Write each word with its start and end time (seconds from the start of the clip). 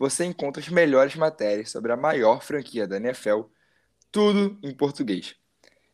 você 0.00 0.24
encontra 0.24 0.62
as 0.62 0.68
melhores 0.70 1.14
matérias 1.14 1.70
sobre 1.70 1.92
a 1.92 1.96
maior 1.96 2.42
franquia 2.42 2.86
da 2.86 2.96
NFL, 2.96 3.42
tudo 4.10 4.58
em 4.62 4.74
português. 4.74 5.36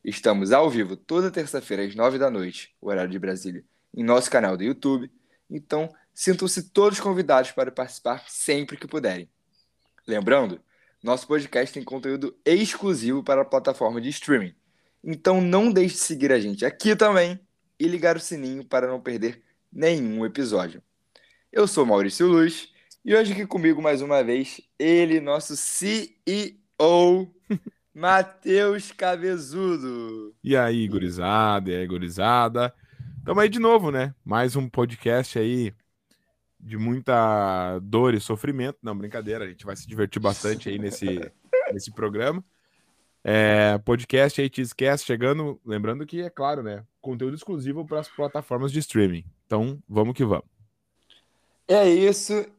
Estamos 0.04 0.52
ao 0.52 0.70
vivo 0.70 0.96
toda 0.96 1.28
terça-feira 1.28 1.82
às 1.82 1.96
nove 1.96 2.16
da 2.16 2.30
noite, 2.30 2.72
horário 2.80 3.10
de 3.10 3.18
Brasília, 3.18 3.64
em 3.92 4.04
nosso 4.04 4.30
canal 4.30 4.56
do 4.56 4.62
YouTube, 4.62 5.10
então 5.50 5.92
sintam-se 6.14 6.70
todos 6.70 7.00
convidados 7.00 7.50
para 7.50 7.72
participar 7.72 8.24
sempre 8.28 8.76
que 8.76 8.86
puderem. 8.86 9.28
Lembrando, 10.06 10.60
nosso 11.02 11.26
podcast 11.26 11.74
tem 11.74 11.82
conteúdo 11.82 12.38
exclusivo 12.44 13.24
para 13.24 13.42
a 13.42 13.44
plataforma 13.44 14.00
de 14.00 14.10
streaming, 14.10 14.54
então 15.02 15.40
não 15.40 15.68
deixe 15.68 15.96
de 15.96 16.00
seguir 16.02 16.30
a 16.30 16.38
gente 16.38 16.64
aqui 16.64 16.94
também 16.94 17.40
e 17.76 17.88
ligar 17.88 18.16
o 18.16 18.20
sininho 18.20 18.64
para 18.64 18.86
não 18.86 19.00
perder 19.00 19.42
nenhum 19.72 20.24
episódio. 20.24 20.80
Eu 21.50 21.66
sou 21.66 21.84
Maurício 21.84 22.28
Luz 22.28 22.72
e 23.06 23.14
hoje 23.14 23.32
aqui 23.32 23.46
comigo 23.46 23.80
mais 23.80 24.02
uma 24.02 24.20
vez, 24.24 24.60
ele, 24.76 25.20
nosso 25.20 25.56
CEO, 25.56 27.32
Matheus 27.94 28.90
Cabezudo. 28.90 30.34
E 30.42 30.56
aí, 30.56 30.88
gurizada, 30.88 31.70
e 31.70 31.76
aí, 31.76 31.86
gurizada. 31.86 32.74
Tamo 33.24 33.38
aí 33.38 33.48
de 33.48 33.60
novo, 33.60 33.92
né? 33.92 34.12
Mais 34.24 34.56
um 34.56 34.68
podcast 34.68 35.38
aí 35.38 35.72
de 36.58 36.76
muita 36.76 37.78
dor 37.78 38.12
e 38.12 38.18
sofrimento. 38.18 38.78
Não, 38.82 38.98
brincadeira, 38.98 39.44
a 39.44 39.48
gente 39.48 39.64
vai 39.64 39.76
se 39.76 39.86
divertir 39.86 40.20
bastante 40.20 40.68
aí 40.68 40.76
nesse, 40.76 41.06
nesse 41.72 41.92
programa. 41.92 42.44
É, 43.22 43.78
podcast 43.84 44.40
aí, 44.40 44.50
Cheesecast, 44.52 45.06
chegando. 45.06 45.60
Lembrando 45.64 46.04
que, 46.04 46.22
é 46.22 46.28
claro, 46.28 46.60
né? 46.60 46.84
Conteúdo 47.00 47.36
exclusivo 47.36 47.86
para 47.86 48.00
as 48.00 48.08
plataformas 48.08 48.72
de 48.72 48.80
streaming. 48.80 49.24
Então, 49.46 49.78
vamos 49.88 50.16
que 50.16 50.24
vamos. 50.24 50.46
É 51.68 51.88
isso. 51.88 52.55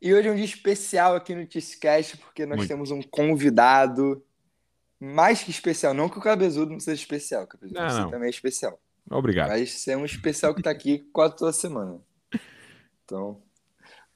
E 0.00 0.14
hoje 0.14 0.28
é 0.28 0.32
um 0.32 0.36
dia 0.36 0.44
especial 0.44 1.16
aqui 1.16 1.34
no 1.34 1.44
Tiscast, 1.44 2.16
porque 2.18 2.46
nós 2.46 2.58
Muito. 2.58 2.68
temos 2.68 2.90
um 2.90 3.02
convidado 3.02 4.24
mais 5.00 5.42
que 5.42 5.50
especial. 5.50 5.92
Não 5.92 6.08
que 6.08 6.18
o 6.18 6.22
Cabezudo 6.22 6.70
não 6.70 6.80
seja 6.80 7.00
especial, 7.00 7.44
o 7.44 7.46
Cabezudo 7.46 7.80
não, 7.80 8.02
não. 8.02 8.10
também 8.10 8.28
é 8.28 8.30
especial. 8.30 8.80
Obrigado. 9.10 9.48
Mas 9.48 9.88
é 9.88 9.96
um 9.96 10.04
especial 10.04 10.54
que 10.54 10.60
está 10.60 10.70
aqui 10.70 11.00
quase 11.12 11.36
toda 11.36 11.52
semana. 11.52 12.00
Então, 13.04 13.42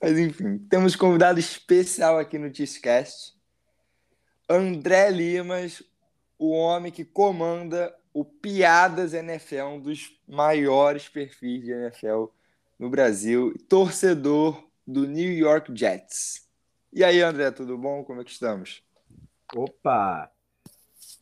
mas 0.01 0.19
enfim, 0.19 0.59
temos 0.71 0.95
um 0.95 0.99
convidado 0.99 1.41
especial 1.41 2.19
aqui 2.19 2.39
no 2.39 2.51
Tiscast. 2.51 3.35
André 4.49 5.11
Limas, 5.11 5.83
o 6.39 6.51
homem 6.51 6.93
que 6.93 7.05
comanda 7.05 7.95
o 8.13 8.25
Piadas 8.25 9.15
NFL, 9.15 9.63
um 9.65 9.81
dos 9.81 10.21
maiores 10.29 11.09
perfis 11.09 11.65
de 11.65 11.73
NFL 11.73 12.27
no 12.79 12.91
Brasil, 12.91 13.55
torcedor 13.69 14.63
do 14.87 15.07
New 15.07 15.33
York 15.33 15.73
Jets. 15.75 16.49
E 16.93 17.05
aí, 17.05 17.23
André, 17.23 17.51
tudo 17.51 17.79
bom? 17.79 18.05
Como 18.05 18.21
é 18.21 18.25
que 18.25 18.31
estamos? 18.31 18.83
Opa! 19.55 20.31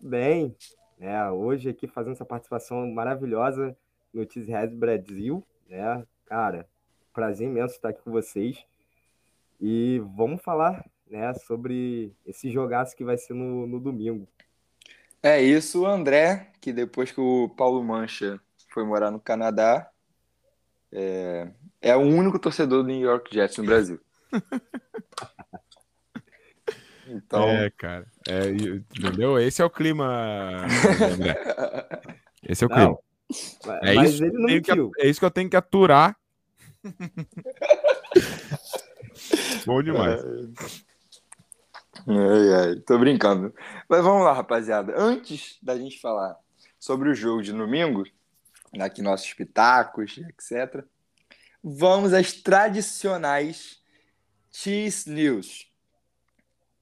Bem, 0.01 0.57
né? 0.99 1.31
Hoje 1.31 1.69
aqui 1.69 1.87
fazendo 1.87 2.13
essa 2.13 2.25
participação 2.25 2.91
maravilhosa 2.91 3.77
no 4.13 4.31
Cheesehead 4.31 4.75
Brasil, 4.75 5.47
né? 5.69 6.07
Cara, 6.27 6.69
prazer 7.13 7.49
imenso 7.49 7.75
estar 7.75 7.91
aqui 7.91 8.03
com 8.03 8.11
vocês. 8.11 8.65
E 9.61 10.01
vamos 10.17 10.43
falar, 10.43 10.89
né, 11.07 11.35
sobre 11.35 12.15
esse 12.25 12.51
jogaço 12.51 12.97
que 12.97 13.05
vai 13.05 13.19
ser 13.19 13.35
no, 13.35 13.67
no 13.67 13.79
domingo. 13.79 14.27
É 15.23 15.41
isso, 15.43 15.83
o 15.83 15.87
André, 15.87 16.51
que 16.61 16.73
depois 16.73 17.13
que 17.13 17.21
o 17.21 17.49
Paulo 17.51 17.85
Mancha 17.85 18.41
foi 18.73 18.85
morar 18.85 19.11
no 19.11 19.21
Canadá, 19.21 19.91
é, 20.93 21.49
é 21.81 21.97
o 21.97 22.01
único 22.01 22.39
torcedor 22.39 22.83
do 22.83 22.89
New 22.89 23.01
York 23.01 23.35
Jets 23.35 23.59
no 23.59 23.65
Brasil. 23.65 24.01
Então... 27.13 27.43
É, 27.43 27.69
cara. 27.71 28.07
É, 28.29 28.51
entendeu? 28.51 29.37
Esse 29.39 29.61
é 29.61 29.65
o 29.65 29.71
clima. 29.71 30.65
Esse 32.49 32.63
é 32.63 32.67
o 32.67 32.71
clima. 32.71 32.97
é, 33.83 33.97
isso 34.05 34.23
que, 34.63 34.71
é 34.99 35.09
isso 35.09 35.19
que 35.19 35.27
eu 35.27 35.31
tenho 35.31 35.51
que 35.51 35.57
aturar. 35.57 36.17
Bom 39.67 39.83
demais. 39.83 40.23
Ai, 42.07 42.55
ai, 42.55 42.77
tô 42.87 42.97
brincando. 42.99 43.53
Mas 43.89 44.03
vamos 44.03 44.25
lá, 44.25 44.33
rapaziada. 44.33 44.95
Antes 44.97 45.59
da 45.63 45.77
gente 45.77 46.01
falar 46.01 46.37
sobre 46.79 47.11
o 47.11 47.15
jogo 47.15 47.43
de 47.43 47.53
domingo, 47.53 48.05
aqui 48.79 49.03
nossos 49.03 49.33
pitacos, 49.33 50.19
etc. 50.19 50.85
Vamos 51.63 52.13
às 52.13 52.33
tradicionais 52.33 53.83
Cheese 54.51 55.11
News. 55.11 55.71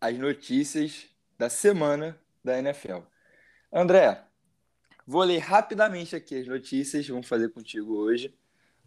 As 0.01 0.17
notícias 0.19 1.07
da 1.39 1.49
semana 1.49 2.19
da 2.45 2.59
NFL. 2.59 3.01
André, 3.73 4.23
vou 5.07 5.23
ler 5.23 5.39
rapidamente 5.39 6.15
aqui 6.15 6.41
as 6.41 6.47
notícias, 6.47 7.07
vamos 7.09 7.29
fazer 7.29 7.51
contigo 7.51 7.97
hoje. 7.97 8.35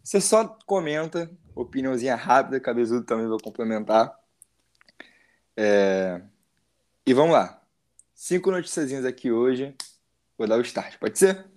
Você 0.02 0.20
só 0.20 0.58
comenta, 0.66 1.30
opiniãozinha 1.54 2.16
rápida, 2.16 2.58
cabezudo 2.58 3.04
também 3.04 3.26
vou 3.26 3.38
complementar. 3.38 4.18
É... 5.56 6.20
E 7.06 7.12
vamos 7.14 7.32
lá. 7.32 7.62
Cinco 8.14 8.50
noticiazinhas 8.50 9.04
aqui 9.04 9.30
hoje. 9.30 9.76
Vou 10.36 10.48
dar 10.48 10.58
o 10.58 10.62
start, 10.62 10.98
pode 10.98 11.18
ser? 11.18 11.51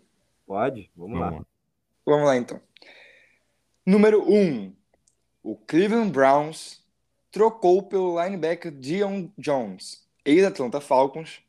Pode, 0.46 0.92
vamos, 0.96 1.20
vamos 1.20 1.40
lá. 1.40 1.46
Vamos 2.06 2.26
lá 2.26 2.38
então. 2.38 2.62
Número 3.86 4.22
1. 4.30 4.34
Um, 4.34 4.76
o 5.44 5.56
Cleveland 5.56 6.12
Browns 6.12 6.84
trocou 7.32 7.84
pelo 7.84 8.22
linebacker 8.22 8.72
Dion 8.72 9.28
Jones, 9.38 10.08
ex-Atlanta 10.24 10.80
Falcons. 10.80 11.42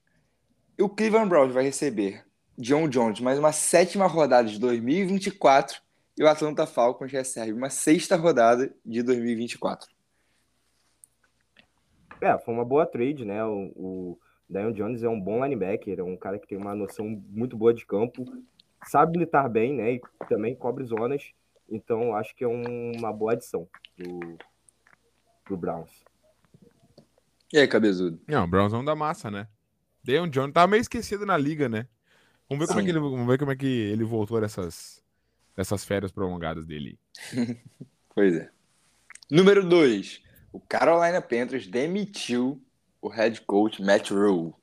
E 0.79 0.83
o 0.83 0.89
Cleveland 0.89 1.29
Browns 1.29 1.53
vai 1.53 1.65
receber 1.65 2.27
Dion 2.59 2.89
Jones 2.89 3.21
mais 3.21 3.39
uma 3.39 3.53
sétima 3.53 4.07
rodada 4.07 4.48
de 4.48 4.59
2024 4.59 5.81
e 6.19 6.22
o 6.22 6.28
Atlanta 6.28 6.66
Falcons 6.66 7.13
recebe 7.13 7.53
uma 7.53 7.69
sexta 7.69 8.16
rodada 8.16 8.75
de 8.84 9.03
2024. 9.03 9.89
É, 12.21 12.39
foi 12.39 12.54
uma 12.54 12.65
boa 12.65 12.87
trade, 12.87 13.25
né? 13.25 13.45
O, 13.45 13.72
o 13.77 14.19
Dion 14.49 14.72
Jones 14.72 15.03
é 15.03 15.09
um 15.09 15.21
bom 15.21 15.45
linebacker, 15.45 15.99
é 15.99 16.03
um 16.03 16.16
cara 16.16 16.39
que 16.39 16.47
tem 16.47 16.57
uma 16.57 16.75
noção 16.75 17.22
muito 17.28 17.57
boa 17.57 17.75
de 17.75 17.84
campo, 17.84 18.25
sabe 18.91 19.18
lutar 19.18 19.48
bem, 19.48 19.74
né? 19.74 19.92
E 19.94 20.00
também 20.28 20.54
cobre 20.54 20.84
zonas. 20.84 21.33
Então, 21.68 22.15
acho 22.15 22.34
que 22.34 22.44
é 22.44 22.48
um, 22.48 22.92
uma 22.97 23.12
boa 23.12 23.33
adição 23.33 23.68
do, 23.97 24.38
do 25.48 25.56
Browns. 25.56 26.04
E 27.53 27.59
aí, 27.59 27.66
cabezudo? 27.66 28.21
Não, 28.27 28.44
o 28.44 28.47
Browns 28.47 28.72
é 28.72 28.77
um 28.77 28.84
da 28.84 28.94
massa, 28.94 29.30
né? 29.30 29.48
Deion 30.03 30.28
Jones 30.28 30.53
tava 30.53 30.68
meio 30.68 30.80
esquecido 30.80 31.27
na 31.27 31.36
liga, 31.36 31.68
né? 31.68 31.88
Vamos 32.48 32.65
ver, 32.65 32.68
como 32.68 32.80
é, 32.80 32.84
que 32.84 32.91
ele, 32.91 32.98
vamos 33.00 33.27
ver 33.27 33.38
como 33.38 33.50
é 33.50 33.56
que 33.56 33.66
ele 33.66 34.04
voltou 34.04 34.41
dessas, 34.41 35.03
dessas 35.56 35.84
férias 35.84 36.12
prolongadas 36.12 36.65
dele. 36.65 36.98
pois 38.15 38.36
é. 38.36 38.50
Número 39.28 39.68
2. 39.68 40.22
O 40.53 40.60
Carolina 40.60 41.21
Panthers 41.21 41.66
demitiu 41.66 42.62
o 43.03 43.09
head 43.09 43.41
coach 43.42 43.82
Matt 43.82 44.10
Rule. 44.10 44.54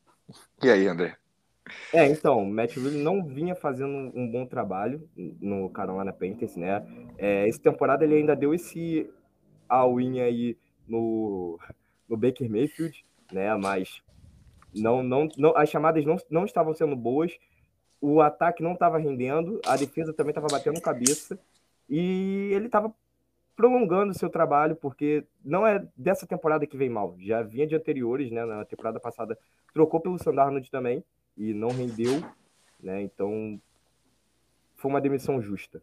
E 0.62 0.70
aí, 0.70 0.88
André? 0.88 1.18
É, 1.94 2.06
então, 2.08 2.40
o 2.40 2.46
Matt 2.46 2.76
Rule 2.76 2.98
não 2.98 3.24
vinha 3.24 3.56
fazendo 3.56 4.12
um 4.14 4.30
bom 4.30 4.46
trabalho 4.46 5.08
no 5.16 5.70
Carolina 5.70 6.12
Panthers, 6.12 6.56
né? 6.56 6.86
É, 7.18 7.48
essa 7.48 7.62
temporada 7.62 8.04
ele 8.04 8.16
ainda 8.16 8.36
deu 8.36 8.54
esse 8.54 9.10
all-in 9.70 10.20
aí 10.20 10.58
no, 10.88 11.58
no 12.08 12.18
Baker 12.18 12.50
Mayfield, 12.50 13.06
né? 13.32 13.56
Mas 13.56 14.02
não, 14.76 15.02
não, 15.04 15.28
não, 15.38 15.56
as 15.56 15.70
chamadas 15.70 16.06
não, 16.06 16.18
não 16.30 16.46
estavam 16.46 16.74
sendo 16.74 16.96
boas, 16.96 17.38
o 18.02 18.22
ataque 18.22 18.62
não 18.62 18.74
estava 18.74 18.98
rendendo, 18.98 19.62
a 19.66 19.78
defesa 19.78 20.14
também 20.14 20.32
estava 20.32 20.48
batendo 20.48 20.82
cabeça 20.82 21.40
e 21.90 22.52
ele 22.54 22.66
estava 22.66 22.94
prolongando 23.56 24.18
seu 24.18 24.30
trabalho, 24.30 24.76
porque 24.76 25.24
não 25.46 25.66
é 25.66 25.86
dessa 25.96 26.26
temporada 26.26 26.66
que 26.66 26.76
vem 26.76 26.90
mal, 26.90 27.16
já 27.20 27.42
vinha 27.44 27.68
de 27.68 27.76
anteriores, 27.76 28.32
né? 28.32 28.44
Na 28.44 28.66
temporada 28.66 29.00
passada 29.00 29.38
trocou 29.74 30.00
pelo 30.02 30.18
Sandarnold 30.18 30.70
também, 30.70 31.04
e 31.38 31.54
não 31.54 31.70
rendeu, 31.70 32.24
né? 32.80 33.02
Então 33.02 33.60
foi 34.76 34.92
uma 34.92 35.02
demissão 35.02 35.42
justa. 35.42 35.82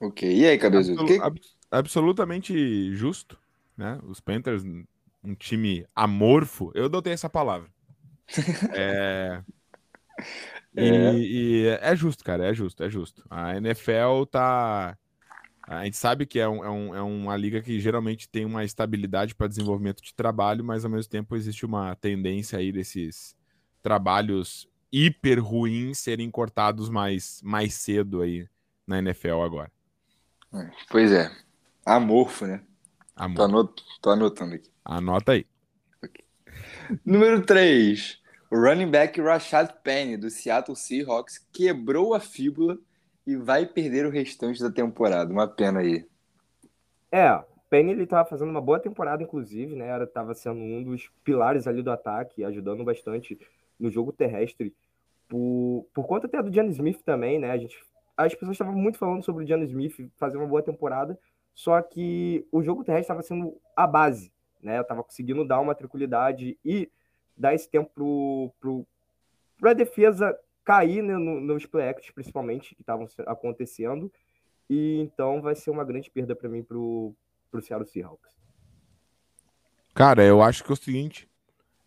Ok. 0.00 0.30
E 0.30 0.46
aí, 0.46 0.58
Cabezudo? 0.58 1.02
Absol 1.02 1.30
que... 1.32 1.58
absolutamente 1.70 2.94
justo, 2.94 3.38
né? 3.76 3.98
Os 4.04 4.20
Panthers 4.20 4.64
um 5.22 5.34
time 5.34 5.86
amorfo, 5.94 6.70
eu 6.74 6.86
adotei 6.86 7.12
essa 7.12 7.28
palavra. 7.28 7.68
é... 8.74 9.42
E, 10.76 10.80
é. 10.80 11.14
e, 11.14 11.66
é 11.80 11.96
justo, 11.96 12.24
cara, 12.24 12.46
é 12.46 12.54
justo, 12.54 12.82
é 12.82 12.90
justo. 12.90 13.24
A 13.28 13.56
NFL 13.56 14.24
tá. 14.30 14.96
A 15.62 15.84
gente 15.84 15.96
sabe 15.96 16.24
que 16.24 16.38
é, 16.38 16.48
um, 16.48 16.64
é, 16.64 16.70
um, 16.70 16.94
é 16.94 17.02
uma 17.02 17.36
liga 17.36 17.60
que 17.60 17.78
geralmente 17.78 18.28
tem 18.28 18.44
uma 18.44 18.64
estabilidade 18.64 19.34
para 19.34 19.46
desenvolvimento 19.48 20.02
de 20.02 20.14
trabalho, 20.14 20.64
mas 20.64 20.84
ao 20.84 20.90
mesmo 20.90 21.10
tempo 21.10 21.36
existe 21.36 21.66
uma 21.66 21.94
tendência 21.96 22.58
aí 22.58 22.72
desses 22.72 23.36
trabalhos 23.88 24.68
hiper 24.92 25.42
ruins 25.42 25.98
serem 25.98 26.30
cortados 26.30 26.90
mais, 26.90 27.40
mais 27.42 27.72
cedo 27.72 28.20
aí 28.20 28.46
na 28.86 28.98
NFL 28.98 29.40
agora. 29.40 29.72
É, 30.52 30.70
pois 30.90 31.10
é. 31.10 31.34
Amorfo, 31.86 32.46
né? 32.46 32.62
Amorfo. 33.16 33.36
Tô, 33.36 33.44
anot 33.44 33.84
tô 34.02 34.10
anotando 34.10 34.54
aqui. 34.56 34.70
Anota 34.84 35.32
aí. 35.32 35.46
Okay. 36.04 36.22
Número 37.02 37.40
3. 37.46 38.20
O 38.50 38.56
running 38.58 38.90
back 38.90 39.18
Rashad 39.22 39.72
Penny, 39.82 40.18
do 40.18 40.28
Seattle 40.28 40.76
Seahawks, 40.76 41.38
quebrou 41.50 42.12
a 42.12 42.20
fíbula 42.20 42.78
e 43.26 43.36
vai 43.36 43.64
perder 43.64 44.04
o 44.04 44.10
restante 44.10 44.60
da 44.60 44.70
temporada. 44.70 45.32
Uma 45.32 45.48
pena 45.48 45.80
aí. 45.80 46.06
É, 47.10 47.42
Penny 47.70 47.92
ele 47.92 48.02
estava 48.02 48.28
fazendo 48.28 48.50
uma 48.50 48.60
boa 48.60 48.78
temporada, 48.78 49.22
inclusive, 49.22 49.74
né? 49.74 49.88
Era, 49.88 50.06
tava 50.06 50.34
sendo 50.34 50.60
um 50.60 50.84
dos 50.84 51.10
pilares 51.24 51.66
ali 51.66 51.82
do 51.82 51.90
ataque, 51.90 52.44
ajudando 52.44 52.84
bastante 52.84 53.38
no 53.78 53.90
jogo 53.90 54.12
terrestre. 54.12 54.74
Por, 55.28 55.86
por 55.92 56.06
conta 56.06 56.26
até 56.26 56.42
do 56.42 56.50
John 56.50 56.68
Smith 56.68 57.02
também, 57.02 57.38
né? 57.38 57.50
A 57.50 57.58
gente, 57.58 57.78
as 58.16 58.34
pessoas 58.34 58.54
estavam 58.54 58.74
muito 58.74 58.98
falando 58.98 59.24
sobre 59.24 59.44
o 59.44 59.46
John 59.46 59.62
Smith 59.64 60.10
fazer 60.16 60.38
uma 60.38 60.46
boa 60.46 60.62
temporada, 60.62 61.18
só 61.54 61.80
que 61.82 62.46
o 62.50 62.62
jogo 62.62 62.84
terrestre 62.84 63.04
estava 63.04 63.22
sendo 63.22 63.60
a 63.76 63.86
base, 63.86 64.32
né? 64.62 64.78
Eu 64.78 64.82
estava 64.82 65.02
conseguindo 65.04 65.46
dar 65.46 65.60
uma 65.60 65.74
tranquilidade 65.74 66.58
e 66.64 66.90
dar 67.36 67.54
esse 67.54 67.68
tempo 67.68 68.52
para 69.58 69.70
a 69.70 69.74
defesa 69.74 70.38
cair 70.64 71.02
né, 71.02 71.16
no, 71.16 71.40
nos 71.40 71.64
play 71.64 71.94
principalmente, 72.14 72.74
que 72.74 72.82
estavam 72.82 73.08
acontecendo. 73.26 74.12
E 74.68 75.00
então 75.00 75.40
vai 75.40 75.54
ser 75.54 75.70
uma 75.70 75.84
grande 75.84 76.10
perda 76.10 76.36
para 76.36 76.48
mim 76.48 76.62
pro, 76.62 77.14
pro 77.50 77.62
Seattle 77.62 77.88
Seahawks. 77.88 78.36
Cara, 79.94 80.22
eu 80.22 80.42
acho 80.42 80.62
que 80.62 80.70
é 80.70 80.74
o 80.74 80.76
seguinte. 80.76 81.28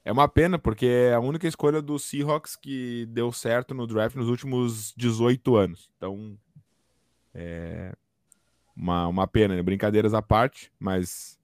É 0.03 0.11
uma 0.11 0.27
pena, 0.27 0.57
porque 0.57 0.87
é 0.87 1.13
a 1.13 1.19
única 1.19 1.47
escolha 1.47 1.81
do 1.81 1.99
Seahawks 1.99 2.55
que 2.55 3.05
deu 3.07 3.31
certo 3.31 3.73
no 3.73 3.85
draft 3.85 4.15
nos 4.15 4.29
últimos 4.29 4.93
18 4.97 5.55
anos. 5.55 5.91
Então, 5.95 6.37
é 7.33 7.93
uma, 8.75 9.07
uma 9.07 9.27
pena, 9.27 9.55
né? 9.55 9.61
brincadeiras 9.61 10.13
à 10.13 10.21
parte, 10.21 10.71
mas 10.79 11.39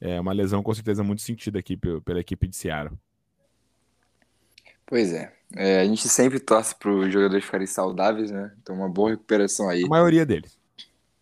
é 0.00 0.20
uma 0.20 0.32
lesão 0.32 0.62
com 0.62 0.72
certeza 0.72 1.02
muito 1.02 1.22
sentida 1.22 1.58
aqui 1.58 1.76
pela 1.76 2.20
equipe 2.20 2.46
de 2.46 2.54
Seattle. 2.54 2.96
Pois 4.86 5.12
é. 5.12 5.32
é 5.56 5.80
a 5.80 5.84
gente 5.84 6.08
sempre 6.08 6.38
torce 6.38 6.76
para 6.76 6.92
os 6.92 7.12
jogadores 7.12 7.44
ficarem 7.44 7.66
saudáveis, 7.66 8.30
né? 8.30 8.54
Então, 8.62 8.76
uma 8.76 8.88
boa 8.88 9.10
recuperação 9.10 9.68
aí. 9.68 9.82
A 9.82 9.88
maioria 9.88 10.24
deles. 10.24 10.56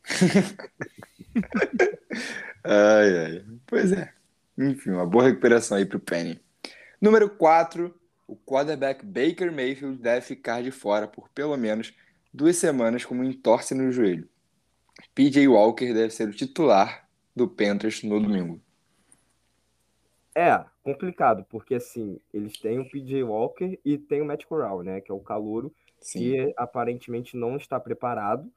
ai, 2.62 3.18
ai. 3.18 3.44
Pois 3.66 3.90
é. 3.90 4.12
Enfim, 4.58 4.90
uma 4.90 5.06
boa 5.06 5.24
recuperação 5.24 5.78
aí 5.78 5.86
para 5.86 5.96
o 5.96 6.00
Penny. 6.00 6.43
Número 7.04 7.28
4. 7.28 7.94
O 8.26 8.34
quarterback 8.34 9.04
Baker 9.04 9.52
Mayfield 9.52 10.00
deve 10.00 10.22
ficar 10.22 10.62
de 10.62 10.70
fora 10.70 11.06
por 11.06 11.28
pelo 11.28 11.54
menos 11.54 11.94
duas 12.32 12.56
semanas 12.56 13.04
com 13.04 13.14
um 13.14 13.24
entorse 13.24 13.74
no 13.74 13.92
joelho. 13.92 14.26
PJ 15.14 15.46
Walker 15.46 15.92
deve 15.92 16.08
ser 16.08 16.30
o 16.30 16.32
titular 16.32 17.06
do 17.36 17.46
Panthers 17.46 18.02
no 18.02 18.18
domingo. 18.18 18.58
É, 20.34 20.64
complicado, 20.82 21.44
porque 21.50 21.74
assim, 21.74 22.18
eles 22.32 22.56
têm 22.58 22.78
o 22.78 22.88
PJ 22.88 23.22
Walker 23.22 23.78
e 23.84 23.98
tem 23.98 24.22
o 24.22 24.24
Matt 24.24 24.46
Corral, 24.46 24.82
né, 24.82 25.02
que 25.02 25.12
é 25.12 25.14
o 25.14 25.20
calouro, 25.20 25.74
Sim. 26.00 26.18
que 26.18 26.54
aparentemente 26.56 27.36
não 27.36 27.58
está 27.58 27.78
preparado. 27.78 28.50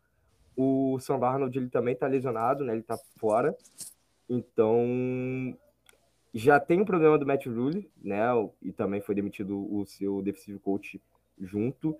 O 0.56 0.98
Sam 1.02 1.20
Darnold, 1.20 1.60
ele 1.60 1.70
também 1.70 1.96
está 1.96 2.08
lesionado, 2.08 2.64
né, 2.64 2.72
ele 2.72 2.80
está 2.80 2.98
fora. 3.18 3.54
Então, 4.30 5.54
já 6.38 6.60
tem 6.60 6.82
o 6.82 6.86
problema 6.86 7.18
do 7.18 7.26
Matt 7.26 7.48
Rule, 7.48 7.90
né, 8.00 8.28
e 8.62 8.72
também 8.72 9.02
foi 9.02 9.16
demitido 9.16 9.58
o 9.74 9.86
seu 9.86 10.22
defensive 10.22 10.60
coach 10.60 11.02
junto. 11.40 11.98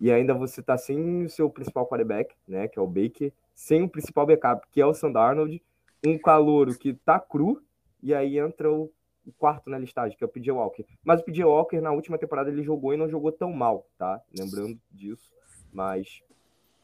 E 0.00 0.10
ainda 0.10 0.32
você 0.32 0.60
está 0.60 0.76
sem 0.78 1.26
o 1.26 1.30
seu 1.30 1.50
principal 1.50 1.86
quarterback, 1.86 2.34
né, 2.48 2.66
que 2.66 2.78
é 2.78 2.82
o 2.82 2.86
Baker, 2.86 3.30
sem 3.54 3.82
o 3.82 3.88
principal 3.88 4.26
backup, 4.26 4.66
que 4.72 4.80
é 4.80 4.86
o 4.86 4.94
Sam 4.94 5.12
Darnold, 5.12 5.62
um 6.04 6.18
calouro 6.18 6.76
que 6.76 6.94
tá 6.94 7.20
cru, 7.20 7.62
e 8.02 8.14
aí 8.14 8.38
entra 8.38 8.72
o 8.72 8.90
quarto 9.38 9.68
na 9.68 9.78
listagem, 9.78 10.16
que 10.16 10.24
é 10.24 10.26
o 10.26 10.30
PJ 10.30 10.50
Walker. 10.50 10.84
Mas 11.04 11.20
o 11.20 11.24
PJ 11.24 11.44
Walker, 11.44 11.80
na 11.80 11.92
última 11.92 12.18
temporada, 12.18 12.50
ele 12.50 12.62
jogou 12.62 12.94
e 12.94 12.96
não 12.96 13.08
jogou 13.08 13.32
tão 13.32 13.52
mal, 13.52 13.86
tá? 13.98 14.20
Lembrando 14.36 14.78
disso. 14.90 15.30
Mas 15.72 16.22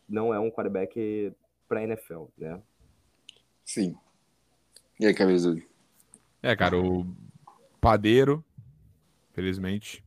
não 0.08 0.32
é 0.34 0.38
um 0.38 0.50
quarterback 0.50 1.32
pra 1.66 1.82
NFL, 1.82 2.24
né? 2.36 2.60
Sim. 3.64 3.94
E 4.98 5.06
aí, 5.06 5.14
Cabezudo? 5.14 5.62
É, 6.42 6.56
cara, 6.56 6.78
o 6.78 7.06
Padeiro, 7.80 8.44
felizmente, 9.32 10.04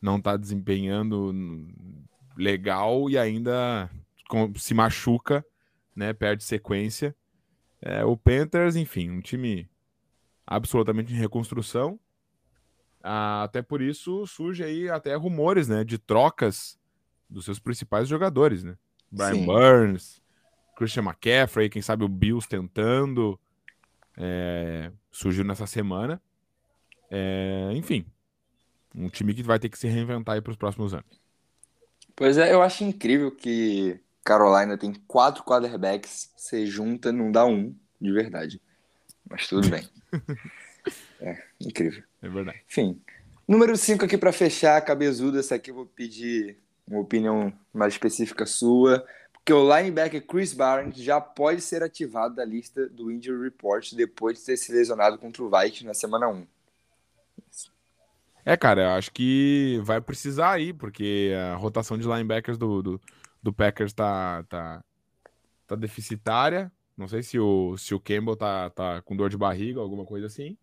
não 0.00 0.20
tá 0.20 0.36
desempenhando 0.36 1.34
legal 2.36 3.08
e 3.10 3.18
ainda 3.18 3.90
se 4.56 4.74
machuca, 4.74 5.44
né? 5.94 6.12
Perde 6.12 6.44
sequência. 6.44 7.14
É, 7.80 8.04
o 8.04 8.16
Panthers, 8.16 8.76
enfim, 8.76 9.10
um 9.10 9.20
time 9.20 9.68
absolutamente 10.46 11.12
em 11.12 11.16
reconstrução. 11.16 11.98
Ah, 13.02 13.44
até 13.44 13.62
por 13.62 13.80
isso 13.80 14.26
surge 14.26 14.64
aí 14.64 14.88
até 14.88 15.14
rumores, 15.14 15.68
né, 15.68 15.84
de 15.84 15.98
trocas 15.98 16.78
dos 17.30 17.44
seus 17.44 17.58
principais 17.58 18.08
jogadores, 18.08 18.64
né? 18.64 18.76
Brian 19.10 19.34
Sim. 19.34 19.46
Burns, 19.46 20.22
Christian 20.76 21.04
McCaffrey, 21.04 21.68
quem 21.68 21.82
sabe 21.82 22.04
o 22.04 22.08
Bills 22.08 22.48
tentando. 22.48 23.38
É, 24.16 24.90
surgiu 25.18 25.44
nessa 25.44 25.66
semana. 25.66 26.22
É, 27.10 27.70
enfim, 27.74 28.06
um 28.94 29.08
time 29.08 29.34
que 29.34 29.42
vai 29.42 29.58
ter 29.58 29.68
que 29.68 29.78
se 29.78 29.88
reinventar 29.88 30.40
para 30.40 30.50
os 30.50 30.56
próximos 30.56 30.94
anos. 30.94 31.20
Pois 32.14 32.38
é, 32.38 32.52
eu 32.52 32.62
acho 32.62 32.84
incrível 32.84 33.30
que 33.32 34.00
Carolina 34.24 34.78
tem 34.78 34.92
quatro 35.06 35.42
quarterbacks, 35.42 36.32
você 36.36 36.64
junta, 36.66 37.10
não 37.10 37.32
dá 37.32 37.44
um, 37.44 37.74
de 38.00 38.12
verdade. 38.12 38.62
Mas 39.28 39.48
tudo 39.48 39.68
bem. 39.68 39.88
é, 41.20 41.42
incrível. 41.60 42.02
É 42.22 42.28
verdade. 42.28 42.62
Enfim. 42.70 43.00
Número 43.46 43.76
5 43.76 44.04
aqui 44.04 44.16
para 44.16 44.32
fechar, 44.32 44.80
cabezudo. 44.82 45.38
Essa 45.38 45.56
aqui 45.56 45.70
eu 45.70 45.74
vou 45.74 45.86
pedir 45.86 46.58
uma 46.86 47.00
opinião 47.00 47.52
mais 47.72 47.94
específica 47.94 48.46
sua. 48.46 49.04
Porque 49.48 49.54
o 49.54 49.78
linebacker 49.78 50.26
Chris 50.26 50.52
Barnes 50.52 50.98
já 50.98 51.18
pode 51.22 51.62
ser 51.62 51.82
ativado 51.82 52.34
da 52.34 52.44
lista 52.44 52.86
do 52.86 53.10
Injury 53.10 53.44
Report 53.44 53.94
depois 53.94 54.38
de 54.38 54.44
ter 54.44 54.58
se 54.58 54.70
lesionado 54.70 55.16
contra 55.16 55.42
o 55.42 55.48
Vikings 55.48 55.86
na 55.86 55.94
semana 55.94 56.28
1. 56.28 56.46
É, 58.44 58.58
cara, 58.58 58.82
eu 58.82 58.90
acho 58.90 59.10
que 59.10 59.80
vai 59.84 60.02
precisar 60.02 60.50
aí, 60.50 60.74
porque 60.74 61.32
a 61.50 61.54
rotação 61.54 61.96
de 61.96 62.06
linebackers 62.06 62.58
do, 62.58 62.82
do, 62.82 63.00
do 63.42 63.50
Packers 63.50 63.94
tá, 63.94 64.44
tá, 64.50 64.84
tá 65.66 65.74
deficitária. 65.74 66.70
Não 66.94 67.08
sei 67.08 67.22
se 67.22 67.38
o, 67.38 67.74
se 67.78 67.94
o 67.94 68.00
Campbell 68.00 68.36
tá, 68.36 68.68
tá 68.68 69.00
com 69.00 69.16
dor 69.16 69.30
de 69.30 69.38
barriga, 69.38 69.80
alguma 69.80 70.04
coisa 70.04 70.26
assim. 70.26 70.58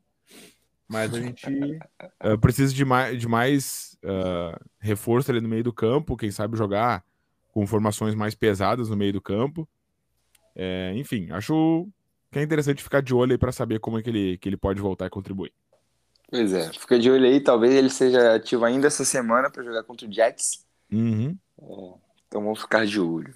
Mas 0.87 1.11
a 1.11 1.19
gente 1.19 1.79
uh, 2.23 2.37
precisa 2.39 2.71
de 2.71 2.85
mais, 2.85 3.19
de 3.19 3.27
mais 3.27 3.97
uh, 4.03 4.63
reforço 4.79 5.31
ali 5.31 5.41
no 5.41 5.49
meio 5.49 5.63
do 5.63 5.73
campo. 5.73 6.15
Quem 6.15 6.29
sabe 6.29 6.55
jogar 6.55 7.03
com 7.55 7.65
formações 7.65 8.13
mais 8.13 8.35
pesadas 8.35 8.89
no 8.89 8.97
meio 8.97 9.13
do 9.13 9.21
campo. 9.21 9.65
É, 10.53 10.91
enfim, 10.97 11.31
acho 11.31 11.87
que 12.29 12.37
é 12.37 12.43
interessante 12.43 12.83
ficar 12.83 13.01
de 13.01 13.15
olho 13.15 13.31
aí 13.31 13.37
para 13.37 13.53
saber 13.53 13.79
como 13.79 13.97
é 13.97 14.01
que 14.01 14.09
ele, 14.09 14.37
que 14.37 14.49
ele 14.49 14.57
pode 14.57 14.81
voltar 14.81 15.05
e 15.05 15.09
contribuir. 15.09 15.53
Pois 16.29 16.51
é, 16.51 16.73
fica 16.73 16.99
de 16.99 17.09
olho 17.09 17.25
aí. 17.25 17.39
Talvez 17.39 17.73
ele 17.73 17.89
seja 17.89 18.35
ativo 18.35 18.65
ainda 18.65 18.87
essa 18.87 19.05
semana 19.05 19.49
para 19.49 19.63
jogar 19.63 19.83
contra 19.83 20.05
o 20.05 20.11
Jets. 20.11 20.65
Uhum. 20.91 21.37
É, 21.61 21.93
então 22.27 22.43
vamos 22.43 22.59
ficar 22.59 22.85
de 22.85 22.99
olho. 22.99 23.33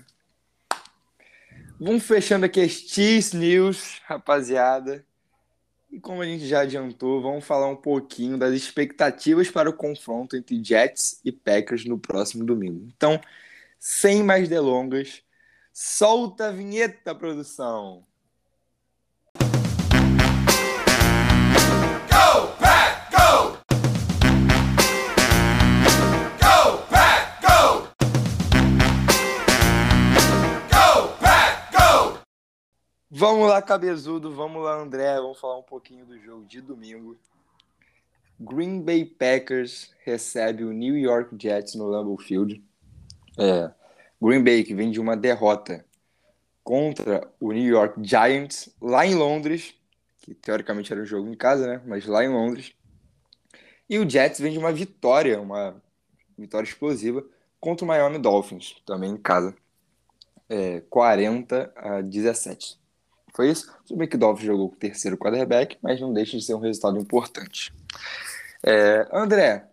Vamos 1.80 2.04
fechando 2.04 2.46
aqui 2.46 2.60
as 2.60 2.74
Cheese 2.74 3.38
News, 3.38 4.02
rapaziada. 4.04 5.06
E 5.90 5.98
como 5.98 6.22
a 6.22 6.26
gente 6.26 6.46
já 6.46 6.60
adiantou, 6.60 7.22
vamos 7.22 7.46
falar 7.46 7.68
um 7.68 7.76
pouquinho 7.78 8.38
das 8.38 8.54
expectativas 8.54 9.50
para 9.50 9.70
o 9.70 9.74
confronto 9.74 10.36
entre 10.36 10.62
Jets 10.62 11.22
e 11.24 11.32
Packers 11.32 11.86
no 11.86 11.98
próximo 11.98 12.44
domingo. 12.44 12.86
Então, 12.94 13.18
sem 13.80 14.22
mais 14.22 14.50
delongas, 14.50 15.24
solta 15.74 16.48
a 16.48 16.52
vinheta, 16.52 17.16
produção! 17.16 18.06
Vamos 33.12 33.50
lá, 33.50 33.62
cabezudo. 33.62 34.32
Vamos 34.34 34.64
lá, 34.64 34.76
André. 34.80 35.14
Vamos 35.16 35.38
falar 35.38 35.58
um 35.58 35.64
pouquinho 35.64 36.06
do 36.06 36.18
jogo 36.18 36.46
de 36.46 36.62
domingo. 36.62 37.18
Green 38.40 38.82
Bay 38.82 39.04
Packers 39.04 39.92
recebe 40.06 40.64
o 40.64 40.72
New 40.72 40.98
York 40.98 41.36
Jets 41.38 41.76
no 41.76 41.88
Lambeau 41.88 42.18
Field. 42.18 42.64
É, 43.38 43.72
Green 44.22 44.44
Bay 44.44 44.64
que 44.64 44.76
vem 44.76 44.92
de 44.92 45.00
uma 45.00 45.16
derrota 45.16 45.86
contra 46.64 47.28
o 47.40 47.52
New 47.52 47.66
York 47.66 48.00
Giants 48.04 48.70
lá 48.82 49.06
em 49.06 49.16
Londres, 49.16 49.74
que 50.22 50.34
teoricamente 50.36 50.92
era 50.92 51.02
um 51.02 51.06
jogo 51.06 51.30
em 51.30 51.36
casa, 51.36 51.66
né? 51.66 51.82
Mas 51.86 52.06
lá 52.06 52.24
em 52.24 52.30
Londres. 52.30 52.74
E 53.90 53.98
o 53.98 54.08
Jets 54.08 54.40
vem 54.40 54.52
de 54.52 54.60
uma 54.60 54.72
vitória, 54.72 55.42
uma 55.42 55.82
vitória 56.38 56.68
explosiva 56.68 57.26
contra 57.60 57.84
o 57.84 57.88
Miami 57.88 58.20
Dolphins, 58.20 58.76
também 58.86 59.12
em 59.12 59.18
casa. 59.18 59.56
É, 60.48 60.82
40 60.90 61.74
a 61.76 62.02
17. 62.02 62.80
Foi 63.34 63.50
isso? 63.50 63.74
O 63.90 64.18
Dolphins 64.18 64.46
jogou 64.46 64.70
com 64.70 64.76
o 64.76 64.80
terceiro 64.80 65.18
quarterback, 65.18 65.78
mas 65.82 66.00
não 66.00 66.14
deixa 66.14 66.38
de 66.38 66.44
ser 66.44 66.54
um 66.54 66.60
resultado 66.60 67.00
importante. 67.00 67.74
É, 68.64 69.08
André, 69.12 69.69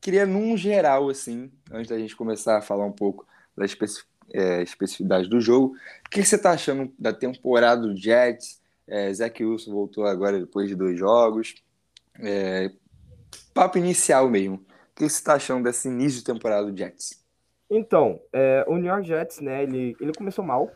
queria 0.00 0.26
num 0.26 0.56
geral, 0.56 1.08
assim, 1.08 1.50
antes 1.70 1.90
da 1.90 1.98
gente 1.98 2.16
começar 2.16 2.58
a 2.58 2.62
falar 2.62 2.86
um 2.86 2.92
pouco 2.92 3.26
da 3.56 3.64
especi 3.64 4.02
é, 4.32 4.62
especificidade 4.62 5.28
do 5.28 5.40
jogo, 5.40 5.74
o 6.06 6.10
que 6.10 6.24
você 6.24 6.36
está 6.36 6.52
achando 6.52 6.92
da 6.98 7.12
temporada 7.12 7.82
do 7.82 7.96
Jets? 7.96 8.60
É, 8.86 9.12
Zach 9.12 9.44
Wilson 9.44 9.72
voltou 9.72 10.04
agora 10.04 10.38
depois 10.38 10.68
de 10.68 10.74
dois 10.74 10.98
jogos. 10.98 11.54
É, 12.18 12.70
papo 13.52 13.78
inicial 13.78 14.28
mesmo. 14.28 14.56
O 14.56 14.94
que 14.94 15.08
você 15.08 15.16
está 15.16 15.34
achando 15.34 15.64
desse 15.64 15.88
início 15.88 16.20
de 16.20 16.24
temporada 16.24 16.70
do 16.70 16.76
Jets? 16.76 17.24
Então, 17.68 18.20
é, 18.32 18.64
o 18.66 18.76
New 18.76 18.86
York 18.86 19.06
Jets, 19.06 19.40
né, 19.40 19.62
ele, 19.62 19.96
ele 20.00 20.12
começou 20.12 20.44
mal. 20.44 20.70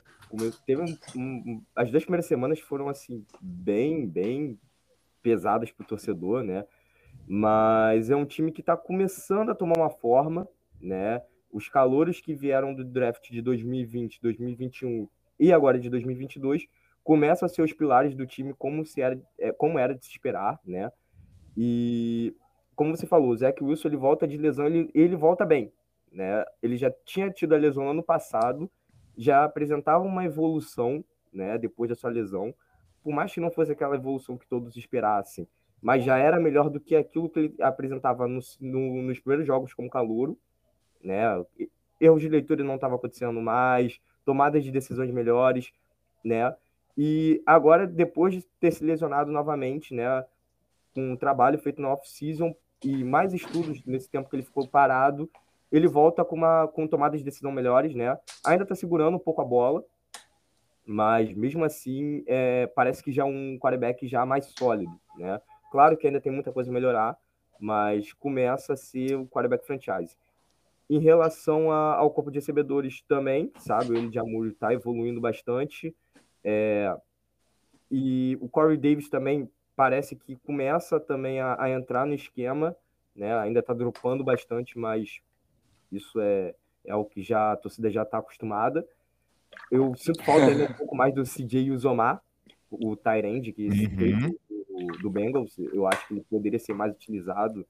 Teve 0.67 0.83
um, 0.83 0.97
um, 1.17 1.63
as 1.77 1.91
duas 1.91 2.03
primeiras 2.03 2.27
semanas 2.27 2.59
foram, 2.59 2.89
assim, 2.89 3.25
bem, 3.41 4.07
bem 4.07 4.59
pesadas 5.23 5.71
para 5.71 5.85
o 5.85 5.87
torcedor, 5.87 6.43
né? 6.43 6.65
Mas 7.27 8.11
é 8.11 8.17
um 8.17 8.27
time 8.27 8.53
que 8.53 8.61
está 8.61 8.77
começando 8.77 9.51
a 9.51 9.55
tomar 9.55 9.79
uma 9.79 9.91
forma, 9.91 10.49
né? 10.81 11.23
Os 11.51 11.69
calouros 11.69 12.21
que 12.21 12.35
vieram 12.35 12.75
do 12.75 12.85
draft 12.85 13.31
de 13.31 13.41
2020, 13.41 14.21
2021 14.21 15.09
e 15.39 15.53
agora 15.53 15.79
de 15.79 15.89
2022 15.89 16.67
começam 17.03 17.47
a 17.47 17.49
ser 17.49 17.63
os 17.63 17.73
pilares 17.73 18.15
do 18.15 18.27
time 18.27 18.55
como, 18.55 18.85
se 18.85 19.01
era, 19.01 19.21
é, 19.39 19.53
como 19.53 19.79
era 19.79 19.95
de 19.95 20.05
se 20.05 20.11
esperar, 20.11 20.59
né? 20.65 20.91
E 21.57 22.35
como 22.75 22.97
você 22.97 23.07
falou, 23.07 23.31
o 23.31 23.37
Zach 23.37 23.63
Wilson 23.63 23.89
ele 23.89 23.97
volta 23.97 24.27
de 24.27 24.37
lesão, 24.37 24.67
ele, 24.67 24.91
ele 24.95 25.15
volta 25.15 25.45
bem, 25.45 25.73
né? 26.11 26.45
Ele 26.63 26.77
já 26.77 26.91
tinha 27.05 27.31
tido 27.31 27.55
a 27.55 27.59
lesão 27.59 27.89
ano 27.89 28.03
passado, 28.03 28.71
já 29.17 29.45
apresentava 29.45 30.03
uma 30.03 30.25
evolução, 30.25 31.05
né? 31.33 31.57
Depois 31.59 31.89
da 31.89 31.95
sua 31.95 32.11
lesão, 32.11 32.55
por 33.03 33.13
mais 33.13 33.33
que 33.33 33.41
não 33.41 33.51
fosse 33.51 33.71
aquela 33.71 33.95
evolução 33.95 34.37
que 34.37 34.49
todos 34.49 34.77
esperassem, 34.77 35.47
mas 35.85 36.03
já 36.03 36.17
era 36.17 36.41
melhor 36.41 36.71
do 36.71 36.81
que 36.81 36.97
aquilo 36.97 37.29
que 37.29 37.39
ele 37.39 37.55
apresentava 37.61 38.27
no, 38.27 38.41
no, 38.59 39.03
nos 39.03 39.19
primeiros 39.19 39.47
jogos 39.47 39.75
como 39.75 39.91
calouro, 39.91 40.35
né? 41.03 41.45
Erros 42.01 42.23
de 42.23 42.29
leitura 42.31 42.65
não 42.65 42.77
estavam 42.77 42.97
acontecendo 42.97 43.39
mais, 43.43 44.01
tomadas 44.25 44.65
de 44.65 44.71
decisões 44.71 45.11
melhores, 45.11 45.71
né? 46.25 46.57
E 46.97 47.43
agora, 47.45 47.87
depois 47.87 48.33
de 48.33 48.43
ter 48.59 48.73
se 48.73 48.83
lesionado 48.83 49.31
novamente, 49.31 49.93
né? 49.93 50.25
Com 50.95 51.13
um 51.13 51.17
trabalho 51.17 51.59
feito 51.59 51.83
no 51.83 51.89
off-season 51.89 52.57
e 52.83 53.05
mais 53.05 53.35
estudos 53.35 53.85
nesse 53.85 54.09
tempo 54.09 54.31
que 54.31 54.37
ele 54.37 54.43
ficou 54.43 54.67
parado, 54.67 55.29
ele 55.71 55.87
volta 55.87 56.25
com, 56.25 56.37
uma, 56.37 56.67
com 56.67 56.89
tomadas 56.89 57.19
de 57.21 57.27
decisão 57.27 57.53
melhores, 57.53 57.95
né? 57.95 58.19
Ainda 58.43 58.63
está 58.63 58.75
segurando 58.75 59.17
um 59.17 59.21
pouco 59.21 59.43
a 59.43 59.45
bola, 59.45 59.85
mas 60.87 61.31
mesmo 61.35 61.63
assim, 61.63 62.25
é, 62.27 62.69
parece 62.69 63.05
que 63.05 63.13
já 63.13 63.23
é 63.23 63.27
um 63.27 63.59
quarterback 63.59 64.09
já 64.09 64.25
mais 64.25 64.47
sólido, 64.47 64.99
né? 65.19 65.39
Claro 65.75 65.97
que 65.97 66.07
ainda 66.07 66.21
tem 66.21 66.31
muita 66.31 66.53
coisa 66.53 66.71
a 66.71 66.73
melhorar, 66.73 67.19
mas 67.59 68.13
começa 68.13 68.75
a 68.75 68.77
ser 68.77 69.17
o 69.17 69.27
quarterback 69.27 69.67
franchise. 69.67 70.17
Em 70.89 71.01
relação 71.01 71.69
a, 71.69 71.97
ao 71.97 72.13
corpo 72.13 72.31
de 72.31 72.39
recebedores 72.39 73.03
também, 73.09 73.51
sabe? 73.59 73.99
O 73.99 74.09
de 74.09 74.17
Amor 74.17 74.47
está 74.47 74.73
evoluindo 74.73 75.21
bastante. 75.21 75.93
É, 76.45 76.97
e 77.91 78.39
o 78.41 78.49
Corey 78.49 78.77
Davis 78.77 79.09
também 79.09 79.51
parece 79.75 80.15
que 80.15 80.37
começa 80.37 81.01
também 81.01 81.41
a, 81.41 81.61
a 81.61 81.69
entrar 81.69 82.07
no 82.07 82.15
esquema, 82.15 82.77
né? 83.13 83.37
Ainda 83.41 83.59
está 83.59 83.75
dropando 83.75 84.23
bastante, 84.23 84.79
mas 84.79 85.21
isso 85.91 86.21
é, 86.21 86.55
é 86.85 86.95
o 86.95 87.05
que 87.05 87.21
já 87.21 87.51
a 87.51 87.57
torcida 87.57 87.91
já 87.91 88.05
está 88.05 88.19
acostumada. 88.19 88.87
Eu 89.73 89.93
sinto 89.97 90.23
falta 90.23 90.47
ainda 90.47 90.71
um 90.71 90.75
pouco 90.75 90.95
mais 90.95 91.13
do 91.13 91.25
CJ 91.25 91.73
Uzomar, 91.73 92.23
o 92.71 92.95
Tyrande, 92.95 93.53
que 93.53 93.67
uhum 93.67 94.37
do, 95.01 95.11
Bengals. 95.11 95.57
Eu 95.59 95.87
acho 95.87 96.07
que 96.07 96.15
ele 96.15 96.27
poderia 96.29 96.59
ser 96.59 96.75
mais 96.75 96.93
utilizado, 96.95 97.67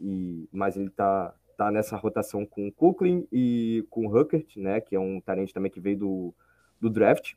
e, 0.00 0.48
mas 0.52 0.76
ele 0.76 0.90
tá, 0.90 1.34
tá 1.56 1.70
nessa 1.70 1.96
rotação 1.96 2.44
com 2.44 2.68
o 2.68 2.72
Cooklin 2.72 3.26
e 3.32 3.84
com 3.90 4.06
o 4.06 4.18
Huckert, 4.18 4.56
né, 4.56 4.80
que 4.80 4.94
é 4.94 5.00
um 5.00 5.20
talento 5.20 5.52
também 5.52 5.70
que 5.70 5.80
veio 5.80 5.98
do, 5.98 6.34
do 6.80 6.90
draft. 6.90 7.34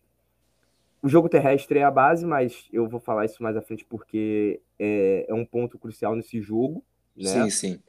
O 1.02 1.08
jogo 1.08 1.30
terrestre 1.30 1.80
é 1.80 1.84
a 1.84 1.92
base, 1.92 2.26
mas 2.26 2.68
eu 2.74 2.88
vou 2.88 3.00
falar 3.00 3.26
isso 3.26 3.42
mais 3.42 3.56
à 3.56 3.62
frente 3.62 3.86
porque 3.86 4.60
é, 4.78 5.26
é 5.30 5.34
um 5.34 5.46
ponto 5.46 5.80
crucial 5.80 6.14
nesse 6.16 6.42
jogo. 6.42 6.84
Né? 7.16 7.30
Sim, 7.30 7.50
sim. 7.50 7.80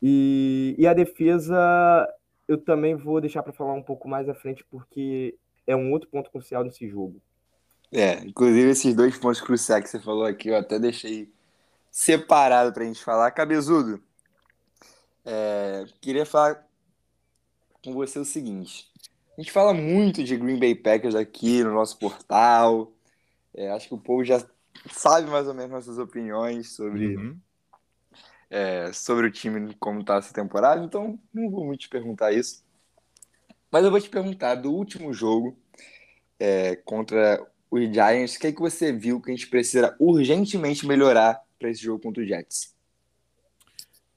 E, 0.00 0.76
e 0.78 0.86
a 0.86 0.94
defesa 0.94 2.08
eu 2.46 2.58
também 2.58 2.94
vou 2.94 3.20
deixar 3.20 3.42
para 3.42 3.52
falar 3.52 3.74
um 3.74 3.82
pouco 3.82 4.08
mais 4.08 4.28
à 4.28 4.34
frente 4.34 4.64
porque 4.68 5.36
é 5.66 5.76
um 5.76 5.92
outro 5.92 6.08
ponto 6.08 6.30
crucial 6.30 6.64
nesse 6.64 6.88
jogo. 6.88 7.20
É, 7.92 8.20
inclusive 8.24 8.70
esses 8.70 8.94
dois 8.94 9.18
pontos 9.18 9.40
cruciais 9.40 9.82
que 9.82 9.90
você 9.90 9.98
falou 9.98 10.24
aqui, 10.24 10.48
eu 10.48 10.56
até 10.56 10.78
deixei 10.78 11.32
separado 11.90 12.72
para 12.72 12.84
a 12.84 12.86
gente 12.86 13.02
falar. 13.02 13.30
Cabezudo, 13.32 14.00
é, 15.24 15.84
queria 16.00 16.24
falar 16.24 16.64
com 17.82 17.92
você 17.92 18.18
o 18.18 18.24
seguinte. 18.24 18.88
A 19.36 19.40
gente 19.40 19.52
fala 19.52 19.74
muito 19.74 20.22
de 20.22 20.36
Green 20.36 20.58
Bay 20.58 20.74
Packers 20.74 21.14
aqui 21.14 21.64
no 21.64 21.72
nosso 21.72 21.98
portal. 21.98 22.92
É, 23.54 23.70
acho 23.70 23.88
que 23.88 23.94
o 23.94 23.98
povo 23.98 24.24
já 24.24 24.44
sabe 24.90 25.28
mais 25.30 25.48
ou 25.48 25.54
menos 25.54 25.70
nossas 25.70 25.98
opiniões 25.98 26.72
sobre, 26.72 27.16
uhum. 27.16 27.38
é, 28.48 28.92
sobre 28.92 29.26
o 29.26 29.30
time 29.30 29.74
como 29.74 30.00
está 30.00 30.16
essa 30.16 30.32
temporada, 30.32 30.84
então 30.84 31.18
não 31.32 31.50
vou 31.50 31.64
muito 31.64 31.80
te 31.80 31.88
perguntar 31.88 32.32
isso. 32.32 32.64
Mas 33.70 33.84
eu 33.84 33.90
vou 33.90 34.00
te 34.00 34.08
perguntar 34.08 34.56
do 34.56 34.72
último 34.72 35.12
jogo 35.12 35.56
é, 36.38 36.76
contra 36.76 37.46
os 37.70 37.80
Giants, 37.82 38.34
o 38.34 38.40
que, 38.40 38.48
é 38.48 38.52
que 38.52 38.60
você 38.60 38.92
viu 38.92 39.20
que 39.20 39.30
a 39.30 39.34
gente 39.34 39.46
precisa 39.46 39.94
urgentemente 39.98 40.86
melhorar 40.86 41.40
para 41.58 41.70
esse 41.70 41.82
jogo 41.82 42.02
contra 42.02 42.22
os 42.22 42.28
Jets? 42.28 42.74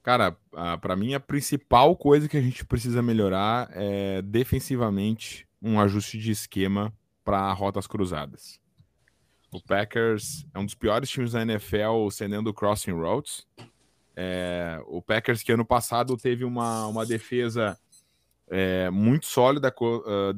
Cara, 0.02 0.36
para 0.82 0.96
mim 0.96 1.14
a 1.14 1.20
principal 1.20 1.96
coisa 1.96 2.28
que 2.28 2.36
a 2.36 2.42
gente 2.42 2.64
precisa 2.64 3.00
melhorar 3.02 3.70
é 3.72 4.20
defensivamente 4.20 5.48
um 5.62 5.80
ajuste 5.80 6.18
de 6.18 6.30
esquema 6.30 6.92
para 7.24 7.50
rotas 7.52 7.86
cruzadas. 7.86 8.60
O 9.50 9.62
Packers 9.62 10.44
é 10.52 10.58
um 10.58 10.64
dos 10.64 10.74
piores 10.74 11.08
times 11.08 11.32
da 11.32 11.42
NFL 11.42 12.10
cedendo 12.10 12.52
crossing 12.52 12.90
routes. 12.90 13.46
É, 14.16 14.78
o 14.86 15.00
Packers 15.00 15.42
que 15.42 15.52
ano 15.52 15.64
passado 15.64 16.16
teve 16.16 16.44
uma, 16.44 16.86
uma 16.86 17.06
defesa 17.06 17.78
é, 18.48 18.90
muito 18.90 19.26
sólida, 19.26 19.72
uh, 19.80 20.34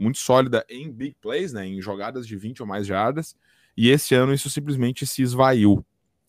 muito 0.00 0.18
sólida 0.18 0.64
em 0.68 0.90
big 0.90 1.14
plays, 1.20 1.52
né, 1.52 1.66
em 1.66 1.80
jogadas 1.80 2.26
de 2.26 2.34
20 2.36 2.62
ou 2.62 2.66
mais 2.66 2.86
jardas, 2.86 3.36
e 3.76 3.90
esse 3.90 4.14
ano 4.14 4.32
isso 4.32 4.48
simplesmente 4.48 5.06
se 5.06 5.22
esvaiu. 5.22 5.84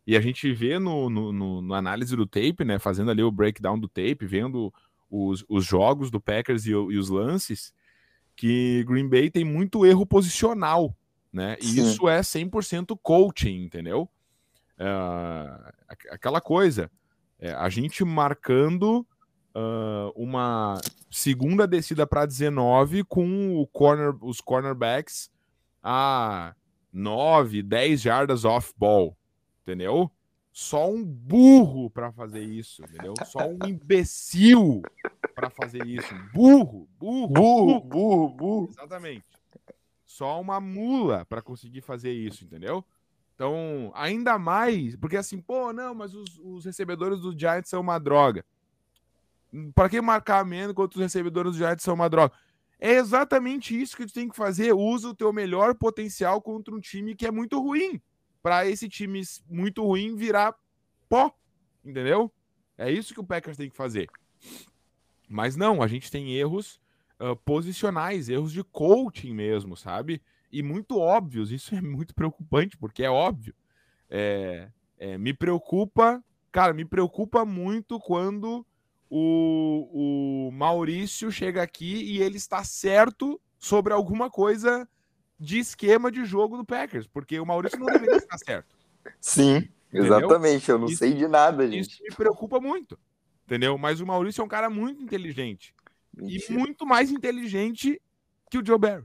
E 0.05 0.17
a 0.17 0.21
gente 0.21 0.51
vê 0.51 0.77
no, 0.77 1.09
no, 1.09 1.31
no, 1.31 1.61
no 1.61 1.73
análise 1.73 2.15
do 2.15 2.27
tape, 2.27 2.65
né, 2.65 2.77
fazendo 2.77 3.11
ali 3.11 3.23
o 3.23 3.31
breakdown 3.31 3.79
do 3.79 3.87
tape, 3.87 4.25
vendo 4.25 4.73
os, 5.09 5.45
os 5.47 5.65
jogos 5.65 6.11
do 6.11 6.19
Packers 6.19 6.65
e, 6.65 6.71
e 6.71 6.97
os 6.97 7.09
lances, 7.09 7.73
que 8.35 8.83
Green 8.85 9.07
Bay 9.07 9.29
tem 9.29 9.45
muito 9.45 9.85
erro 9.85 10.05
posicional, 10.05 10.95
né? 11.31 11.57
E 11.61 11.67
Sim. 11.67 11.81
isso 11.83 12.09
é 12.09 12.21
100% 12.21 12.97
coaching, 13.01 13.63
entendeu? 13.63 14.09
Uh, 14.79 15.71
aquela 16.09 16.41
coisa, 16.41 16.89
é, 17.39 17.53
a 17.53 17.69
gente 17.69 18.03
marcando 18.03 19.05
uh, 19.55 20.11
uma 20.15 20.79
segunda 21.09 21.67
descida 21.67 22.05
para 22.07 22.25
19 22.25 23.03
com 23.03 23.57
o 23.57 23.67
corner, 23.67 24.15
os 24.21 24.41
cornerbacks 24.41 25.31
a 25.83 26.55
9, 26.91 27.63
10 27.63 28.01
jardas 28.01 28.45
off-ball, 28.45 29.17
entendeu? 29.61 30.11
Só 30.51 30.89
um 30.89 31.03
burro 31.03 31.89
para 31.89 32.11
fazer 32.11 32.43
isso, 32.43 32.83
entendeu? 32.83 33.13
Só 33.25 33.47
um 33.47 33.57
imbecil 33.67 34.81
para 35.33 35.49
fazer 35.49 35.85
isso. 35.85 36.13
Burro, 36.33 36.89
burro, 36.99 37.27
burro, 37.27 37.79
burro, 37.81 38.29
burro. 38.29 38.69
Exatamente. 38.69 39.25
Só 40.05 40.41
uma 40.41 40.59
mula 40.59 41.25
para 41.25 41.41
conseguir 41.41 41.81
fazer 41.81 42.11
isso, 42.11 42.43
entendeu? 42.43 42.83
Então, 43.33 43.91
ainda 43.95 44.37
mais, 44.37 44.95
porque 44.97 45.17
assim, 45.17 45.39
pô, 45.41 45.71
não, 45.71 45.95
mas 45.95 46.13
os, 46.13 46.37
os 46.43 46.65
recebedores 46.65 47.21
do 47.21 47.37
Giants 47.37 47.69
são 47.69 47.81
uma 47.81 47.97
droga. 47.97 48.45
Para 49.75 49.89
que 49.89 49.99
marcar 50.01 50.45
menos 50.45 50.73
quando 50.73 50.93
os 50.93 51.01
recebedores 51.01 51.53
do 51.53 51.57
Giants 51.57 51.83
são 51.83 51.93
uma 51.93 52.09
droga? 52.09 52.33
É 52.79 52.93
exatamente 52.93 53.79
isso 53.79 53.95
que 53.95 54.05
tu 54.05 54.13
tem 54.13 54.27
que 54.27 54.35
fazer. 54.35 54.73
Usa 54.73 55.09
o 55.09 55.15
teu 55.15 55.31
melhor 55.31 55.75
potencial 55.75 56.41
contra 56.41 56.73
um 56.73 56.79
time 56.79 57.15
que 57.15 57.27
é 57.27 57.31
muito 57.31 57.59
ruim. 57.59 58.01
Para 58.41 58.65
esse 58.65 58.89
time 58.89 59.21
muito 59.47 59.85
ruim 59.85 60.15
virar 60.15 60.55
pó. 61.07 61.31
Entendeu? 61.85 62.31
É 62.77 62.91
isso 62.91 63.13
que 63.13 63.19
o 63.19 63.23
Packers 63.23 63.57
tem 63.57 63.69
que 63.69 63.75
fazer. 63.75 64.09
Mas 65.29 65.55
não, 65.55 65.83
a 65.83 65.87
gente 65.87 66.09
tem 66.09 66.33
erros 66.33 66.79
uh, 67.19 67.35
posicionais, 67.45 68.29
erros 68.29 68.51
de 68.51 68.63
coaching 68.63 69.33
mesmo, 69.33 69.77
sabe? 69.77 70.21
E 70.51 70.63
muito 70.63 70.97
óbvios. 70.97 71.51
Isso 71.51 71.73
é 71.75 71.81
muito 71.81 72.15
preocupante, 72.15 72.75
porque 72.77 73.03
é 73.03 73.09
óbvio. 73.09 73.53
É, 74.09 74.69
é, 74.97 75.17
me 75.17 75.33
preocupa, 75.33 76.23
cara, 76.51 76.73
me 76.73 76.83
preocupa 76.83 77.45
muito 77.45 77.99
quando 77.99 78.65
o, 79.13 80.47
o 80.47 80.51
Maurício 80.53 81.29
chega 81.29 81.61
aqui 81.61 82.01
e 82.01 82.21
ele 82.21 82.37
está 82.37 82.63
certo 82.63 83.39
sobre 83.59 83.91
alguma 83.91 84.29
coisa 84.29 84.87
de 85.37 85.59
esquema 85.59 86.09
de 86.09 86.23
jogo 86.23 86.55
do 86.55 86.63
Packers, 86.63 87.07
porque 87.07 87.37
o 87.37 87.45
Maurício 87.45 87.77
não 87.77 87.87
deveria 87.87 88.15
estar 88.15 88.37
certo. 88.37 88.73
Sim, 89.19 89.67
entendeu? 89.89 90.05
exatamente. 90.17 90.71
Eu 90.71 90.79
não 90.79 90.87
isso, 90.87 90.99
sei 90.99 91.13
de 91.13 91.27
nada, 91.27 91.69
gente. 91.69 91.89
Isso 91.89 92.03
me 92.03 92.15
preocupa 92.15 92.61
muito, 92.61 92.97
entendeu? 93.45 93.77
Mas 93.77 93.99
o 93.99 94.07
Maurício 94.07 94.41
é 94.41 94.45
um 94.45 94.47
cara 94.47 94.69
muito 94.69 95.03
inteligente. 95.03 95.75
Mentira. 96.15 96.53
E 96.53 96.57
muito 96.57 96.85
mais 96.85 97.11
inteligente 97.11 98.01
que 98.49 98.59
o 98.59 98.65
Joe 98.65 98.79
Barry, 98.79 99.03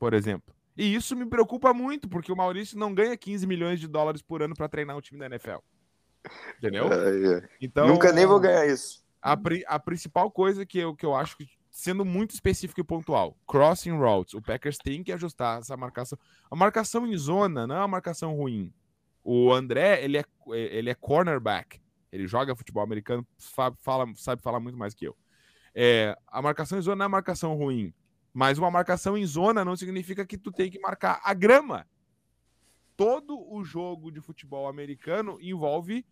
por 0.00 0.14
exemplo. 0.14 0.52
E 0.76 0.92
isso 0.96 1.14
me 1.14 1.26
preocupa 1.26 1.72
muito, 1.72 2.08
porque 2.08 2.32
o 2.32 2.36
Maurício 2.36 2.76
não 2.76 2.92
ganha 2.92 3.16
15 3.16 3.46
milhões 3.46 3.78
de 3.78 3.86
dólares 3.86 4.20
por 4.20 4.42
ano 4.42 4.56
para 4.56 4.68
treinar 4.68 4.96
um 4.96 5.00
time 5.00 5.20
da 5.20 5.26
NFL. 5.26 5.58
Entendeu? 6.58 6.92
É, 6.92 7.36
é. 7.36 7.48
Então, 7.60 7.86
Nunca 7.86 8.12
nem 8.12 8.26
vou 8.26 8.40
ganhar 8.40 8.66
isso. 8.66 9.03
A, 9.24 9.38
a 9.68 9.78
principal 9.78 10.30
coisa 10.30 10.66
que 10.66 10.78
eu, 10.78 10.94
que 10.94 11.06
eu 11.06 11.14
acho 11.14 11.38
que, 11.38 11.48
sendo 11.70 12.04
muito 12.04 12.32
específico 12.32 12.78
e 12.78 12.84
pontual, 12.84 13.34
crossing 13.48 13.96
routes, 13.96 14.34
o 14.34 14.42
Packers 14.42 14.76
tem 14.76 15.02
que 15.02 15.10
ajustar 15.12 15.60
essa 15.60 15.74
marcação. 15.78 16.18
A 16.50 16.54
marcação 16.54 17.06
em 17.06 17.16
zona 17.16 17.66
não 17.66 17.74
é 17.74 17.78
uma 17.78 17.88
marcação 17.88 18.36
ruim. 18.36 18.70
O 19.24 19.50
André, 19.50 20.04
ele 20.04 20.18
é, 20.18 20.24
ele 20.50 20.90
é 20.90 20.94
cornerback. 20.94 21.80
Ele 22.12 22.26
joga 22.26 22.54
futebol 22.54 22.82
americano, 22.82 23.26
sabe, 23.38 23.78
fala, 23.80 24.06
sabe 24.14 24.42
falar 24.42 24.60
muito 24.60 24.76
mais 24.76 24.92
que 24.92 25.06
eu. 25.06 25.16
É, 25.74 26.14
a 26.26 26.42
marcação 26.42 26.78
em 26.78 26.82
zona 26.82 26.96
não 26.96 27.06
é 27.06 27.08
marcação 27.08 27.56
ruim. 27.56 27.94
Mas 28.30 28.58
uma 28.58 28.70
marcação 28.70 29.16
em 29.16 29.24
zona 29.24 29.64
não 29.64 29.74
significa 29.74 30.26
que 30.26 30.36
tu 30.36 30.52
tem 30.52 30.70
que 30.70 30.78
marcar 30.78 31.18
a 31.24 31.32
grama. 31.32 31.86
Todo 32.94 33.40
o 33.50 33.64
jogo 33.64 34.12
de 34.12 34.20
futebol 34.20 34.68
americano 34.68 35.38
envolve 35.40 36.04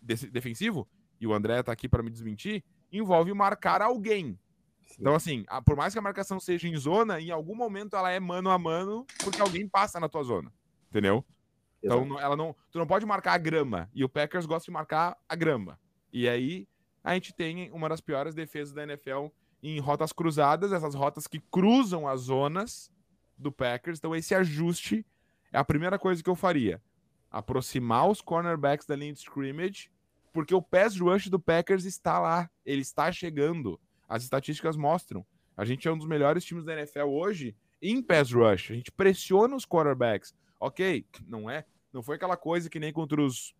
defensivo, 0.00 0.88
e 1.20 1.26
o 1.26 1.34
André 1.34 1.62
tá 1.62 1.70
aqui 1.72 1.88
para 1.88 2.02
me 2.02 2.10
desmentir, 2.10 2.64
envolve 2.90 3.32
marcar 3.34 3.82
alguém. 3.82 4.38
Sim. 4.82 4.96
Então, 5.00 5.14
assim, 5.14 5.44
a, 5.48 5.62
por 5.62 5.76
mais 5.76 5.92
que 5.92 5.98
a 5.98 6.02
marcação 6.02 6.40
seja 6.40 6.66
em 6.66 6.76
zona, 6.76 7.20
em 7.20 7.30
algum 7.30 7.54
momento 7.54 7.94
ela 7.94 8.10
é 8.10 8.18
mano 8.18 8.50
a 8.50 8.58
mano, 8.58 9.06
porque 9.22 9.40
alguém 9.40 9.68
passa 9.68 10.00
na 10.00 10.08
tua 10.08 10.22
zona. 10.22 10.52
Entendeu? 10.88 11.24
Então, 11.82 11.98
Exato. 11.98 12.12
Então, 12.12 12.20
ela 12.20 12.36
não, 12.36 12.56
tu 12.70 12.78
não 12.78 12.86
pode 12.86 13.06
marcar 13.06 13.34
a 13.34 13.38
grama. 13.38 13.88
E 13.94 14.02
o 14.04 14.08
Packers 14.08 14.46
gosta 14.46 14.64
de 14.64 14.72
marcar 14.72 15.16
a 15.28 15.36
grama. 15.36 15.78
E 16.12 16.28
aí, 16.28 16.66
a 17.04 17.14
gente 17.14 17.32
tem 17.32 17.70
uma 17.70 17.88
das 17.88 18.00
piores 18.00 18.34
defesas 18.34 18.72
da 18.74 18.82
NFL 18.82 19.26
em 19.62 19.78
rotas 19.78 20.12
cruzadas, 20.12 20.72
essas 20.72 20.94
rotas 20.94 21.26
que 21.26 21.38
cruzam 21.38 22.08
as 22.08 22.22
zonas 22.22 22.90
do 23.36 23.52
Packers. 23.52 23.98
Então, 23.98 24.14
esse 24.14 24.34
ajuste 24.34 25.06
é 25.52 25.58
a 25.58 25.64
primeira 25.64 25.98
coisa 25.98 26.22
que 26.22 26.30
eu 26.30 26.34
faria. 26.34 26.82
Aproximar 27.30 28.08
os 28.08 28.20
cornerbacks 28.20 28.86
da 28.86 28.96
linha 28.96 29.12
de 29.12 29.20
scrimmage, 29.20 29.90
porque 30.32 30.54
o 30.54 30.62
pass 30.62 30.98
rush 30.98 31.28
do 31.28 31.38
Packers 31.38 31.84
está 31.84 32.18
lá, 32.18 32.50
ele 32.64 32.82
está 32.82 33.10
chegando. 33.10 33.80
As 34.08 34.22
estatísticas 34.22 34.76
mostram. 34.76 35.24
A 35.56 35.64
gente 35.64 35.86
é 35.86 35.92
um 35.92 35.98
dos 35.98 36.06
melhores 36.06 36.44
times 36.44 36.64
da 36.64 36.72
NFL 36.72 37.06
hoje 37.06 37.54
em 37.82 38.02
pass 38.02 38.32
rush. 38.32 38.70
A 38.70 38.74
gente 38.74 38.92
pressiona 38.92 39.56
os 39.56 39.66
quarterbacks. 39.66 40.34
Ok, 40.58 41.06
não 41.26 41.48
é, 41.48 41.64
não 41.92 42.02
foi 42.02 42.16
aquela 42.16 42.36
coisa 42.36 42.68
que 42.68 42.78
nem 42.78 42.92
contra 42.92 43.22
os 43.22 43.54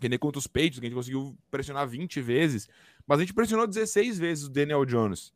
que 0.00 0.08
nem 0.08 0.18
contra 0.18 0.38
os 0.38 0.48
Patriots, 0.48 0.80
que 0.80 0.86
a 0.86 0.88
gente 0.88 0.96
conseguiu 0.96 1.38
pressionar 1.48 1.86
20 1.86 2.20
vezes, 2.20 2.68
mas 3.06 3.18
a 3.18 3.22
gente 3.22 3.34
pressionou 3.34 3.68
16 3.68 4.18
vezes 4.18 4.44
o 4.46 4.50
Daniel 4.50 4.84
Jones. 4.84 5.32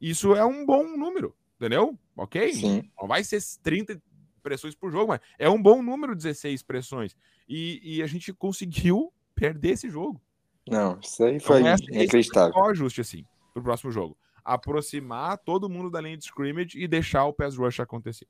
Isso 0.00 0.34
é 0.34 0.44
um 0.44 0.66
bom 0.66 0.96
número, 0.96 1.36
entendeu? 1.56 1.96
Ok? 2.16 2.52
Sim. 2.52 2.90
Não 3.00 3.06
vai 3.06 3.22
ser 3.22 3.40
30 3.62 4.02
pressões 4.42 4.74
por 4.74 4.90
jogo, 4.90 5.08
mas 5.08 5.20
é 5.38 5.48
um 5.48 5.60
bom 5.60 5.82
número 5.82 6.16
16 6.16 6.62
pressões. 6.62 7.16
E, 7.48 7.80
e 7.98 8.02
a 8.02 8.06
gente 8.08 8.32
conseguiu 8.32 9.12
perder 9.38 9.72
esse 9.72 9.88
jogo. 9.88 10.20
Não, 10.68 10.98
isso 11.00 11.24
aí 11.24 11.40
foi 11.40 11.60
então, 11.60 11.76
inacreditável. 11.90 12.52
Qual 12.52 12.70
ajuste, 12.70 13.00
assim, 13.00 13.24
pro 13.54 13.62
próximo 13.62 13.90
jogo? 13.90 14.16
Aproximar 14.44 15.38
todo 15.38 15.68
mundo 15.68 15.90
da 15.90 16.00
linha 16.00 16.16
de 16.16 16.24
scrimmage 16.24 16.78
e 16.78 16.88
deixar 16.88 17.24
o 17.26 17.32
pass 17.32 17.56
rush 17.56 17.80
acontecer. 17.80 18.26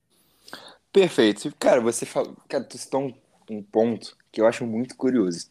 Perfeito. 0.93 1.53
Cara, 1.59 1.81
você 1.81 2.07
fala. 2.07 2.35
Cara, 2.49 2.65
tu 2.65 2.79
citou 2.79 3.03
um, 3.03 3.15
um 3.51 3.63
ponto 3.63 4.17
que 4.31 4.41
eu 4.41 4.47
acho 4.47 4.67
muito 4.67 4.97
curioso. 4.97 5.51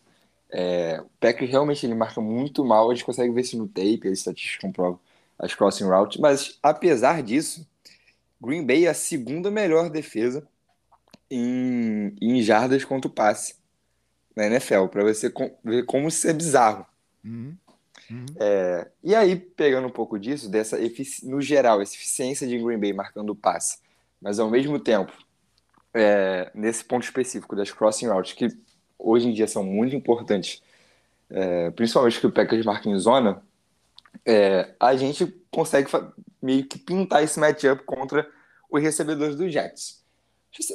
É, 0.50 1.02
o 1.02 1.10
Packers 1.20 1.52
realmente 1.52 1.86
ele 1.86 1.94
marca 1.94 2.22
muito 2.22 2.64
mal, 2.64 2.90
a 2.90 2.94
gente 2.94 3.04
consegue 3.04 3.34
ver 3.34 3.42
isso 3.42 3.58
no 3.58 3.68
tape, 3.68 4.08
as 4.08 4.20
estatísticas 4.20 4.62
comprovam 4.62 5.00
as 5.38 5.54
crossing 5.54 5.84
routes, 5.84 6.20
mas 6.20 6.58
apesar 6.64 7.22
disso, 7.22 7.68
Green 8.42 8.66
Bay 8.66 8.86
é 8.86 8.90
a 8.90 8.94
segunda 8.94 9.52
melhor 9.52 9.90
defesa 9.90 10.48
em, 11.30 12.16
em 12.22 12.42
jardas 12.42 12.86
contra 12.86 13.10
o 13.10 13.14
passe 13.14 13.56
na 14.38 14.46
NFL, 14.46 14.86
para 14.86 15.04
você 15.04 15.34
ver 15.64 15.84
como 15.86 16.08
isso 16.08 16.28
é 16.28 16.32
bizarro. 16.32 16.86
Uhum. 17.26 17.58
Uhum. 18.10 18.26
É, 18.40 18.88
e 19.04 19.16
aí, 19.16 19.36
pegando 19.36 19.88
um 19.88 19.92
pouco 19.92 20.20
disso, 20.20 20.48
dessa 20.48 20.78
no 21.24 21.42
geral, 21.42 21.82
essa 21.82 21.96
eficiência 21.96 22.48
de 22.48 22.60
Green 22.60 22.78
Bay 22.80 22.94
marcando 22.94 23.32
o 23.32 23.36
passe, 23.36 23.80
mas 24.22 24.38
ao 24.40 24.48
mesmo 24.48 24.80
tempo, 24.80 25.12
é, 25.92 26.52
nesse 26.54 26.86
ponto 26.86 27.04
específico 27.04 27.56
das 27.56 27.72
crossing 27.72 28.08
routes, 28.08 28.34
que 28.34 28.48
hoje 29.00 29.28
em 29.28 29.34
dia 29.34 29.48
são 29.48 29.64
muito 29.64 29.96
importantes, 29.96 30.62
é, 31.32 31.72
principalmente 31.72 32.20
que 32.20 32.28
o 32.28 32.32
Packers 32.32 32.64
marca 32.64 32.88
em 32.88 32.98
zona, 33.00 33.42
é, 34.24 34.72
a 34.80 34.96
gente 34.96 35.36
consegue 35.50 35.90
meio 36.40 36.64
que 36.68 36.78
pintar 36.78 37.24
esse 37.24 37.40
matchup 37.40 37.84
contra 37.86 38.30
os 38.70 38.82
recebedores 38.82 39.36
do 39.36 39.50
Jets. 39.50 40.06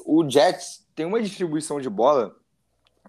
O 0.05 0.29
Jets 0.29 0.85
tem 0.97 1.07
uma 1.07 1.23
distribuição 1.23 1.81
de 1.81 1.89
bola, 1.89 2.37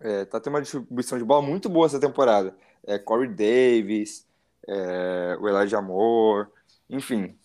é, 0.01 0.25
tá 0.25 0.39
tendo 0.39 0.53
uma 0.53 0.62
distribuição 0.62 1.17
de 1.17 1.23
bola 1.23 1.41
muito 1.41 1.69
boa 1.69 1.86
essa 1.86 1.99
temporada. 1.99 2.56
É, 2.86 2.97
Corey 2.99 3.29
Davis, 3.29 4.25
é, 4.67 5.38
o 5.39 5.47
Elijah 5.47 5.82
Moore, 5.82 6.47
enfim. 6.89 7.38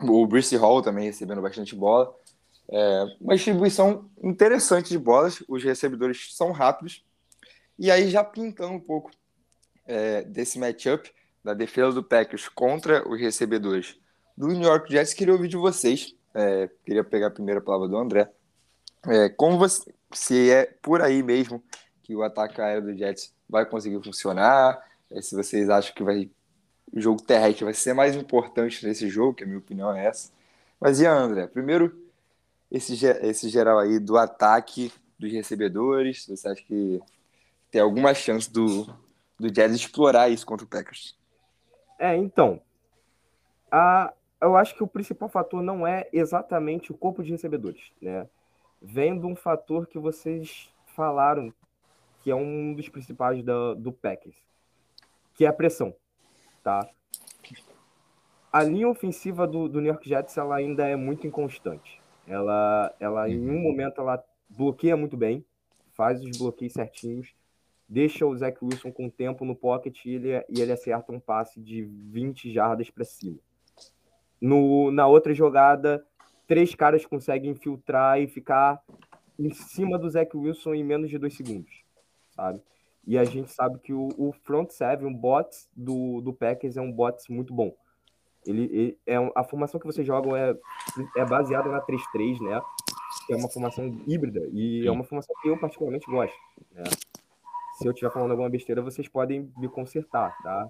O 0.00 0.26
Bruce 0.26 0.54
Hall 0.56 0.82
também 0.82 1.06
recebendo 1.06 1.42
bastante 1.42 1.74
bola. 1.74 2.14
É, 2.70 3.16
uma 3.20 3.34
distribuição 3.34 4.08
interessante 4.22 4.90
de 4.90 4.98
bolas, 4.98 5.42
os 5.48 5.64
recebedores 5.64 6.36
são 6.36 6.52
rápidos. 6.52 7.04
E 7.78 7.90
aí, 7.90 8.08
já 8.10 8.22
pintando 8.22 8.74
um 8.74 8.80
pouco 8.80 9.10
é, 9.86 10.22
desse 10.22 10.58
matchup 10.58 11.10
da 11.42 11.54
defesa 11.54 11.92
do 11.92 12.02
Packers 12.02 12.48
contra 12.48 13.08
os 13.08 13.18
recebedores 13.18 13.96
do 14.36 14.48
New 14.48 14.62
York 14.62 14.92
Jets, 14.92 15.14
queria 15.14 15.32
ouvir 15.32 15.48
de 15.48 15.56
vocês. 15.56 16.14
É, 16.34 16.68
queria 16.84 17.02
pegar 17.02 17.28
a 17.28 17.30
primeira 17.30 17.60
palavra 17.60 17.88
do 17.88 17.96
André. 17.96 18.30
É, 19.06 19.28
como 19.30 19.58
você, 19.58 19.92
se 20.12 20.50
é 20.50 20.66
por 20.82 21.00
aí 21.00 21.22
mesmo 21.22 21.62
que 22.08 22.16
o 22.16 22.22
ataque 22.22 22.58
aéreo 22.58 22.84
do 22.84 22.96
Jets 22.96 23.34
vai 23.46 23.66
conseguir 23.66 24.02
funcionar, 24.02 24.82
é, 25.10 25.20
se 25.20 25.36
vocês 25.36 25.68
acham 25.68 25.94
que 25.94 26.02
vai, 26.02 26.30
o 26.90 26.98
jogo 26.98 27.22
terrestre 27.22 27.66
vai 27.66 27.74
ser 27.74 27.92
mais 27.92 28.16
importante 28.16 28.84
nesse 28.86 29.10
jogo, 29.10 29.34
que 29.34 29.44
a 29.44 29.46
minha 29.46 29.58
opinião 29.58 29.94
é 29.94 30.06
essa. 30.06 30.32
Mas 30.80 31.00
e 31.00 31.06
André? 31.06 31.46
Primeiro, 31.46 31.94
esse, 32.72 32.94
esse 33.04 33.50
geral 33.50 33.78
aí 33.78 33.98
do 33.98 34.16
ataque 34.16 34.90
dos 35.18 35.30
recebedores? 35.30 36.26
Você 36.26 36.48
acha 36.48 36.62
que 36.62 36.98
tem 37.70 37.82
alguma 37.82 38.14
chance 38.14 38.50
do, 38.50 38.86
do 39.38 39.46
explorar 39.46 40.30
isso 40.30 40.46
contra 40.46 40.64
o 40.64 40.68
Packers? 40.68 41.14
É, 41.98 42.16
então. 42.16 42.58
A, 43.70 44.14
eu 44.40 44.56
acho 44.56 44.74
que 44.74 44.82
o 44.82 44.88
principal 44.88 45.28
fator 45.28 45.62
não 45.62 45.86
é 45.86 46.08
exatamente 46.10 46.90
o 46.90 46.96
corpo 46.96 47.22
de 47.22 47.32
recebedores, 47.32 47.92
né? 48.00 48.26
Vem 48.80 49.18
de 49.20 49.26
um 49.26 49.36
fator 49.36 49.86
que 49.86 49.98
vocês 49.98 50.70
falaram, 50.98 51.52
que 52.28 52.32
é 52.32 52.36
um 52.36 52.74
dos 52.74 52.90
principais 52.90 53.42
do 53.42 53.90
Packers, 53.90 54.36
que 55.32 55.46
é 55.46 55.48
a 55.48 55.52
pressão, 55.52 55.94
tá? 56.62 56.86
A 58.52 58.62
linha 58.62 58.86
ofensiva 58.86 59.46
do, 59.46 59.66
do 59.66 59.80
New 59.80 59.90
York 59.90 60.06
Jets 60.06 60.36
ela 60.36 60.56
ainda 60.56 60.86
é 60.86 60.94
muito 60.94 61.26
inconstante. 61.26 62.02
Ela, 62.26 62.94
ela 63.00 63.30
em 63.30 63.48
um 63.48 63.58
momento, 63.58 64.02
ela 64.02 64.22
bloqueia 64.46 64.94
muito 64.94 65.16
bem, 65.16 65.42
faz 65.94 66.22
os 66.22 66.36
bloqueios 66.36 66.74
certinhos, 66.74 67.32
deixa 67.88 68.26
o 68.26 68.36
Zach 68.36 68.58
Wilson 68.62 68.92
com 68.92 69.08
tempo 69.08 69.46
no 69.46 69.56
pocket 69.56 70.04
e 70.04 70.10
ele, 70.10 70.44
e 70.50 70.60
ele 70.60 70.72
acerta 70.72 71.10
um 71.10 71.18
passe 71.18 71.58
de 71.58 71.82
20 71.82 72.52
jardas 72.52 72.90
para 72.90 73.06
cima. 73.06 73.38
No, 74.38 74.90
na 74.90 75.06
outra 75.06 75.32
jogada, 75.32 76.04
três 76.46 76.74
caras 76.74 77.06
conseguem 77.06 77.52
infiltrar 77.52 78.20
e 78.20 78.26
ficar 78.26 78.84
em 79.38 79.50
cima 79.50 79.98
do 79.98 80.10
Zach 80.10 80.36
Wilson 80.36 80.74
em 80.74 80.84
menos 80.84 81.08
de 81.08 81.16
dois 81.16 81.34
segundos, 81.34 81.87
sabe? 82.38 82.62
E 83.04 83.18
a 83.18 83.24
gente 83.24 83.50
sabe 83.50 83.78
que 83.80 83.92
o, 83.92 84.08
o 84.16 84.32
front 84.44 84.70
seven, 84.70 85.12
o 85.12 85.16
bots 85.16 85.68
do, 85.74 86.20
do 86.20 86.32
Packers 86.32 86.76
é 86.76 86.80
um 86.80 86.92
bots 86.92 87.26
muito 87.28 87.52
bom. 87.52 87.74
Ele, 88.46 88.62
ele, 88.64 88.98
é 89.06 89.16
a 89.34 89.42
formação 89.42 89.80
que 89.80 89.86
você 89.86 90.04
joga 90.04 90.38
é, 90.38 90.56
é 91.16 91.24
baseada 91.24 91.68
na 91.68 91.80
3-3, 91.80 92.40
né? 92.40 92.60
Que 93.26 93.32
é 93.32 93.36
uma 93.36 93.48
formação 93.48 93.86
híbrida 94.06 94.46
e 94.52 94.82
Sim. 94.82 94.88
é 94.88 94.90
uma 94.90 95.04
formação 95.04 95.34
que 95.42 95.48
eu 95.48 95.58
particularmente 95.58 96.08
gosto. 96.08 96.36
Né? 96.72 96.84
Se 97.78 97.86
eu 97.86 97.92
estiver 97.92 98.12
falando 98.12 98.30
alguma 98.30 98.48
besteira, 98.48 98.82
vocês 98.82 99.08
podem 99.08 99.52
me 99.56 99.68
consertar, 99.68 100.36
tá? 100.42 100.68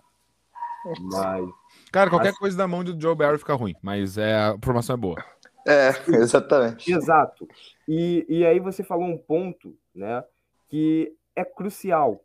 Mas. 1.01 1.51
Cara, 1.93 2.09
qualquer 2.09 2.35
coisa 2.35 2.57
da 2.57 2.67
mão 2.67 2.83
do 2.83 2.99
Joe 2.99 3.15
Barry 3.15 3.39
fica 3.39 3.55
ruim, 3.55 3.75
mas 3.83 4.17
é, 4.17 4.35
a 4.35 4.57
formação 4.63 4.95
é 4.95 4.97
boa. 4.97 5.25
É, 5.67 5.91
exatamente. 6.17 6.91
Exato. 6.91 7.47
E, 7.87 8.25
e 8.29 8.47
aí 8.47 8.59
você 8.61 8.83
falou 8.83 9.07
um 9.07 9.19
ponto, 9.19 9.77
né, 9.95 10.25
que 10.69 11.18
é 11.39 11.45
crucial, 11.45 12.25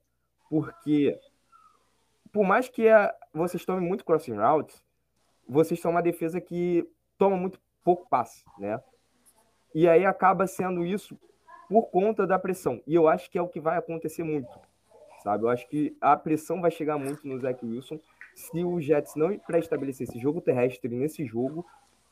porque 0.50 1.18
por 2.32 2.44
mais 2.44 2.68
que 2.68 2.90
a, 2.90 3.14
vocês 3.32 3.64
tomem 3.64 3.88
muito 3.88 4.04
crossing 4.04 4.36
routes, 4.36 4.84
vocês 5.48 5.80
são 5.80 5.92
uma 5.92 6.02
defesa 6.02 6.42
que 6.42 6.90
toma 7.18 7.38
muito 7.38 7.60
pouco 7.84 8.10
passe, 8.10 8.44
né? 8.58 8.82
E 9.76 9.88
aí 9.88 10.04
acaba 10.06 10.48
sendo 10.48 10.84
isso 10.84 11.18
por 11.70 11.84
conta 11.90 12.26
da 12.26 12.40
pressão. 12.40 12.82
E 12.88 12.96
eu 12.96 13.08
acho 13.08 13.30
que 13.30 13.38
é 13.38 13.42
o 13.42 13.48
que 13.48 13.60
vai 13.60 13.78
acontecer 13.78 14.24
muito, 14.24 14.52
sabe? 15.24 15.44
Eu 15.44 15.50
acho 15.50 15.68
que 15.68 15.96
a 16.02 16.18
pressão 16.18 16.60
vai 16.60 16.72
chegar 16.72 16.98
muito 16.98 17.28
no 17.28 17.40
Zach 17.40 17.64
Wilson 17.64 18.00
se 18.36 18.64
o 18.64 18.82
Jets 18.82 19.16
não 19.16 19.38
pré-estabelecer 19.38 20.08
esse 20.08 20.20
jogo 20.20 20.42
terrestre 20.42 20.90
nesse 20.90 21.24
jogo 21.24 21.64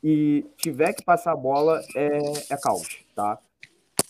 e 0.04 0.46
tiver 0.56 0.94
que 0.94 1.04
passar 1.04 1.32
a 1.32 1.36
bola, 1.36 1.82
é, 1.96 2.54
é 2.54 2.58
caos, 2.58 3.04
tá? 3.16 3.40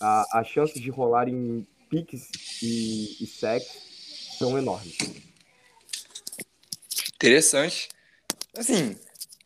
A, 0.02 0.40
a 0.40 0.44
chance 0.44 0.80
de 0.80 0.90
rolar 0.90 1.30
em 1.30 1.66
piques 1.92 2.30
e, 2.64 3.22
e 3.22 3.28
sacks 3.28 4.38
são 4.40 4.58
enormes. 4.58 4.98
Interessante. 7.14 7.90
Assim, 8.58 8.96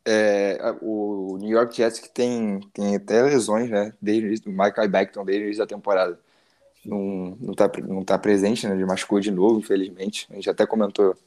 é, 0.06 0.58
o 0.82 1.38
New 1.40 1.50
York 1.50 1.76
Jets 1.76 2.00
que 2.00 2.10
tem, 2.10 2.62
tem 2.72 2.96
até 2.96 3.24
lesões, 3.24 3.70
né? 3.70 3.92
Desde 4.00 4.48
o 4.48 4.52
Michael 4.52 4.88
Beckton 4.88 5.26
desde 5.26 5.58
da 5.58 5.66
temporada. 5.66 6.20
Não, 6.86 7.36
não, 7.42 7.54
tá, 7.56 7.70
não 7.82 8.06
tá 8.06 8.18
presente, 8.18 8.68
né? 8.68 8.76
Ele 8.76 8.86
machucou 8.86 9.20
de 9.20 9.32
novo, 9.32 9.60
infelizmente. 9.60 10.28
A 10.30 10.36
gente 10.36 10.50
até 10.50 10.68
comentou 10.68 11.18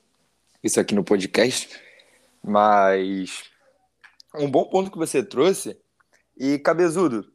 isso 0.63 0.79
aqui 0.79 0.95
no 0.95 1.03
podcast. 1.03 1.69
Mas 2.43 3.43
um 4.37 4.49
bom 4.49 4.65
ponto 4.65 4.91
que 4.91 4.99
você 4.99 5.23
trouxe. 5.23 5.77
E, 6.39 6.59
Cabezudo, 6.61 7.29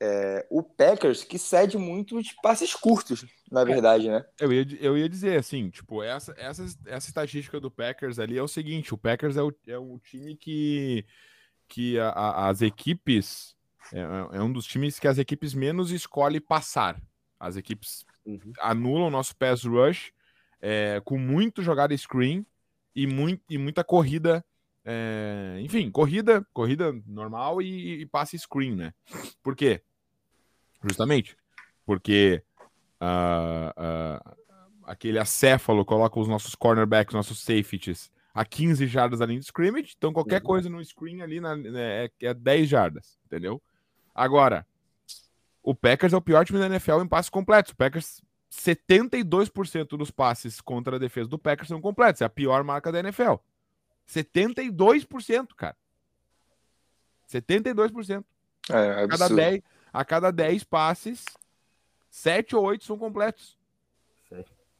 é, 0.00 0.46
o 0.50 0.62
Packers 0.62 1.24
que 1.24 1.38
cede 1.38 1.76
muito 1.76 2.22
de 2.22 2.34
passes 2.42 2.74
curtos, 2.74 3.26
na 3.50 3.64
verdade, 3.64 4.08
né? 4.08 4.24
Eu 4.38 4.52
ia, 4.52 4.66
eu 4.80 4.96
ia 4.96 5.08
dizer 5.08 5.38
assim, 5.38 5.70
tipo, 5.70 6.02
essa, 6.02 6.34
essa, 6.38 6.64
essa 6.86 7.08
estatística 7.08 7.60
do 7.60 7.70
Packers 7.70 8.18
ali 8.18 8.38
é 8.38 8.42
o 8.42 8.48
seguinte: 8.48 8.94
o 8.94 8.98
Packers 8.98 9.36
é 9.36 9.42
o, 9.42 9.52
é 9.66 9.78
o 9.78 9.98
time 9.98 10.36
que, 10.36 11.04
que 11.68 11.98
a, 11.98 12.10
a, 12.10 12.48
as 12.48 12.62
equipes. 12.62 13.56
É, 13.92 14.00
é, 14.36 14.42
um 14.42 14.52
dos 14.52 14.66
times 14.66 14.98
que 14.98 15.08
as 15.08 15.18
equipes 15.18 15.54
menos 15.54 15.90
escolhe 15.90 16.40
passar. 16.40 17.00
As 17.40 17.56
equipes 17.56 18.04
uhum. 18.26 18.52
anulam 18.60 19.06
o 19.06 19.10
nosso 19.10 19.34
pass 19.36 19.64
rush 19.64 20.12
é, 20.60 21.00
com 21.04 21.18
muito 21.18 21.62
jogada 21.62 21.96
screen 21.96 22.44
e, 22.94 23.06
muito, 23.06 23.42
e 23.48 23.58
muita 23.58 23.82
corrida. 23.82 24.44
É, 24.84 25.58
enfim, 25.60 25.90
corrida, 25.90 26.46
corrida 26.52 26.92
normal 27.06 27.60
e, 27.60 28.02
e 28.02 28.06
passe 28.06 28.38
screen, 28.38 28.74
né? 28.74 28.94
Por 29.42 29.54
quê? 29.54 29.82
Justamente 30.82 31.36
porque 31.88 32.42
uh, 33.00 33.70
uh, 33.80 34.36
aquele 34.84 35.18
acéfalo 35.18 35.86
coloca 35.86 36.20
os 36.20 36.28
nossos 36.28 36.54
cornerbacks, 36.54 37.14
nossos 37.14 37.40
safeties 37.40 38.12
a 38.34 38.44
15 38.44 38.86
jardas 38.86 39.20
da 39.20 39.26
linha 39.26 39.40
de 39.40 39.46
scrimmage, 39.46 39.94
então 39.96 40.12
qualquer 40.12 40.42
uhum. 40.42 40.46
coisa 40.46 40.68
no 40.68 40.84
screen 40.84 41.22
ali 41.22 41.40
na, 41.40 41.56
né, 41.56 42.04
é, 42.04 42.10
é 42.20 42.34
10 42.34 42.68
jardas, 42.68 43.18
entendeu? 43.24 43.60
Agora, 44.14 44.66
o 45.62 45.74
Packers 45.74 46.12
é 46.12 46.16
o 46.18 46.20
pior 46.20 46.44
time 46.44 46.58
da 46.58 46.66
NFL 46.66 47.00
em 47.00 47.08
passes 47.08 47.30
completos. 47.30 47.72
O 47.72 47.76
Packers, 47.76 48.22
72% 48.52 49.96
dos 49.96 50.10
passes 50.10 50.60
contra 50.60 50.96
a 50.96 50.98
defesa 50.98 51.30
do 51.30 51.38
Packers 51.38 51.68
são 51.68 51.80
completos. 51.80 52.20
É 52.20 52.26
a 52.26 52.28
pior 52.28 52.62
marca 52.64 52.92
da 52.92 53.00
NFL. 53.00 53.36
72%, 54.06 55.54
cara. 55.56 55.76
72%. 57.32 58.24
É, 58.70 59.04
a 59.04 59.08
cada 59.08 59.28
10, 59.28 59.62
a 59.98 60.04
cada 60.04 60.30
10 60.30 60.62
passes, 60.62 61.24
7 62.08 62.54
ou 62.54 62.64
8 62.64 62.84
são 62.84 62.96
completos. 62.96 63.58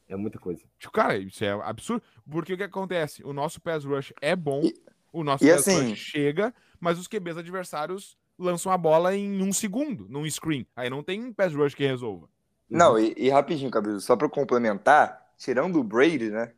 É 0.08 0.14
muita 0.14 0.38
coisa. 0.38 0.62
Tipo, 0.78 0.92
cara, 0.92 1.18
isso 1.18 1.44
é 1.44 1.50
absurdo. 1.50 2.04
Porque 2.30 2.54
o 2.54 2.56
que 2.56 2.62
acontece? 2.62 3.24
O 3.24 3.32
nosso 3.32 3.60
pass 3.60 3.84
rush 3.84 4.12
é 4.22 4.36
bom, 4.36 4.62
e, 4.62 4.80
o 5.12 5.24
nosso 5.24 5.44
pass 5.44 5.66
assim... 5.66 5.90
rush 5.90 5.98
chega, 5.98 6.54
mas 6.78 7.00
os 7.00 7.08
QBs 7.08 7.36
adversários 7.36 8.16
lançam 8.38 8.70
a 8.70 8.78
bola 8.78 9.14
em 9.16 9.42
um 9.42 9.52
segundo, 9.52 10.06
num 10.08 10.24
screen. 10.30 10.64
Aí 10.76 10.88
não 10.88 11.02
tem 11.02 11.32
pass 11.32 11.52
rush 11.52 11.74
que 11.74 11.84
resolva. 11.84 12.28
Não, 12.70 12.92
uhum. 12.92 13.00
e, 13.00 13.14
e 13.16 13.28
rapidinho, 13.28 13.72
Cabeça, 13.72 13.98
só 13.98 14.14
para 14.14 14.28
complementar, 14.28 15.32
tirando 15.36 15.80
o 15.80 15.84
Brady, 15.84 16.30
né? 16.30 16.52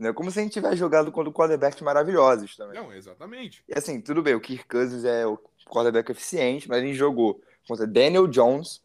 É 0.00 0.12
como 0.14 0.30
se 0.30 0.40
a 0.40 0.42
gente 0.42 0.52
tivesse 0.52 0.76
jogado 0.76 1.12
contra 1.12 1.30
quarterbacks 1.30 1.82
maravilhosos 1.82 2.56
também. 2.56 2.80
Não, 2.80 2.90
exatamente. 2.94 3.62
E 3.68 3.76
assim, 3.76 4.00
tudo 4.00 4.22
bem, 4.22 4.34
o 4.34 4.40
Kirk 4.40 4.66
Cousins 4.66 5.04
é 5.04 5.26
o 5.26 5.38
quarterback 5.66 6.10
eficiente, 6.10 6.66
mas 6.66 6.78
a 6.78 6.86
gente 6.86 6.96
jogou 6.96 7.42
contra 7.66 7.86
Daniel 7.86 8.26
Jones, 8.26 8.82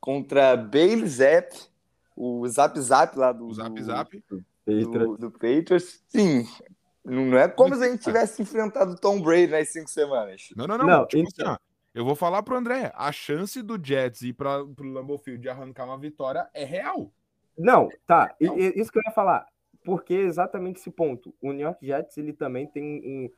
contra 0.00 0.56
Bailey 0.56 1.06
Zapp, 1.06 1.56
o 2.14 2.46
Zap 2.48 2.78
Zap 2.80 3.18
lá 3.18 3.32
do. 3.32 3.46
O 3.46 3.54
Zap 3.54 3.82
Zap. 3.82 4.24
Do, 4.66 4.90
do, 4.90 5.16
do 5.16 5.30
Patriots. 5.30 6.02
Sim. 6.08 6.44
Não 7.04 7.38
é 7.38 7.46
como 7.48 7.74
se 7.76 7.84
a 7.84 7.88
gente 7.88 8.02
tivesse 8.02 8.42
enfrentado 8.42 8.96
Tom 8.96 9.20
Brady 9.20 9.48
nas 9.48 9.68
cinco 9.68 9.88
semanas. 9.88 10.48
Não, 10.56 10.66
não, 10.66 10.76
não. 10.76 10.86
não 10.86 11.06
tipo 11.06 11.28
então... 11.28 11.52
assim, 11.52 11.60
eu 11.94 12.04
vou 12.04 12.16
falar 12.16 12.42
pro 12.42 12.56
André, 12.56 12.92
a 12.94 13.12
chance 13.12 13.62
do 13.62 13.82
Jets 13.82 14.22
ir 14.22 14.32
para 14.32 14.64
o 14.64 14.74
Lambeau 14.82 15.16
Field 15.16 15.40
de 15.40 15.48
arrancar 15.48 15.84
uma 15.84 15.98
vitória 15.98 16.48
é 16.52 16.64
real. 16.64 17.12
Não, 17.56 17.88
tá. 18.06 18.34
Não. 18.40 18.58
Isso 18.58 18.90
que 18.90 18.98
eu 18.98 19.02
ia 19.06 19.12
falar. 19.12 19.46
Porque 19.84 20.14
é 20.14 20.22
exatamente 20.22 20.80
esse 20.80 20.90
ponto. 20.90 21.32
O 21.40 21.52
New 21.52 21.60
York 21.60 21.86
Jets 21.86 22.18
ele 22.18 22.32
também 22.32 22.66
tem 22.66 23.30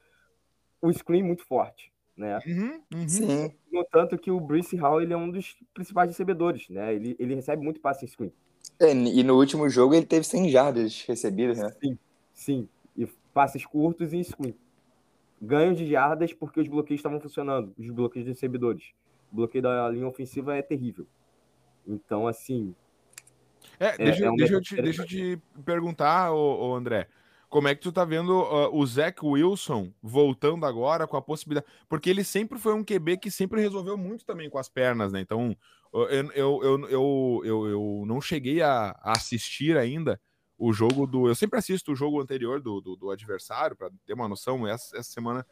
um, 0.82 0.88
um 0.88 0.92
screen 0.92 1.22
muito 1.22 1.44
forte 1.44 1.92
né? 2.18 2.38
Uhum, 2.46 2.80
uhum. 2.92 3.08
Sim. 3.08 3.52
No 3.72 3.84
tanto 3.84 4.18
que 4.18 4.30
o 4.30 4.40
Bruce 4.40 4.76
Hall 4.76 5.00
ele 5.00 5.12
é 5.12 5.16
um 5.16 5.30
dos 5.30 5.56
principais 5.72 6.10
recebedores, 6.10 6.68
né? 6.68 6.92
Ele, 6.94 7.16
ele 7.18 7.34
recebe 7.36 7.62
muito 7.62 7.80
passe 7.80 8.04
em 8.04 8.08
screen. 8.08 8.32
É, 8.80 8.92
e 8.92 9.22
no 9.22 9.36
último 9.36 9.68
jogo 9.68 9.94
ele 9.94 10.04
teve 10.04 10.24
100 10.24 10.50
jardas 10.50 11.04
recebidas, 11.06 11.58
né? 11.58 11.70
Sim, 11.80 11.98
sim. 12.34 12.68
E 12.96 13.06
passes 13.32 13.64
curtos 13.64 14.12
e 14.12 14.22
screen. 14.22 14.54
Ganho 15.40 15.74
de 15.74 15.88
jardas 15.88 16.32
porque 16.32 16.60
os 16.60 16.66
bloqueios 16.66 16.98
estavam 16.98 17.20
funcionando, 17.20 17.72
os 17.78 17.88
bloqueios 17.90 18.26
de 18.26 18.32
recebedores. 18.32 18.92
O 19.32 19.36
bloqueio 19.36 19.62
da 19.62 19.88
linha 19.88 20.06
ofensiva 20.06 20.56
é 20.56 20.62
terrível. 20.62 21.06
Então, 21.86 22.26
assim. 22.26 22.74
É, 23.78 23.96
deixa, 23.96 24.24
é, 24.24 24.26
é 24.26 24.30
um 24.30 24.36
deixa, 24.36 24.54
eu, 24.54 24.60
te, 24.60 24.82
deixa 24.82 25.02
eu 25.02 25.06
te 25.06 25.40
perguntar, 25.64 26.32
ô, 26.32 26.70
ô 26.70 26.74
André. 26.74 27.06
Como 27.48 27.66
é 27.66 27.74
que 27.74 27.80
tu 27.80 27.90
tá 27.90 28.04
vendo 28.04 28.30
uh, 28.30 28.74
o 28.76 28.86
Zach 28.86 29.18
Wilson 29.24 29.92
voltando 30.02 30.66
agora 30.66 31.06
com 31.06 31.16
a 31.16 31.22
possibilidade? 31.22 31.66
Porque 31.88 32.10
ele 32.10 32.22
sempre 32.22 32.58
foi 32.58 32.74
um 32.74 32.84
QB 32.84 33.16
que 33.16 33.30
sempre 33.30 33.60
resolveu 33.60 33.96
muito 33.96 34.24
também 34.24 34.50
com 34.50 34.58
as 34.58 34.68
pernas, 34.68 35.12
né? 35.12 35.20
Então, 35.20 35.56
eu, 35.92 36.02
eu, 36.02 36.30
eu, 36.34 36.88
eu, 36.88 37.42
eu, 37.44 37.66
eu 37.68 38.04
não 38.06 38.20
cheguei 38.20 38.60
a, 38.60 38.90
a, 39.02 39.12
assistir 39.12 39.78
ainda 39.78 40.20
o 40.58 40.72
jogo 40.72 41.06
do. 41.06 41.26
Eu 41.26 41.34
sempre 41.34 41.58
assisto 41.58 41.92
o 41.92 41.96
jogo 41.96 42.20
anterior 42.20 42.60
do, 42.60 42.80
do, 42.80 42.96
do 42.96 43.10
adversário, 43.10 43.74
para 43.74 43.90
ter 44.04 44.12
uma 44.12 44.28
noção. 44.28 44.66
Essa, 44.66 44.98
essa 44.98 45.10
semana, 45.10 45.46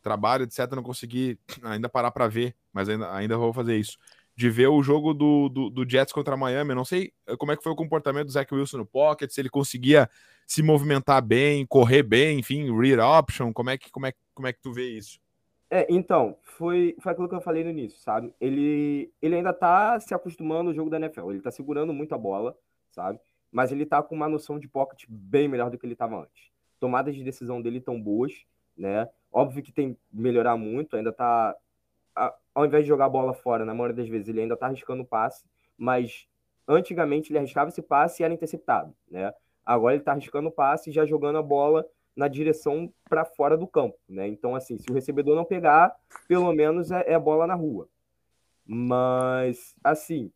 trabalho, 0.00 0.44
etc., 0.44 0.70
não 0.72 0.82
consegui 0.82 1.38
ainda 1.64 1.88
parar 1.88 2.12
para 2.12 2.28
ver, 2.28 2.54
mas 2.72 2.88
ainda, 2.88 3.12
ainda 3.12 3.36
vou 3.36 3.52
fazer 3.52 3.76
isso 3.76 3.98
de 4.34 4.48
ver 4.48 4.68
o 4.68 4.82
jogo 4.82 5.12
do, 5.12 5.48
do, 5.48 5.70
do, 5.70 5.88
Jets 5.88 6.12
contra 6.12 6.36
Miami. 6.36 6.74
Não 6.74 6.84
sei 6.84 7.12
eh, 7.26 7.36
como 7.36 7.52
é 7.52 7.56
que 7.56 7.62
foi 7.62 7.72
o 7.72 7.76
comportamento 7.76 8.26
do 8.26 8.32
Zach 8.32 8.52
Wilson 8.52 8.78
no 8.78 8.86
pocket, 8.86 9.30
se 9.30 9.40
ele 9.40 9.50
conseguia 9.50 10.08
se 10.46 10.62
movimentar 10.62 11.22
bem, 11.22 11.66
correr 11.66 12.02
bem, 12.02 12.38
enfim, 12.38 12.74
read 12.76 13.00
option, 13.00 13.52
como 13.52 13.70
é 13.70 13.78
que, 13.78 13.90
como 13.90 14.06
é, 14.06 14.12
como 14.34 14.48
é 14.48 14.52
que 14.52 14.60
tu 14.60 14.72
vê 14.72 14.88
isso? 14.90 15.20
É, 15.70 15.86
então, 15.88 16.36
foi, 16.42 16.94
foi 17.00 17.12
aquilo 17.12 17.28
que 17.28 17.34
eu 17.34 17.40
falei 17.40 17.64
no 17.64 17.70
início, 17.70 17.98
sabe? 17.98 18.34
Ele, 18.38 19.10
ele 19.22 19.36
ainda 19.36 19.54
tá 19.54 19.98
se 20.00 20.14
acostumando 20.14 20.68
ao 20.68 20.74
jogo 20.74 20.90
da 20.90 20.98
NFL, 20.98 21.30
ele 21.30 21.40
tá 21.40 21.50
segurando 21.50 21.94
muito 21.94 22.14
a 22.14 22.18
bola, 22.18 22.54
sabe? 22.90 23.18
Mas 23.50 23.72
ele 23.72 23.86
tá 23.86 24.02
com 24.02 24.14
uma 24.14 24.28
noção 24.28 24.58
de 24.58 24.68
pocket 24.68 25.04
bem 25.08 25.48
melhor 25.48 25.70
do 25.70 25.78
que 25.78 25.86
ele 25.86 25.96
tava 25.96 26.20
antes. 26.20 26.50
Tomadas 26.78 27.14
de 27.14 27.24
decisão 27.24 27.62
dele 27.62 27.80
tão 27.80 28.00
boas, 28.00 28.32
né? 28.76 29.08
Óbvio 29.32 29.62
que 29.62 29.72
tem 29.72 29.96
melhorar 30.12 30.58
muito, 30.58 30.94
ainda 30.94 31.10
tá 31.10 31.56
ao 32.54 32.66
invés 32.66 32.84
de 32.84 32.88
jogar 32.88 33.06
a 33.06 33.10
bola 33.10 33.34
fora, 33.34 33.64
na 33.64 33.74
maioria 33.74 33.96
das 33.96 34.08
vezes, 34.08 34.28
ele 34.28 34.40
ainda 34.40 34.54
está 34.54 34.66
arriscando 34.66 35.02
o 35.02 35.06
passe, 35.06 35.44
mas 35.76 36.26
antigamente 36.68 37.30
ele 37.30 37.38
arriscava 37.38 37.70
esse 37.70 37.82
passe 37.82 38.22
e 38.22 38.24
era 38.24 38.34
interceptado, 38.34 38.94
né? 39.10 39.32
Agora 39.64 39.94
ele 39.94 40.02
está 40.02 40.12
arriscando 40.12 40.48
o 40.48 40.52
passe 40.52 40.90
e 40.90 40.92
já 40.92 41.06
jogando 41.06 41.38
a 41.38 41.42
bola 41.42 41.86
na 42.14 42.28
direção 42.28 42.92
para 43.08 43.24
fora 43.24 43.56
do 43.56 43.66
campo, 43.66 43.98
né? 44.08 44.28
Então, 44.28 44.54
assim, 44.54 44.76
se 44.76 44.90
o 44.90 44.94
recebedor 44.94 45.34
não 45.34 45.44
pegar, 45.44 45.94
pelo 46.28 46.52
menos 46.52 46.90
é, 46.90 47.12
é 47.12 47.18
bola 47.18 47.46
na 47.46 47.54
rua. 47.54 47.88
Mas, 48.64 49.74
assim, 49.82 50.30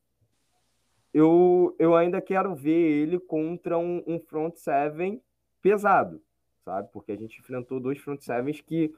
eu, 1.13 1.75
eu 1.79 1.95
ainda 1.95 2.21
quero 2.21 2.55
ver 2.55 2.71
ele 2.71 3.19
contra 3.19 3.79
um, 3.79 4.03
um 4.07 4.19
front 4.19 4.55
seven 4.57 5.23
pesado, 5.61 6.23
sabe? 6.65 6.89
Porque 6.93 7.13
a 7.13 7.17
gente 7.17 7.39
enfrentou 7.41 7.81
dois 7.81 7.99
front 7.99 8.21
sevens 8.21 8.61
que 8.61 8.95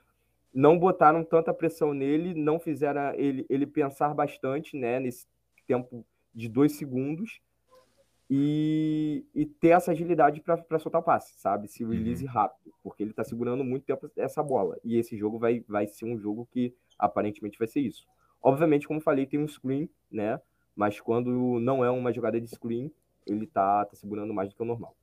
não 0.53 0.79
botaram 0.79 1.23
tanta 1.25 1.53
pressão 1.53 1.93
nele, 1.93 2.35
não 2.35 2.59
fizeram 2.59 3.15
ele, 3.15 3.47
ele 3.49 3.67
pensar 3.67 4.15
bastante, 4.15 4.77
né, 4.77 4.99
nesse 4.99 5.27
tempo 5.67 6.05
de 6.35 6.49
dois 6.49 6.73
segundos 6.73 7.41
e, 8.31 9.25
e 9.35 9.47
ter 9.47 9.69
essa 9.69 9.93
agilidade 9.93 10.41
para 10.41 10.79
soltar 10.79 11.01
o 11.01 11.05
passe, 11.05 11.39
sabe? 11.39 11.67
Se 11.67 11.85
release 11.85 12.25
uhum. 12.25 12.31
rápido, 12.31 12.75
porque 12.83 13.03
ele 13.03 13.11
está 13.11 13.25
segurando 13.25 13.65
muito 13.65 13.85
tempo 13.85 14.11
essa 14.17 14.43
bola. 14.43 14.79
E 14.85 14.97
esse 14.97 15.17
jogo 15.17 15.39
vai, 15.39 15.65
vai 15.67 15.87
ser 15.87 16.05
um 16.05 16.19
jogo 16.19 16.47
que 16.51 16.75
aparentemente 16.99 17.59
vai 17.59 17.67
ser 17.67 17.81
isso. 17.81 18.07
Obviamente, 18.43 18.87
como 18.87 19.01
falei, 19.01 19.27
tem 19.27 19.41
um 19.41 19.49
screen, 19.49 19.89
né? 20.11 20.41
Mas 20.77 21.01
quando 21.01 21.59
não 21.59 21.85
é 21.85 21.91
uma 21.91 22.13
jogada 22.13 22.41
de 22.41 22.47
screen, 22.47 22.93
ele 23.27 23.47
tá, 23.47 23.85
tá 23.85 23.97
segurando 23.97 24.33
mais 24.33 24.49
do 24.51 24.55
que 24.55 24.63
o 24.63 24.67
normal. 24.67 24.95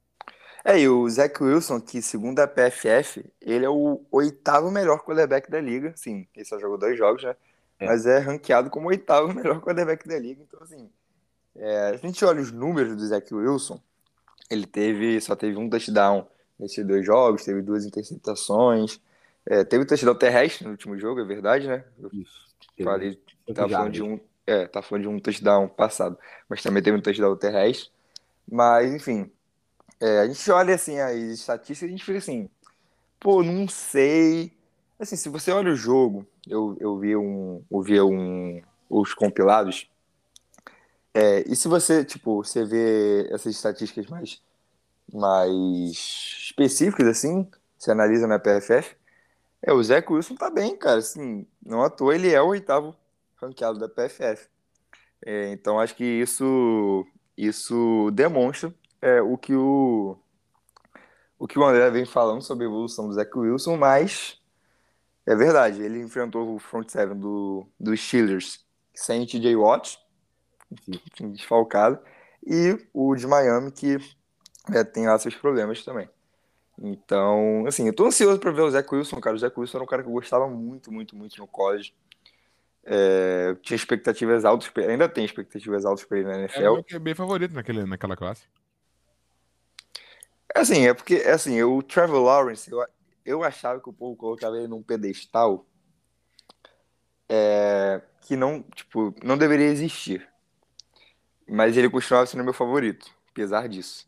É, 0.68 0.80
e 0.80 0.90
o 0.90 1.08
Zach 1.08 1.44
Wilson, 1.44 1.80
que 1.80 2.02
segundo 2.02 2.40
a 2.40 2.48
PFF, 2.48 3.24
ele 3.40 3.64
é 3.64 3.70
o 3.70 4.02
oitavo 4.12 4.72
melhor 4.72 5.06
quarterback 5.06 5.50
da 5.50 5.62
liga. 5.62 5.94
Sim, 5.96 6.28
ele 6.36 6.44
só 6.44 6.58
jogou 6.60 6.76
dois 6.76 6.98
jogos, 6.98 7.22
né? 7.22 7.36
É. 7.80 7.86
Mas 7.86 8.08
é 8.08 8.18
ranqueado 8.18 8.72
como 8.72 8.88
o 8.88 8.90
oitavo 8.90 9.32
melhor 9.32 9.62
quarterback 9.62 10.08
da 10.08 10.18
liga. 10.18 10.42
Então, 10.42 10.60
assim, 10.64 10.90
é, 11.56 11.90
a 11.90 11.98
gente 11.98 12.26
olha 12.26 12.42
os 12.42 12.52
números 12.52 12.96
do 12.96 13.06
Zach 13.06 13.32
Wilson, 13.32 13.80
ele 14.50 14.66
teve, 14.66 15.22
só 15.22 15.36
teve 15.36 15.56
um 15.56 15.70
touchdown 15.70 16.28
nesses 16.58 16.84
dois 16.84 17.06
jogos, 17.06 17.46
teve 17.46 17.62
duas 17.62 17.86
interceptações, 17.86 19.00
é, 19.46 19.64
teve 19.64 19.84
um 19.84 19.88
touchdown 19.88 20.16
terrestre 20.16 20.66
no 20.66 20.72
último 20.72 20.98
jogo, 20.98 21.22
é 21.22 21.26
verdade, 21.26 21.68
né? 21.68 21.84
Eu 22.00 22.10
Isso. 22.12 22.44
Falei, 22.84 23.22
tá 23.54 23.70
falando 23.70 23.92
de 23.92 24.02
um, 24.02 24.20
é, 24.48 24.66
tá 24.66 24.82
falando 24.82 25.04
de 25.04 25.10
um 25.10 25.20
touchdown 25.20 25.68
passado, 25.68 26.18
mas 26.50 26.64
também 26.64 26.82
teve 26.82 26.98
um 26.98 27.02
touchdown 27.02 27.36
terrestre. 27.36 27.92
Mas, 28.48 28.92
enfim, 28.92 29.32
é, 30.06 30.20
a 30.20 30.28
gente 30.28 30.52
olha 30.52 30.76
assim 30.76 31.00
as 31.00 31.16
estatísticas 31.16 31.82
e 31.82 31.86
a 31.86 31.90
gente 31.90 32.06
fica 32.06 32.20
assim, 32.20 32.48
pô, 33.20 33.42
não 33.42 33.68
sei. 33.68 34.54
Assim, 35.00 35.16
se 35.16 35.30
você 35.30 35.52
olha 35.52 35.72
o 35.72 35.76
jogo, 35.76 36.28
eu, 36.48 36.78
eu 36.80 37.00
vi 37.00 37.16
um, 37.16 37.64
eu 37.72 37.82
vi 37.82 38.00
um, 38.00 38.62
os 38.88 39.16
compilados. 39.16 39.90
É, 41.12 41.44
e 41.52 41.56
se 41.56 41.68
você, 41.68 42.06
tipo, 42.06 42.44
você 42.44 42.64
vê 42.64 43.28
essas 43.32 43.56
estatísticas 43.56 44.06
mais, 44.06 44.44
mais 45.12 45.92
específicas, 46.40 47.08
assim, 47.08 47.50
você 47.76 47.90
analisa 47.90 48.28
na 48.28 48.38
PFF, 48.38 48.96
é, 49.64 49.74
o 49.74 49.82
Zé 49.84 50.06
Wilson 50.08 50.36
tá 50.36 50.52
bem, 50.52 50.78
cara, 50.78 51.00
assim, 51.00 51.48
não 51.66 51.82
à 51.82 51.90
toa 51.90 52.14
ele 52.14 52.32
é 52.32 52.40
o 52.40 52.50
oitavo 52.50 52.96
ranqueado 53.42 53.80
da 53.80 53.90
PFF. 53.90 54.48
É, 55.26 55.52
então 55.52 55.80
acho 55.80 55.96
que 55.96 56.04
isso, 56.04 57.08
isso 57.36 58.12
demonstra 58.12 58.72
é, 59.06 59.22
o 59.22 59.38
que 59.38 59.54
o 59.54 60.18
o 61.38 61.48
que 61.48 61.60
o 61.60 61.64
André 61.64 61.92
vem 61.92 62.06
falando 62.06 62.42
sobre 62.42 62.66
a 62.66 62.68
evolução 62.68 63.08
do 63.08 63.14
Zach 63.14 63.30
Wilson, 63.38 63.78
mas 63.78 64.42
é 65.26 65.36
verdade, 65.36 65.82
ele 65.84 66.00
enfrentou 66.00 66.56
o 66.56 66.60
front 66.60 66.90
seven 66.90 67.20
do, 67.20 67.68
do 67.80 67.96
Steelers 67.96 68.66
sem 68.96 69.26
TJ 69.26 69.56
Watt, 69.56 70.00
desfalcado, 71.20 72.00
e 72.44 72.80
o 72.94 73.16
de 73.16 73.28
Miami, 73.28 73.72
que 73.72 73.98
é, 74.74 74.84
tem 74.84 75.06
lá 75.06 75.20
seus 75.20 75.36
problemas 75.36 75.84
também. 75.84 76.10
Então, 76.82 77.66
assim, 77.68 77.86
eu 77.88 77.94
tô 77.94 78.06
ansioso 78.06 78.40
para 78.40 78.52
ver 78.52 78.62
o 78.62 78.72
Zach 78.72 78.88
Wilson, 78.94 79.20
cara. 79.20 79.36
O 79.36 79.40
Zach 79.40 79.58
Wilson 79.58 79.78
era 79.78 79.84
um 79.84 79.88
cara 79.88 80.02
que 80.02 80.10
eu 80.10 80.14
gostava 80.14 80.48
muito, 80.48 80.92
muito, 80.92 81.16
muito 81.16 81.38
no 81.38 81.48
college. 81.48 81.94
É, 82.84 83.56
tinha 83.62 83.76
expectativas 83.76 84.46
altas, 84.46 84.72
ainda 84.78 85.08
tem 85.08 85.26
expectativas 85.26 85.86
altas 85.86 86.06
para 86.06 86.20
ele 86.20 86.28
na 86.28 86.40
NFL. 86.40 86.84
É 86.92 87.00
bem 87.00 87.14
favorito 87.14 87.54
naquele, 87.54 87.86
naquela 87.86 88.16
classe. 88.16 88.48
Assim, 90.56 90.88
é 90.88 90.94
porque, 90.94 91.16
assim, 91.16 91.62
o 91.64 91.84
Trevor 91.84 92.24
Lawrence, 92.24 92.72
eu, 92.72 92.82
eu 93.26 93.44
achava 93.44 93.82
que 93.82 93.90
o 93.90 93.94
povo 93.94 94.16
colocava 94.16 94.58
ele 94.58 94.70
num 94.70 94.82
pedestal 94.82 95.66
é, 97.28 98.02
que 98.22 98.38
não, 98.38 98.64
tipo, 98.74 99.14
não 99.22 99.38
deveria 99.38 99.68
existir. 99.68 100.26
Mas 101.46 101.76
ele 101.76 101.90
continuava 101.90 102.26
sendo 102.26 102.44
meu 102.44 102.54
favorito, 102.54 103.12
apesar 103.32 103.68
disso. 103.68 104.08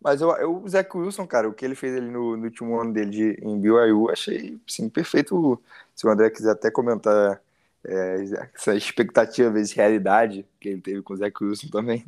Mas 0.00 0.22
eu, 0.22 0.30
eu, 0.36 0.62
o 0.62 0.68
Zach 0.68 0.88
Wilson, 0.96 1.26
cara, 1.26 1.48
o 1.50 1.52
que 1.52 1.64
ele 1.64 1.74
fez 1.74 1.94
ali 1.94 2.10
no, 2.10 2.34
no 2.34 2.44
último 2.44 2.80
ano 2.80 2.92
dele 2.92 3.10
de, 3.10 3.38
em 3.42 3.60
BYU, 3.60 4.10
achei, 4.10 4.58
sim, 4.66 4.88
perfeito. 4.88 5.62
Se 5.94 6.06
o 6.06 6.10
André 6.10 6.30
quiser 6.30 6.52
até 6.52 6.70
comentar 6.70 7.42
é, 7.84 8.24
essa 8.54 8.74
expectativa 8.74 9.50
vezes 9.50 9.72
realidade 9.72 10.46
que 10.58 10.70
ele 10.70 10.80
teve 10.80 11.02
com 11.02 11.12
o 11.12 11.16
Zach 11.16 11.44
Wilson 11.44 11.68
também. 11.68 12.06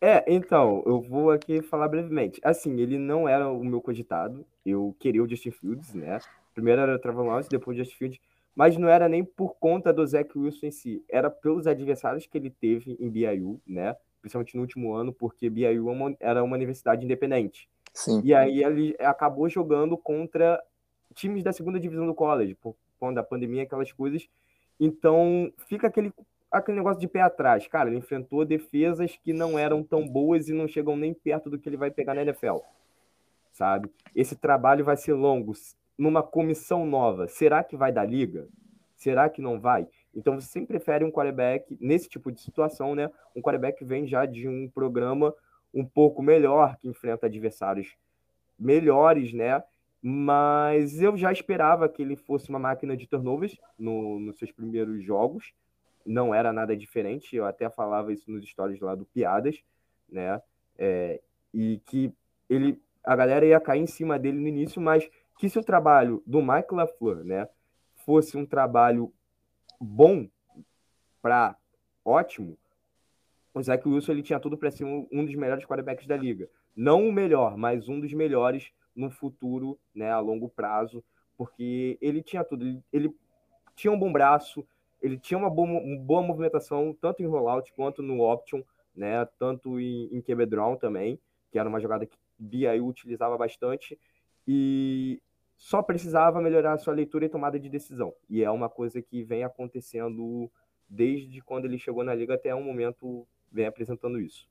É, 0.00 0.24
então, 0.32 0.82
eu 0.86 1.00
vou 1.00 1.30
aqui 1.30 1.60
falar 1.60 1.88
brevemente. 1.88 2.40
Assim, 2.44 2.78
ele 2.80 2.98
não 2.98 3.28
era 3.28 3.50
o 3.50 3.64
meu 3.64 3.80
cogitado. 3.80 4.46
Eu 4.64 4.94
queria 4.98 5.22
o 5.22 5.28
Justin 5.28 5.50
Fields, 5.50 5.94
né? 5.94 6.18
Primeiro 6.54 6.82
era 6.82 6.94
o 6.94 6.98
Trevor 6.98 7.26
Lawrence, 7.26 7.48
depois 7.48 7.76
o 7.76 7.80
Justin 7.80 7.96
Fields. 7.96 8.20
Mas 8.54 8.76
não 8.76 8.88
era 8.88 9.08
nem 9.08 9.24
por 9.24 9.56
conta 9.58 9.92
do 9.92 10.04
Zach 10.06 10.36
Wilson 10.36 10.66
em 10.66 10.70
si. 10.70 11.04
Era 11.08 11.30
pelos 11.30 11.66
adversários 11.66 12.26
que 12.26 12.36
ele 12.36 12.50
teve 12.50 12.96
em 12.98 13.08
BYU, 13.08 13.60
né? 13.66 13.96
Principalmente 14.20 14.56
no 14.56 14.62
último 14.62 14.94
ano, 14.94 15.12
porque 15.12 15.48
BYU 15.48 15.90
é 15.90 16.16
era 16.20 16.42
uma 16.42 16.56
universidade 16.56 17.04
independente. 17.04 17.68
Sim. 17.92 18.20
E 18.24 18.34
aí 18.34 18.62
ele 18.62 18.96
acabou 18.98 19.48
jogando 19.48 19.96
contra 19.96 20.62
times 21.14 21.42
da 21.42 21.52
segunda 21.52 21.78
divisão 21.78 22.06
do 22.06 22.14
college, 22.14 22.54
por 22.54 22.74
conta 22.98 23.16
da 23.16 23.22
pandemia, 23.22 23.62
aquelas 23.62 23.92
coisas. 23.92 24.28
Então, 24.78 25.52
fica 25.68 25.86
aquele 25.86 26.12
aquele 26.50 26.78
negócio 26.78 27.00
de 27.00 27.08
pé 27.08 27.20
atrás. 27.20 27.66
Cara, 27.66 27.88
ele 27.88 27.98
enfrentou 27.98 28.44
defesas 28.44 29.16
que 29.22 29.32
não 29.32 29.58
eram 29.58 29.82
tão 29.82 30.06
boas 30.06 30.48
e 30.48 30.52
não 30.52 30.66
chegam 30.66 30.96
nem 30.96 31.12
perto 31.12 31.50
do 31.50 31.58
que 31.58 31.68
ele 31.68 31.76
vai 31.76 31.90
pegar 31.90 32.14
na 32.14 32.22
NFL. 32.22 32.58
Sabe? 33.52 33.90
Esse 34.14 34.36
trabalho 34.36 34.84
vai 34.84 34.96
ser 34.96 35.12
longo. 35.12 35.52
Numa 35.96 36.22
comissão 36.22 36.86
nova, 36.86 37.26
será 37.26 37.62
que 37.64 37.76
vai 37.76 37.92
dar 37.92 38.04
liga? 38.04 38.48
Será 38.96 39.28
que 39.28 39.42
não 39.42 39.60
vai? 39.60 39.86
Então 40.14 40.34
você 40.34 40.46
sempre 40.46 40.68
prefere 40.68 41.04
um 41.04 41.10
quarterback, 41.10 41.76
nesse 41.80 42.08
tipo 42.08 42.32
de 42.32 42.40
situação, 42.40 42.94
né? 42.94 43.10
Um 43.34 43.42
quarterback 43.42 43.84
vem 43.84 44.06
já 44.06 44.24
de 44.26 44.48
um 44.48 44.68
programa 44.68 45.34
um 45.74 45.84
pouco 45.84 46.22
melhor, 46.22 46.76
que 46.76 46.88
enfrenta 46.88 47.26
adversários 47.26 47.96
melhores, 48.58 49.32
né? 49.32 49.62
Mas 50.00 51.00
eu 51.00 51.16
já 51.16 51.32
esperava 51.32 51.88
que 51.88 52.00
ele 52.00 52.16
fosse 52.16 52.48
uma 52.48 52.58
máquina 52.58 52.96
de 52.96 53.06
turnovers 53.06 53.56
no, 53.78 54.18
nos 54.18 54.38
seus 54.38 54.52
primeiros 54.52 55.02
jogos 55.02 55.52
não 56.08 56.34
era 56.34 56.52
nada 56.52 56.76
diferente, 56.76 57.36
eu 57.36 57.44
até 57.44 57.68
falava 57.68 58.12
isso 58.12 58.30
nos 58.30 58.48
stories 58.48 58.80
lá 58.80 58.94
do 58.94 59.04
Piadas, 59.04 59.62
né? 60.08 60.40
É, 60.76 61.20
e 61.52 61.80
que 61.84 62.12
ele, 62.48 62.80
a 63.04 63.14
galera 63.14 63.44
ia 63.44 63.60
cair 63.60 63.80
em 63.80 63.86
cima 63.86 64.18
dele 64.18 64.38
no 64.38 64.48
início, 64.48 64.80
mas 64.80 65.08
que 65.38 65.48
se 65.48 65.58
o 65.58 65.64
trabalho 65.64 66.22
do 66.26 66.40
Mike 66.40 66.74
LaFleur, 66.74 67.24
né, 67.24 67.48
fosse 67.94 68.36
um 68.36 68.46
trabalho 68.46 69.12
bom 69.80 70.28
para 71.20 71.56
ótimo, 72.04 72.56
o 73.52 73.62
Zach 73.62 73.86
Wilson 73.86 74.12
ele 74.12 74.22
tinha 74.22 74.40
tudo 74.40 74.56
para 74.56 74.70
ser 74.70 74.84
um, 74.84 75.06
um, 75.12 75.24
dos 75.24 75.34
melhores 75.34 75.64
quarterbacks 75.64 76.06
da 76.06 76.16
liga. 76.16 76.48
Não 76.74 77.08
o 77.08 77.12
melhor, 77.12 77.56
mas 77.56 77.88
um 77.88 78.00
dos 78.00 78.12
melhores 78.12 78.70
no 78.94 79.10
futuro, 79.10 79.78
né, 79.94 80.10
a 80.10 80.20
longo 80.20 80.48
prazo, 80.48 81.04
porque 81.36 81.98
ele 82.00 82.22
tinha 82.22 82.44
tudo. 82.44 82.64
Ele, 82.64 82.82
ele 82.92 83.16
tinha 83.74 83.92
um 83.92 83.98
bom 83.98 84.12
braço, 84.12 84.66
ele 85.00 85.18
tinha 85.18 85.38
uma 85.38 85.50
boa, 85.50 85.68
uma 85.68 85.98
boa 85.98 86.22
movimentação, 86.22 86.96
tanto 87.00 87.22
em 87.22 87.26
rollout 87.26 87.72
quanto 87.74 88.02
no 88.02 88.20
option, 88.20 88.62
né? 88.94 89.24
Tanto 89.38 89.78
em, 89.80 90.08
em 90.12 90.20
QB 90.20 90.46
também, 90.80 91.18
que 91.50 91.58
era 91.58 91.68
uma 91.68 91.80
jogada 91.80 92.06
que 92.06 92.16
BIU 92.38 92.86
utilizava 92.86 93.36
bastante. 93.36 93.98
E 94.46 95.20
só 95.56 95.82
precisava 95.82 96.40
melhorar 96.40 96.74
a 96.74 96.78
sua 96.78 96.94
leitura 96.94 97.26
e 97.26 97.28
tomada 97.28 97.58
de 97.58 97.68
decisão. 97.68 98.14
E 98.28 98.42
é 98.42 98.50
uma 98.50 98.68
coisa 98.68 99.02
que 99.02 99.22
vem 99.22 99.44
acontecendo 99.44 100.50
desde 100.88 101.40
quando 101.42 101.66
ele 101.66 101.78
chegou 101.78 102.02
na 102.02 102.14
liga 102.14 102.34
até 102.34 102.54
o 102.54 102.62
momento, 102.62 103.26
vem 103.52 103.66
apresentando 103.66 104.20
isso. 104.20 104.48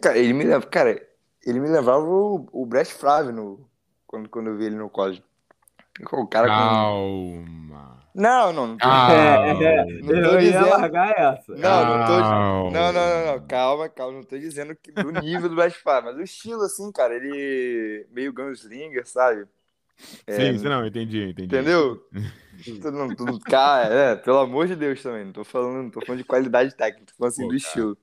Cara, 0.00 0.16
ele 0.16 0.32
me 0.32 0.44
leva, 0.44 0.66
cara, 0.66 1.06
ele 1.44 1.60
me 1.60 1.68
levava 1.68 2.04
o, 2.04 2.48
o 2.52 2.64
Brett 2.64 2.92
Favre 2.94 3.32
no, 3.32 3.68
quando, 4.06 4.28
quando 4.28 4.48
eu 4.48 4.56
vi 4.56 4.66
ele 4.66 4.76
no 4.76 4.88
college. 4.88 5.22
O 6.02 6.26
cara 6.26 6.46
Calma. 6.46 6.90
Com... 6.92 8.06
Não, 8.16 8.50
não, 8.50 8.66
não 8.68 8.78
tô, 8.78 8.88
é, 8.88 9.50
é, 9.50 9.84
não 10.00 10.08
tô 10.08 10.14
eu 10.14 10.38
dizendo... 10.38 10.66
ia 10.66 10.76
largar 10.76 11.10
essa. 11.10 11.54
Não, 11.54 11.98
não 11.98 12.06
tô. 12.06 12.18
Não, 12.18 12.70
não, 12.70 12.92
não, 12.92 13.26
não, 13.26 13.46
calma, 13.46 13.88
calma, 13.90 14.12
não 14.14 14.22
tô 14.22 14.38
dizendo 14.38 14.74
que 14.74 14.90
do 14.90 15.10
nível 15.20 15.50
do 15.50 15.54
Black 15.54 15.76
Fire, 15.76 16.02
mas 16.02 16.16
o 16.16 16.22
estilo, 16.22 16.62
assim, 16.62 16.90
cara, 16.92 17.14
ele 17.14 18.06
meio 18.10 18.32
gunslinger, 18.32 19.06
sabe? 19.06 19.46
É, 20.26 20.34
Sim, 20.34 20.64
não, 20.64 20.86
entendi, 20.86 21.24
entendi. 21.24 21.44
Entendeu? 21.44 22.02
tudo, 23.16 23.38
cara, 23.40 23.92
é, 23.92 24.16
pelo 24.16 24.38
amor 24.38 24.66
de 24.66 24.76
Deus 24.76 25.02
também, 25.02 25.26
não 25.26 25.32
tô 25.32 25.44
falando, 25.44 25.82
não 25.82 25.90
tô 25.90 26.00
falando 26.00 26.22
de 26.22 26.26
qualidade 26.26 26.74
técnica, 26.74 27.12
tô 27.12 27.18
falando 27.18 27.32
assim 27.32 27.42
Pô, 27.42 27.48
do 27.48 27.50
cara. 27.50 27.68
estilo. 27.68 27.98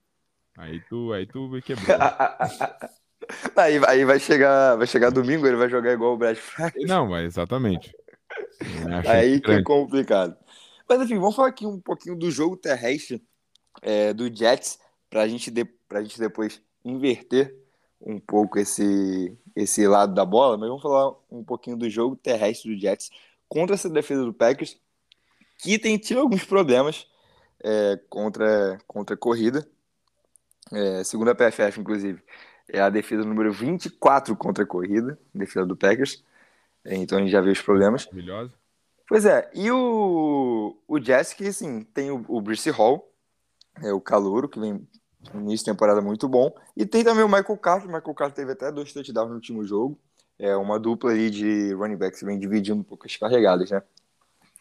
Aí 0.56 0.80
tu, 0.88 1.12
aí 1.12 1.26
tu 1.26 1.50
quebrou. 1.64 1.88
aí, 3.56 3.82
aí 3.88 4.06
vai 4.06 4.20
chegar, 4.20 4.76
vai 4.76 4.88
chegar 4.88 5.10
domingo, 5.10 5.46
ele 5.48 5.58
vai 5.58 5.70
jogar 5.70 5.94
igual 5.94 6.14
o 6.14 6.18
Brad 6.18 6.38
Friday. 6.38 6.86
Não, 6.86 7.08
mas 7.08 7.26
exatamente. 7.26 7.96
Aí 9.08 9.40
que 9.40 9.52
é 9.52 9.62
complicado. 9.62 10.36
Mas 10.88 11.02
enfim, 11.02 11.20
vamos 11.20 11.36
falar 11.36 11.50
aqui 11.50 11.66
um 11.66 11.80
pouquinho 11.80 12.16
do 12.16 12.32
jogo 12.32 12.58
terrestre 12.58 13.24
é, 13.82 14.14
do 14.14 14.34
Jets, 14.34 14.80
para 15.10 15.28
gente 15.28 15.52
de, 15.52 15.68
a 15.90 16.02
gente 16.02 16.20
depois 16.20 16.62
inverter 16.84 17.56
um 18.02 18.20
pouco 18.20 18.60
esse, 18.60 19.38
esse 19.56 19.88
lado 19.88 20.14
da 20.14 20.26
bola, 20.26 20.58
mas 20.58 20.68
vamos 20.68 20.82
falar 20.82 21.14
um 21.32 21.44
pouquinho 21.44 21.78
do 21.78 21.90
jogo 21.90 22.16
terrestre 22.16 22.74
do 22.74 22.80
Jets 22.80 23.10
contra 23.48 23.76
essa 23.76 23.90
defesa 23.90 24.24
do 24.24 24.34
Packers, 24.34 24.78
que 25.60 25.80
tem 25.80 25.98
tido 25.98 26.20
alguns 26.20 26.44
problemas 26.44 27.08
é, 27.64 28.00
contra, 28.10 28.78
contra 28.88 29.16
a 29.16 29.18
corrida. 29.18 29.68
É, 30.72 31.04
segundo 31.04 31.30
a 31.30 31.36
PFF, 31.36 31.80
inclusive, 31.80 32.22
é 32.70 32.80
a 32.80 32.90
defesa 32.90 33.24
número 33.24 33.52
24 33.52 34.36
contra 34.36 34.64
a 34.64 34.68
corrida, 34.68 35.18
defesa 35.34 35.66
do 35.66 35.76
Packers. 35.76 36.24
Então 36.86 37.18
a 37.18 37.22
gente 37.22 37.32
já 37.32 37.42
viu 37.42 37.52
os 37.52 37.62
problemas. 37.62 38.06
Maravilhosa. 38.08 38.54
Pois 39.08 39.26
é, 39.26 39.50
e 39.54 39.70
o, 39.70 40.78
o 40.88 41.00
Jets, 41.00 41.34
que 41.34 41.48
assim, 41.48 41.84
tem 41.84 42.10
o, 42.10 42.24
o 42.28 42.42
Brice 42.42 42.70
Hall, 42.70 43.12
é 43.82 43.92
o 43.92 44.02
calouro, 44.02 44.48
que 44.48 44.60
vem 44.60 44.88
no 45.34 45.42
início 45.42 45.66
de 45.66 45.72
temporada 45.72 46.02
muito 46.02 46.28
bom. 46.28 46.54
E 46.76 46.86
tem 46.86 47.04
também 47.04 47.24
o 47.24 47.28
Michael 47.28 47.58
Carter. 47.58 47.90
O 47.90 47.94
Michael 47.94 48.16
Carter 48.16 48.36
teve 48.36 48.52
até 48.52 48.72
dois 48.72 48.92
touchdowns 48.92 49.30
no 49.30 49.36
último 49.36 49.64
jogo. 49.64 50.00
É 50.38 50.56
uma 50.56 50.80
dupla 50.80 51.12
ali 51.12 51.30
de 51.30 51.74
running 51.74 51.96
backs 51.96 52.20
que 52.20 52.26
vem 52.26 52.40
dividindo 52.40 52.80
um 52.80 52.84
pouco 52.84 53.06
as 53.06 53.16
carregadas, 53.16 53.72
né? 53.72 53.82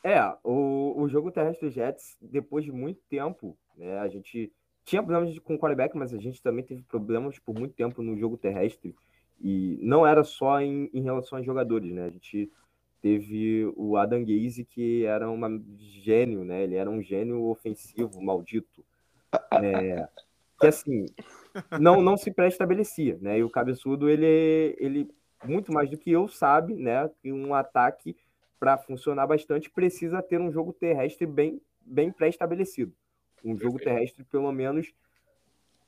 É, 0.04 0.20
o, 0.42 1.00
o 1.00 1.08
jogo 1.08 1.30
terrestre 1.30 1.68
do 1.68 1.72
Jets, 1.72 2.16
depois 2.20 2.64
de 2.64 2.72
muito 2.72 3.00
tempo, 3.08 3.56
né, 3.76 3.98
a 4.00 4.08
gente 4.08 4.52
tinha 4.84 5.02
problemas 5.02 5.38
com 5.40 5.54
o 5.54 5.58
quarterback, 5.58 5.96
mas 5.96 6.12
a 6.12 6.18
gente 6.18 6.42
também 6.42 6.64
teve 6.64 6.82
problemas 6.82 7.38
por 7.38 7.54
muito 7.58 7.74
tempo 7.74 8.02
no 8.02 8.16
jogo 8.16 8.36
terrestre. 8.36 8.94
E 9.40 9.78
não 9.82 10.06
era 10.06 10.22
só 10.22 10.60
em, 10.60 10.90
em 10.92 11.02
relação 11.02 11.38
aos 11.38 11.46
jogadores, 11.46 11.92
né? 11.92 12.04
A 12.04 12.10
gente 12.10 12.50
teve 13.00 13.72
o 13.76 13.96
Adam 13.96 14.24
Gaze, 14.24 14.64
que 14.64 15.04
era 15.04 15.28
um 15.28 15.64
gênio, 15.78 16.44
né? 16.44 16.62
Ele 16.62 16.76
era 16.76 16.88
um 16.88 17.02
gênio 17.02 17.44
ofensivo, 17.44 18.22
maldito. 18.22 18.84
É, 19.52 20.06
que 20.60 20.66
assim, 20.66 21.06
não, 21.80 22.00
não 22.00 22.16
se 22.16 22.30
pré-estabelecia, 22.30 23.18
né? 23.20 23.38
E 23.38 23.42
o 23.42 23.50
cabeçudo, 23.50 24.08
ele, 24.08 24.76
ele, 24.78 25.10
muito 25.44 25.72
mais 25.72 25.90
do 25.90 25.98
que 25.98 26.10
eu, 26.12 26.28
sabe, 26.28 26.74
né? 26.74 27.10
Que 27.20 27.32
um 27.32 27.54
ataque 27.54 28.16
para 28.60 28.78
funcionar 28.78 29.26
bastante, 29.26 29.68
precisa 29.68 30.22
ter 30.22 30.40
um 30.40 30.52
jogo 30.52 30.72
terrestre 30.72 31.26
bem, 31.26 31.60
bem 31.80 32.12
pré-estabelecido. 32.12 32.94
Um 33.44 33.58
jogo 33.58 33.78
terrestre, 33.78 34.24
pelo 34.24 34.50
menos, 34.52 34.92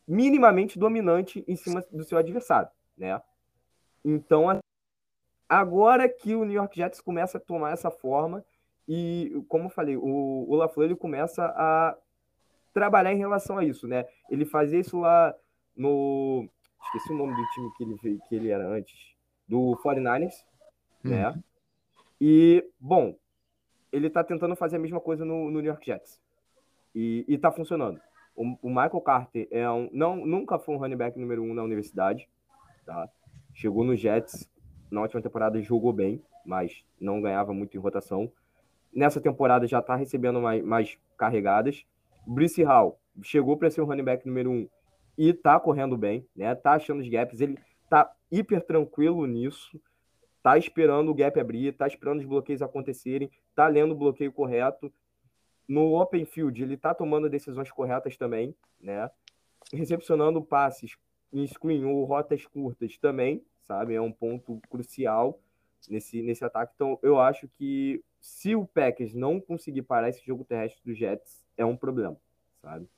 minimamente 0.07 0.79
dominante 0.79 1.45
em 1.47 1.57
cima 1.57 1.85
do 1.91 2.05
seu 2.05 2.19
adversário, 2.19 2.69
né? 2.97 3.21
Então, 4.05 4.61
agora 5.49 6.09
que 6.09 6.35
o 6.35 6.45
New 6.45 6.55
York 6.55 6.77
Jets 6.77 7.01
começa 7.01 7.39
a 7.39 7.41
tomar 7.41 7.73
essa 7.73 7.91
forma 7.91 8.45
e, 8.87 9.43
como 9.49 9.67
eu 9.67 9.71
falei, 9.71 9.97
o, 9.97 10.47
o 10.49 10.55
LaFleur 10.57 10.89
ele 10.89 10.97
começa 10.97 11.45
a 11.45 11.97
trabalhar 12.73 13.13
em 13.13 13.19
relação 13.19 13.57
a 13.57 13.65
isso, 13.65 13.87
né? 13.87 14.05
Ele 14.29 14.45
fazia 14.45 14.81
isso 14.81 14.99
lá 15.01 15.35
no... 15.75 16.49
Esqueci 16.87 17.13
o 17.13 17.17
nome 17.17 17.35
do 17.35 17.47
time 17.55 17.71
que 17.77 17.83
ele, 17.85 18.21
que 18.29 18.35
ele 18.35 18.51
era 18.51 18.67
antes. 18.69 19.15
Do 19.49 19.79
49ers, 19.83 20.35
hum. 21.05 21.11
né? 21.11 21.43
E, 22.21 22.69
bom, 22.79 23.17
ele 23.91 24.11
tá 24.11 24.23
tentando 24.23 24.57
fazer 24.57 24.77
a 24.77 24.81
mesma 24.81 25.01
coisa 25.01 25.25
no, 25.25 25.51
no 25.51 25.61
New 25.61 25.71
York 25.71 25.87
Jets. 25.87 26.21
E, 26.95 27.25
e 27.27 27.39
tá 27.39 27.51
funcionando. 27.51 28.01
O, 28.37 28.57
o, 28.63 28.69
Michael 28.69 29.01
Carter 29.01 29.49
é 29.51 29.69
um, 29.71 29.89
não, 29.93 30.17
nunca 30.17 30.59
foi 30.59 30.75
um 30.75 30.79
running 30.79 30.97
back 30.97 31.19
número 31.19 31.43
um 31.43 31.55
na 31.55 31.63
universidade. 31.63 32.29
Tá? 32.85 33.09
Chegou 33.53 33.85
no 33.85 33.97
Jets, 33.97 34.51
na 34.91 35.01
última 35.03 35.23
temporada 35.23 35.61
jogou 35.61 35.93
bem, 35.93 36.23
mas 36.45 36.85
não 37.01 37.21
ganhava 37.21 37.53
muito 37.53 37.77
em 37.77 37.81
rotação. 37.81 38.31
Nessa 38.93 39.21
temporada 39.21 39.67
já 39.67 39.83
tá 39.83 39.97
recebendo 39.97 40.41
mais, 40.41 40.65
mais 40.65 40.99
carregadas. 41.17 41.85
Brice 42.27 42.63
Hall 42.63 42.99
chegou 43.23 43.57
para 43.57 43.71
ser 43.71 43.81
o 43.81 43.85
running 43.85 44.05
back 44.05 44.27
número 44.27 44.51
um 44.51 44.69
e 45.17 45.33
tá 45.33 45.59
correndo 45.61 45.97
bem, 45.97 46.27
né? 46.35 46.55
Tá 46.55 46.73
achando 46.73 47.01
os 47.01 47.09
gaps, 47.09 47.41
ele 47.41 47.59
tá 47.89 48.13
hiper 48.31 48.65
tranquilo 48.65 49.27
nisso 49.27 49.81
tá 50.45 50.59
esperando 50.59 51.11
o 51.11 51.15
gap 51.15 51.41
abrir, 51.41 51.73
tá 51.73 51.87
esperando 51.87 52.19
os 52.19 52.27
bloqueios 52.27 52.61
acontecerem, 52.61 53.31
tá 53.57 53.67
lendo 53.67 53.93
o 53.93 53.97
bloqueio 53.97 54.31
correto. 54.31 54.93
No 55.67 56.01
open 56.01 56.25
field, 56.25 56.63
ele 56.63 56.77
tá 56.77 56.95
tomando 56.95 57.29
decisões 57.29 57.71
corretas 57.71 58.17
também, 58.17 58.55
né? 58.81 59.11
Recepcionando 59.73 60.43
passes 60.43 60.97
em 61.33 61.47
screen 61.47 61.85
ou 61.85 62.05
rotas 62.05 62.45
curtas 62.47 62.97
também, 62.99 63.43
sabe? 63.63 63.95
É 63.95 64.01
um 64.01 64.13
ponto 64.13 64.61
crucial 64.71 65.41
nesse, 65.89 66.23
nesse 66.23 66.45
ataque. 66.45 66.73
Então, 66.75 66.99
eu 67.03 67.19
acho 67.19 67.49
que 67.49 68.03
se 68.21 68.55
o 68.55 68.67
Packers 68.67 69.15
não 69.15 69.41
conseguir 69.41 69.83
parar 69.83 70.09
esse 70.09 70.25
jogo 70.25 70.45
terrestre 70.45 70.81
do 70.85 70.95
Jets, 70.95 71.45
é 71.57 71.65
um 71.65 71.77
problema, 71.77 72.17
sabe? 72.63 72.89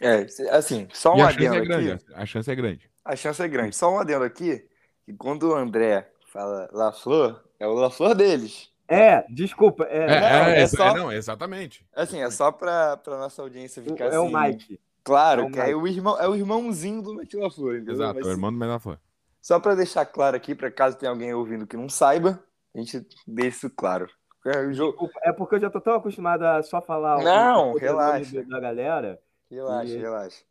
É, 0.00 0.26
assim, 0.50 0.88
só 0.92 1.14
um 1.14 1.18
e 1.18 1.22
a 1.22 1.28
adendo 1.28 1.54
é 1.54 1.58
aqui. 1.58 1.68
Grande, 1.68 2.04
a 2.14 2.26
chance 2.26 2.50
é 2.50 2.54
grande. 2.54 2.90
A 3.04 3.16
chance 3.16 3.42
é 3.42 3.48
grande. 3.48 3.76
Só 3.76 3.92
um 3.92 3.98
adendo 3.98 4.24
aqui, 4.24 4.66
que 5.04 5.12
quando 5.12 5.50
o 5.50 5.54
André 5.54 6.10
fala 6.28 6.68
LaFleur, 6.72 7.44
é 7.58 7.66
o 7.66 7.74
LaFleur 7.74 8.14
deles. 8.14 8.71
É, 8.92 9.24
desculpa. 9.30 9.84
É, 9.84 10.04
é, 10.04 10.20
não, 10.20 10.46
é, 10.48 10.60
é 10.60 10.66
só, 10.66 10.94
não, 10.94 11.10
exatamente. 11.10 11.86
Assim, 11.94 12.22
é 12.22 12.30
só 12.30 12.52
para 12.52 13.00
nossa 13.06 13.40
audiência 13.40 13.82
ficar 13.82 14.04
é 14.04 14.08
assim. 14.08 14.16
É 14.16 14.20
o 14.20 14.30
Mike. 14.30 14.80
Claro, 15.02 15.42
é 15.42 15.44
o 15.44 15.50
que 15.50 15.60
é 15.60 15.74
o, 15.74 15.86
irmão, 15.86 16.20
é 16.20 16.28
o 16.28 16.36
irmãozinho 16.36 17.02
do 17.02 17.14
Matheus 17.14 17.42
LaFleur. 17.42 17.82
Exato, 17.88 18.14
Mas, 18.16 18.26
é 18.26 18.28
o 18.28 18.32
irmão 18.32 18.52
do 18.52 18.58
Matheus 18.58 18.74
LaFleur. 18.74 18.98
Só 19.40 19.58
para 19.58 19.74
deixar 19.74 20.04
claro 20.04 20.36
aqui, 20.36 20.54
para 20.54 20.70
caso 20.70 20.96
tenha 20.96 21.10
alguém 21.10 21.32
ouvindo 21.32 21.66
que 21.66 21.76
não 21.76 21.88
saiba, 21.88 22.38
a 22.74 22.78
gente 22.78 23.04
deixa 23.26 23.56
isso 23.56 23.70
claro. 23.70 24.08
É, 24.44 24.72
jogo... 24.72 25.10
é 25.22 25.32
porque 25.32 25.54
eu 25.54 25.60
já 25.60 25.70
tô 25.70 25.80
tão 25.80 25.94
acostumado 25.94 26.42
a 26.42 26.62
só 26.62 26.82
falar 26.82 27.22
não, 27.22 27.72
o 27.72 27.78
relaxa. 27.78 28.42
da 28.44 28.60
galera. 28.60 29.20
Relaxa, 29.50 29.92
e... 29.92 29.96
relaxa. 29.96 30.42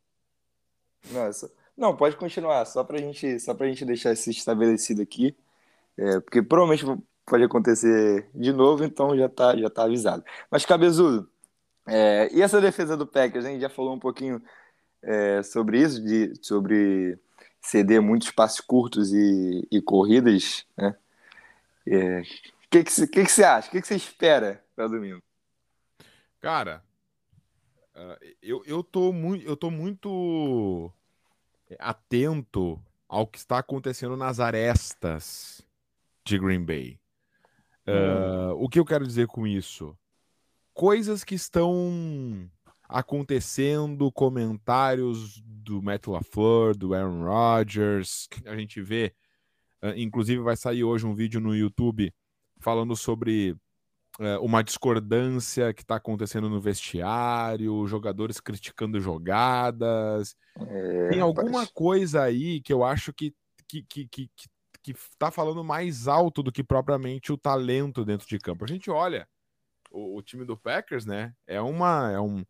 Não, 1.12 1.26
é 1.26 1.32
só... 1.32 1.48
não, 1.78 1.96
pode 1.96 2.16
continuar, 2.18 2.66
só 2.66 2.84
pra 2.84 2.98
gente, 2.98 3.40
só 3.40 3.54
pra 3.54 3.68
gente 3.68 3.86
deixar 3.86 4.14
isso 4.14 4.30
estabelecido 4.30 5.02
aqui. 5.02 5.36
É, 5.98 6.20
porque 6.20 6.42
provavelmente 6.42 6.86
pode 7.32 7.46
acontecer 7.46 8.30
de 8.36 8.52
novo, 8.52 8.84
então 8.84 9.16
já 9.16 9.30
tá, 9.30 9.56
já 9.56 9.70
tá 9.70 9.86
avisado. 9.86 10.22
Mas, 10.52 10.66
Cabezudo, 10.66 11.32
é, 11.88 12.30
e 12.34 12.42
essa 12.42 12.60
defesa 12.60 12.98
do 12.98 13.08
Packers? 13.08 13.46
A 13.46 13.50
gente 13.50 13.62
já 13.62 13.70
falou 13.70 13.96
um 13.96 14.00
pouquinho 14.00 14.44
é, 15.02 15.42
sobre 15.42 15.82
isso, 15.82 16.04
de, 16.04 16.34
sobre 16.42 17.18
ceder 17.62 18.02
muitos 18.02 18.32
passes 18.32 18.60
curtos 18.60 19.14
e, 19.14 19.66
e 19.72 19.82
corridas, 19.82 20.66
né? 20.76 20.94
O 21.88 21.96
é, 21.96 22.24
que, 22.70 22.84
que, 22.84 23.08
que, 23.08 23.24
que 23.24 23.32
você 23.32 23.46
acha? 23.46 23.70
O 23.70 23.72
que, 23.72 23.82
que 23.82 23.88
você 23.88 23.96
espera 23.96 24.62
para 24.76 24.90
domingo? 24.90 25.24
Cara, 26.42 26.84
uh, 27.96 28.26
eu, 28.42 28.62
eu, 28.66 28.84
tô 28.84 29.14
muito, 29.14 29.48
eu 29.48 29.56
tô 29.56 29.72
muito 29.72 30.92
atento 31.80 32.78
ao 33.08 33.26
que 33.26 33.38
está 33.38 33.60
acontecendo 33.60 34.18
nas 34.18 34.42
arestas 34.42 35.66
de 36.26 36.38
Green 36.38 36.66
Bay. 36.66 37.01
Uh, 37.88 38.54
o 38.58 38.70
que 38.70 38.80
eu 38.80 38.86
quero 38.86 39.06
dizer 39.06 39.28
com 39.28 39.48
isso? 39.48 39.98
Coisas 40.74 41.24
que 41.24 41.36
estão 41.36 42.50
acontecendo, 42.88 44.12
comentários 44.12 45.42
do 45.46 45.82
Matt 45.82 46.08
LaFleur, 46.08 46.76
do 46.76 46.94
Aaron 46.94 47.24
Rodgers, 47.24 48.28
a 48.46 48.56
gente 48.56 48.82
vê, 48.82 49.14
uh, 49.82 49.94
inclusive 49.96 50.42
vai 50.42 50.56
sair 50.56 50.84
hoje 50.84 51.06
um 51.06 51.16
vídeo 51.16 51.40
no 51.40 51.56
YouTube 51.56 52.14
falando 52.60 52.96
sobre 52.96 53.56
uh, 54.20 54.40
uma 54.44 54.62
discordância 54.62 55.74
que 55.74 55.82
está 55.82 55.96
acontecendo 55.96 56.50
no 56.50 56.60
vestiário, 56.60 57.88
jogadores 57.88 58.40
criticando 58.40 59.00
jogadas. 59.00 60.36
É, 60.60 61.10
Tem 61.10 61.22
alguma 61.22 61.66
coisa 61.68 62.24
aí 62.24 62.62
que 62.62 62.72
eu 62.72 62.84
acho 62.84 63.12
que, 63.12 63.34
que, 63.68 63.84
que, 63.84 64.08
que, 64.08 64.30
que 64.36 64.48
que 64.82 64.92
está 64.92 65.30
falando 65.30 65.64
mais 65.64 66.08
alto 66.08 66.42
do 66.42 66.52
que 66.52 66.64
propriamente 66.64 67.32
o 67.32 67.38
talento 67.38 68.04
dentro 68.04 68.28
de 68.28 68.40
campo. 68.40 68.64
A 68.64 68.68
gente 68.68 68.90
olha 68.90 69.28
o, 69.92 70.18
o, 70.18 70.22
time 70.22 70.46
do 70.46 70.58
Packers, 70.58 71.06
né? 71.06 71.34
É 71.46 71.62
uma, 71.62 72.12
é, 72.12 72.20
um, 72.20 72.44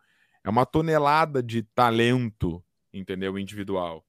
é 0.43 0.49
uma 0.49 0.65
tonelada 0.65 1.43
de 1.43 1.63
talento, 1.63 2.63
entendeu? 2.93 3.37
Individual. 3.37 4.05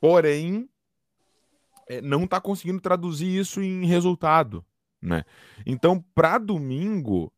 Porém, 0.00 0.68
é, 1.88 2.00
não 2.00 2.24
está 2.24 2.40
conseguindo 2.40 2.80
traduzir 2.80 3.38
isso 3.38 3.62
em 3.62 3.86
resultado, 3.86 4.64
né? 5.00 5.24
Então, 5.64 6.04
para 6.14 6.38
domingo, 6.38 7.32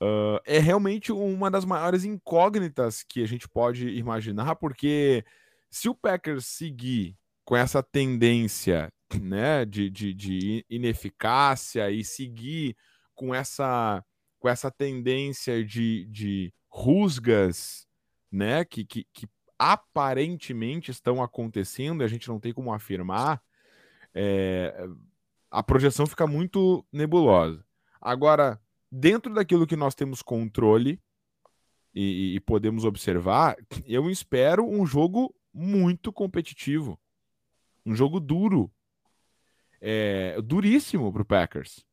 uh, 0.00 0.40
é 0.44 0.58
realmente 0.58 1.10
uma 1.10 1.50
das 1.50 1.64
maiores 1.64 2.04
incógnitas 2.04 3.02
que 3.02 3.22
a 3.22 3.26
gente 3.26 3.48
pode 3.48 3.88
imaginar, 3.88 4.56
porque 4.56 5.24
se 5.70 5.88
o 5.88 5.94
Packers 5.94 6.46
seguir 6.46 7.16
com 7.44 7.56
essa 7.56 7.82
tendência 7.82 8.92
né, 9.18 9.64
de, 9.64 9.90
de, 9.90 10.14
de 10.14 10.64
ineficácia 10.68 11.90
e 11.90 12.04
seguir 12.04 12.76
com 13.14 13.34
essa, 13.34 14.04
com 14.38 14.48
essa 14.48 14.70
tendência 14.70 15.64
de, 15.64 16.06
de 16.06 16.52
rusgas 16.68 17.86
né, 18.30 18.64
que, 18.64 18.84
que, 18.84 19.06
que 19.12 19.26
aparentemente 19.58 20.90
estão 20.90 21.22
acontecendo, 21.22 22.02
e 22.02 22.04
a 22.04 22.08
gente 22.08 22.28
não 22.28 22.40
tem 22.40 22.52
como 22.52 22.72
afirmar, 22.72 23.42
é, 24.14 24.88
a 25.50 25.62
projeção 25.62 26.06
fica 26.06 26.26
muito 26.26 26.86
nebulosa. 26.92 27.64
Agora, 28.00 28.60
dentro 28.90 29.34
daquilo 29.34 29.66
que 29.66 29.76
nós 29.76 29.94
temos 29.94 30.22
controle 30.22 31.00
e, 31.94 32.36
e 32.36 32.40
podemos 32.40 32.84
observar, 32.84 33.56
eu 33.84 34.08
espero 34.08 34.66
um 34.66 34.86
jogo 34.86 35.34
muito 35.52 36.12
competitivo. 36.12 36.98
Um 37.84 37.94
jogo 37.94 38.20
duro, 38.20 38.70
é, 39.80 40.40
duríssimo 40.42 41.12
para 41.12 41.22
o 41.22 41.24
Packers. 41.24 41.84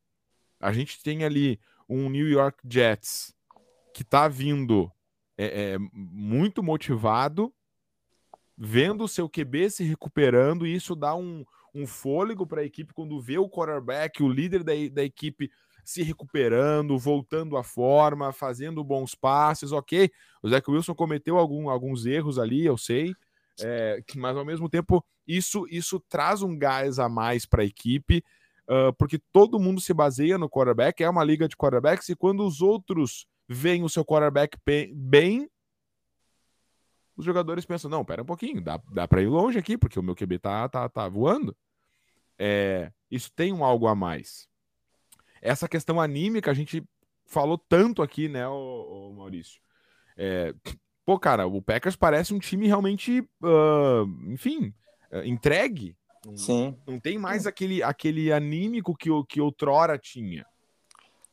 A 0.60 0.72
gente 0.74 1.02
tem 1.02 1.24
ali 1.24 1.60
um 1.88 2.10
New 2.10 2.28
York 2.28 2.60
Jets 2.70 3.34
que 3.94 4.04
tá 4.04 4.28
vindo 4.28 4.92
é, 5.38 5.74
é, 5.74 5.78
muito 5.94 6.62
motivado, 6.62 7.54
vendo 8.58 9.04
o 9.04 9.08
seu 9.08 9.30
QB 9.30 9.70
se 9.70 9.84
recuperando, 9.84 10.66
e 10.66 10.76
isso 10.76 10.96
dá 10.96 11.16
um, 11.16 11.46
um 11.74 11.86
fôlego 11.86 12.46
para 12.46 12.62
a 12.62 12.66
equipe 12.66 12.94
quando 12.94 13.22
vê 13.22 13.38
o 13.38 13.50
quarterback, 13.50 14.22
o 14.22 14.30
líder 14.30 14.64
da, 14.64 14.74
da 14.92 15.04
equipe 15.04 15.50
se 15.86 16.04
recuperando, 16.04 16.98
voltando 16.98 17.56
à 17.56 17.64
forma, 17.64 18.34
fazendo 18.34 18.84
bons 18.84 19.16
passes, 19.16 19.72
ok. 19.72 20.12
O 20.44 20.50
Zach 20.50 20.70
Wilson 20.70 20.94
cometeu 20.94 21.38
algum, 21.38 21.70
alguns 21.70 22.06
erros 22.06 22.38
ali, 22.38 22.66
eu 22.66 22.78
sei, 22.78 23.16
é, 23.62 24.04
mas 24.16 24.38
ao 24.38 24.46
mesmo 24.46 24.70
tempo 24.70 25.04
isso, 25.28 25.68
isso 25.70 26.00
traz 26.08 26.42
um 26.42 26.58
gás 26.58 27.00
a 27.00 27.10
mais 27.10 27.46
para 27.46 27.64
a 27.64 27.66
equipe, 27.66 28.24
uh, 28.70 28.94
porque 28.98 29.20
todo 29.32 29.60
mundo 29.60 29.82
se 29.82 29.94
baseia 29.94 30.38
no 30.38 30.50
quarterback, 30.50 31.04
é 31.04 31.10
uma 31.10 31.24
liga 31.24 31.48
de 31.48 31.56
quarterbacks, 31.56 32.10
e 32.10 32.16
quando 32.16 32.46
os 32.46 32.62
outros 32.62 33.28
veem 33.48 33.84
o 33.84 33.90
seu 33.90 34.06
quarterback 34.06 34.58
bem, 34.94 35.50
os 37.16 37.26
jogadores 37.26 37.66
pensam, 37.66 37.90
não, 37.90 38.06
pera 38.06 38.22
um 38.22 38.26
pouquinho, 38.26 38.62
dá, 38.62 38.80
dá 38.92 39.08
para 39.08 39.22
ir 39.22 39.28
longe 39.28 39.58
aqui, 39.58 39.78
porque 39.78 40.00
o 40.00 40.04
meu 40.04 40.16
QB 40.16 40.38
tá, 40.40 40.70
tá, 40.70 40.88
tá 40.88 41.10
voando. 41.10 41.56
É, 42.38 42.92
isso 43.10 43.32
tem 43.32 43.52
um 43.52 43.66
algo 43.66 43.88
a 43.88 43.96
mais. 43.96 44.48
Essa 45.42 45.68
questão 45.68 46.00
anímica, 46.00 46.52
a 46.52 46.54
gente 46.54 46.88
falou 47.26 47.58
tanto 47.58 48.04
aqui, 48.04 48.30
né, 48.30 48.48
o, 48.48 49.14
Maurício? 49.16 49.60
É, 50.16 50.54
pô, 51.08 51.18
cara, 51.18 51.48
o 51.48 51.62
Packers 51.62 51.96
parece 51.96 52.34
um 52.34 52.40
time 52.40 52.68
realmente, 52.68 53.22
uh, 53.42 54.30
enfim, 54.30 54.74
uh, 55.10 55.24
entregue. 55.24 55.96
Sim. 56.36 56.78
Não, 56.86 57.00
tem 57.00 57.18
mais 57.18 57.48
aquele, 57.48 57.82
aquele 57.82 58.30
anímico 58.30 58.94
que, 58.94 59.10
que 59.30 59.40
outrora 59.40 59.98
tinha. 59.98 60.46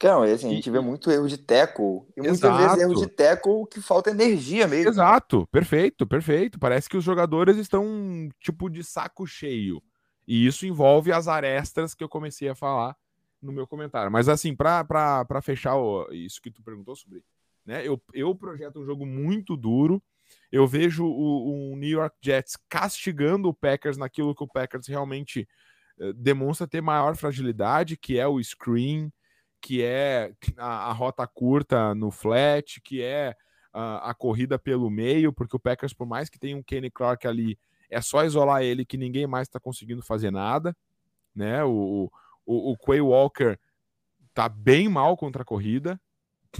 Não, 0.01 0.23
assim, 0.23 0.49
a 0.49 0.55
gente 0.55 0.71
vê 0.71 0.79
muito 0.79 1.11
erro 1.11 1.27
de 1.27 1.39
teco 1.39 2.07
e 2.17 2.21
muitas 2.21 2.39
Exato. 2.39 2.59
vezes 2.59 2.83
erro 2.83 2.95
de 2.95 3.07
teco 3.09 3.67
que 3.67 3.81
falta 3.81 4.11
energia 4.11 4.69
mesmo. 4.69 4.91
Exato, 4.91 5.49
perfeito, 5.51 6.07
perfeito. 6.07 6.59
Parece 6.59 6.89
que 6.89 6.97
os 6.97 7.03
jogadores 7.03 7.57
estão 7.57 8.29
tipo 8.39 8.69
de 8.69 8.85
saco 8.85 9.27
cheio. 9.27 9.83
E 10.29 10.47
isso 10.47 10.67
envolve 10.67 11.11
as 11.11 11.27
arestas 11.27 11.95
que 11.95 12.05
eu 12.05 12.09
comecei 12.09 12.49
a 12.49 12.55
falar 12.55 12.95
no 13.43 13.51
meu 13.51 13.67
comentário. 13.67 14.13
Mas 14.13 14.29
assim, 14.29 14.55
para 14.55 15.43
fechar 15.43 15.77
o, 15.77 16.07
isso 16.13 16.41
que 16.41 16.51
tu 16.51 16.63
perguntou 16.63 16.95
sobre, 16.95 17.25
né? 17.65 17.87
Eu, 17.87 18.03
eu 18.13 18.35
projeto 18.35 18.81
um 18.81 18.85
jogo 18.85 19.07
muito 19.07 19.57
duro. 19.57 20.03
Eu 20.51 20.67
vejo 20.67 21.05
o, 21.05 21.73
o 21.73 21.77
New 21.77 21.89
York 21.89 22.17
Jets 22.23 22.57
castigando 22.69 23.49
o 23.49 23.55
Packers 23.55 23.97
naquilo 23.97 24.35
que 24.35 24.45
o 24.45 24.49
Packers 24.49 24.87
realmente 24.87 25.49
uh, 25.99 26.13
demonstra 26.15 26.67
ter 26.67 26.81
maior 26.81 27.17
fragilidade, 27.17 27.97
que 27.97 28.19
é 28.19 28.27
o 28.27 28.43
screen, 28.43 29.13
que 29.61 29.83
é 29.83 30.33
a, 30.57 30.91
a 30.91 30.93
rota 30.93 31.27
curta 31.27 31.95
no 31.95 32.11
flat, 32.11 32.81
que 32.83 33.03
é 33.03 33.35
a, 33.73 34.11
a, 34.11 34.15
corrida 34.15 34.59
pelo 34.59 34.91
meio, 34.91 35.33
porque 35.33 35.57
o 35.57 35.61
Packers, 35.61 35.93
por 35.93 36.07
mais 36.07 36.29
que 36.29 36.39
tenha 36.39 36.57
um 36.57 36.63
Kenny 36.63 36.91
Clark 36.91 37.27
ali, 37.27 37.59
é 37.91 38.01
só 38.01 38.25
isolar 38.25 38.63
ele 38.63 38.85
que 38.85 38.97
ninguém 38.97 39.27
mais 39.27 39.49
está 39.49 39.59
conseguindo 39.59 40.03
fazer 40.03 40.31
nada, 40.31 40.77
né? 41.35 41.65
O, 41.65 42.11
o, 42.45 42.73
o 42.73 42.77
Quay 42.77 43.01
Walker 43.01 43.59
tá 44.35 44.49
bem 44.49 44.89
mal 44.89 45.17
contra 45.17 45.43
a 45.43 45.45
corrida, 45.47 46.01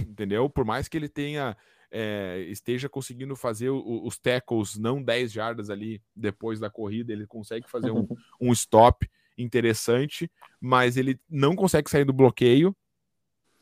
entendeu? 0.03 0.49
Por 0.49 0.65
mais 0.65 0.87
que 0.87 0.97
ele 0.97 1.09
tenha 1.09 1.55
é, 1.91 2.39
esteja 2.49 2.89
conseguindo 2.89 3.35
fazer 3.35 3.69
o, 3.69 4.05
os 4.05 4.17
tackles 4.17 4.77
não 4.77 5.01
10 5.01 5.31
jardas 5.31 5.69
ali 5.69 6.01
depois 6.15 6.59
da 6.59 6.69
corrida, 6.69 7.13
ele 7.13 7.25
consegue 7.25 7.69
fazer 7.69 7.91
um, 7.91 8.05
um 8.39 8.51
stop 8.51 9.09
interessante, 9.37 10.29
mas 10.59 10.97
ele 10.97 11.19
não 11.29 11.55
consegue 11.55 11.89
sair 11.89 12.05
do 12.05 12.13
bloqueio. 12.13 12.75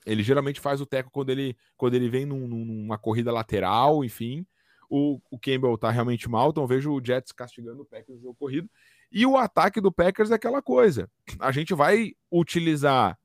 Ele 0.06 0.22
geralmente 0.22 0.60
faz 0.60 0.82
o 0.82 0.86
teco 0.86 1.12
quando 1.12 1.30
ele, 1.30 1.56
quando 1.78 1.94
ele 1.94 2.10
vem 2.10 2.26
num, 2.26 2.48
numa 2.48 2.98
corrida 2.98 3.32
lateral, 3.32 4.04
enfim. 4.04 4.46
O, 4.90 5.20
o 5.32 5.40
Campbell 5.40 5.78
tá 5.78 5.90
realmente 5.90 6.30
mal, 6.30 6.50
então 6.50 6.68
vejo 6.68 6.92
o 6.92 7.04
Jets 7.04 7.32
castigando 7.32 7.82
o 7.82 7.86
Packers 7.86 8.18
no 8.18 8.22
jogo 8.22 8.36
corrido. 8.36 8.70
E 9.12 9.26
o 9.26 9.38
ataque 9.38 9.80
do 9.80 9.92
Packers 9.92 10.32
é 10.32 10.36
aquela 10.36 10.62
coisa. 10.62 11.10
A 11.40 11.52
gente 11.52 11.74
vai 11.74 12.14
utilizar 12.32 13.18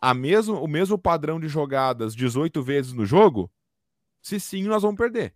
a 0.00 0.14
mesmo, 0.14 0.62
o 0.62 0.68
mesmo 0.68 0.98
padrão 0.98 1.40
de 1.40 1.48
jogadas 1.48 2.14
18 2.14 2.62
vezes 2.62 2.92
no 2.92 3.04
jogo? 3.04 3.50
Se 4.20 4.38
sim, 4.38 4.64
nós 4.64 4.82
vamos 4.82 4.98
perder. 4.98 5.34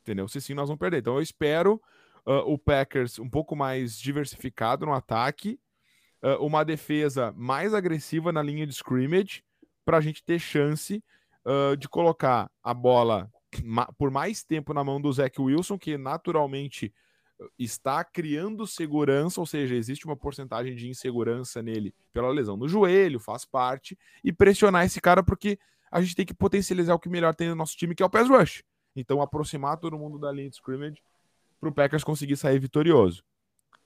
Entendeu? 0.00 0.28
Se 0.28 0.40
sim, 0.40 0.54
nós 0.54 0.68
vamos 0.68 0.78
perder. 0.78 0.98
Então 0.98 1.16
eu 1.16 1.22
espero 1.22 1.80
uh, 2.26 2.52
o 2.52 2.58
Packers 2.58 3.18
um 3.18 3.28
pouco 3.28 3.54
mais 3.54 3.98
diversificado 3.98 4.86
no 4.86 4.92
ataque, 4.92 5.58
uh, 6.22 6.44
uma 6.44 6.64
defesa 6.64 7.32
mais 7.36 7.74
agressiva 7.74 8.32
na 8.32 8.42
linha 8.42 8.66
de 8.66 8.72
scrimmage, 8.72 9.42
para 9.84 9.98
a 9.98 10.00
gente 10.00 10.22
ter 10.22 10.38
chance 10.38 11.02
uh, 11.44 11.76
de 11.76 11.88
colocar 11.88 12.50
a 12.62 12.74
bola 12.74 13.30
ma 13.64 13.86
por 13.92 14.10
mais 14.10 14.44
tempo 14.44 14.74
na 14.74 14.84
mão 14.84 15.00
do 15.00 15.10
Zach 15.12 15.40
Wilson, 15.40 15.78
que 15.78 15.96
naturalmente 15.96 16.92
está 17.58 18.02
criando 18.04 18.66
segurança, 18.66 19.40
ou 19.40 19.46
seja, 19.46 19.74
existe 19.74 20.06
uma 20.06 20.16
porcentagem 20.16 20.74
de 20.74 20.88
insegurança 20.88 21.62
nele 21.62 21.94
pela 22.12 22.30
lesão 22.30 22.56
no 22.56 22.68
joelho, 22.68 23.20
faz 23.20 23.44
parte, 23.44 23.96
e 24.24 24.32
pressionar 24.32 24.84
esse 24.84 25.00
cara 25.00 25.22
porque 25.22 25.58
a 25.90 26.00
gente 26.00 26.14
tem 26.14 26.26
que 26.26 26.34
potencializar 26.34 26.94
o 26.94 26.98
que 26.98 27.08
melhor 27.08 27.34
tem 27.34 27.48
no 27.48 27.54
nosso 27.54 27.76
time, 27.76 27.94
que 27.94 28.02
é 28.02 28.06
o 28.06 28.10
pass 28.10 28.28
rush. 28.28 28.62
Então, 28.94 29.22
aproximar 29.22 29.78
todo 29.78 29.98
mundo 29.98 30.18
da 30.18 30.32
linha 30.32 30.50
de 30.50 30.56
scrimmage 30.56 31.00
para 31.60 31.68
o 31.68 31.72
Packers 31.72 32.04
conseguir 32.04 32.36
sair 32.36 32.58
vitorioso. 32.58 33.22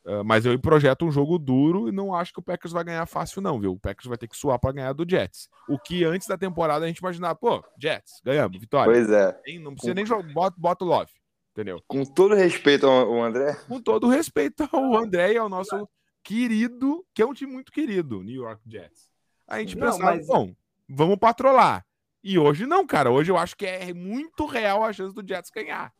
Uh, 0.05 0.25
mas 0.25 0.45
eu 0.45 0.59
projeto 0.59 1.05
um 1.05 1.13
jogo 1.13 1.39
duro 1.39 1.89
e 1.89 1.93
não 1.93 2.13
acho 2.13 2.33
que 2.33 2.41
o 2.41 2.43
Packers 2.43 2.73
vai 2.73 2.83
ganhar 2.83 3.07
fácil, 3.07 3.41
não, 3.41 3.61
viu? 3.61 3.73
O 3.73 3.79
Packers 3.79 4.09
vai 4.09 4.19
ter 4.19 4.27
que 4.27 4.37
suar 4.37 4.59
para 4.59 4.73
ganhar 4.73 4.93
do 4.93 5.09
Jets. 5.09 5.49
O 5.69 5.79
que 5.79 6.05
antes 6.05 6.27
da 6.27 6.37
temporada 6.37 6.85
a 6.85 6.89
gente 6.89 6.99
imaginava, 6.99 7.37
pô, 7.37 7.65
Jets, 7.81 8.21
ganhamos, 8.25 8.59
vitória. 8.59 8.93
Pois 8.93 9.09
é. 9.09 9.59
Não 9.61 9.75
precisa 9.75 9.95
nem 9.95 10.05
jogar, 10.05 10.33
bota, 10.33 10.57
bota 10.59 10.85
o 10.85 10.89
Love. 10.89 11.13
Entendeu? 11.53 11.83
Com 11.87 12.05
todo 12.05 12.35
respeito 12.35 12.87
ao 12.87 13.23
André. 13.23 13.55
Com 13.69 13.81
todo 13.81 14.09
respeito 14.09 14.67
ao 14.73 14.97
André 14.97 15.35
e 15.35 15.37
ao 15.37 15.51
nosso 15.51 15.87
querido, 16.23 17.05
que 17.13 17.21
é 17.21 17.27
um 17.27 17.35
time 17.35 17.53
muito 17.53 17.71
querido, 17.71 18.23
New 18.23 18.43
York 18.43 18.63
Jets. 18.67 19.11
A 19.47 19.59
gente 19.59 19.77
não, 19.77 19.87
pensava, 19.87 20.17
mas... 20.17 20.27
bom, 20.27 20.55
vamos 20.89 21.19
patrolar. 21.19 21.85
E 22.25 22.39
hoje 22.39 22.65
não, 22.65 22.87
cara. 22.87 23.11
Hoje 23.11 23.31
eu 23.31 23.37
acho 23.37 23.55
que 23.55 23.67
é 23.67 23.93
muito 23.93 24.47
real 24.47 24.83
a 24.83 24.93
chance 24.93 25.15
do 25.15 25.27
Jets 25.27 25.51
ganhar. 25.51 25.93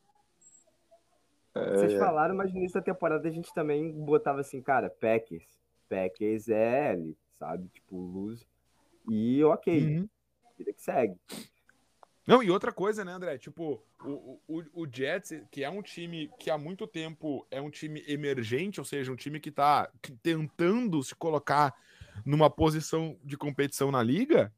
É... 1.55 1.77
Vocês 1.77 1.99
falaram, 1.99 2.35
mas 2.35 2.51
no 2.51 2.59
início 2.59 2.81
da 2.81 2.85
temporada 2.85 3.29
a 3.29 3.31
gente 3.31 3.53
também 3.53 3.93
botava 3.93 4.41
assim, 4.41 4.63
cara, 4.63 4.89
Packers. 4.89 5.45
Packers 5.89 6.49
é 6.49 6.93
L, 6.93 7.15
sabe? 7.39 7.69
Tipo, 7.69 7.97
lose. 7.97 8.47
E 9.11 9.45
ok. 9.45 9.99
Uhum. 9.99 10.09
Vida 10.57 10.73
que 10.73 10.83
segue. 10.83 11.15
Não, 12.27 12.43
e 12.43 12.51
outra 12.51 12.73
coisa, 12.73 13.05
né, 13.05 13.13
André? 13.13 13.37
Tipo, 13.37 13.83
o, 14.05 14.41
o, 14.47 14.63
o 14.75 14.87
Jets, 14.91 15.43
que 15.51 15.65
é 15.65 15.69
um 15.71 15.83
time 15.83 16.31
que 16.39 16.51
há 16.51 16.57
muito 16.57 16.87
tempo 16.87 17.47
é 17.51 17.61
um 17.61 17.71
time 17.71 18.05
emergente, 18.07 18.81
ou 18.81 18.85
seja, 18.85 19.11
um 19.11 19.17
time 19.17 19.41
que 19.41 19.51
tá 19.51 19.91
tentando 20.23 21.03
se 21.03 21.15
colocar 21.17 21.75
numa 22.25 22.49
posição 22.49 23.19
de 23.25 23.37
competição 23.37 23.91
na 23.91 24.03
liga, 24.03 24.53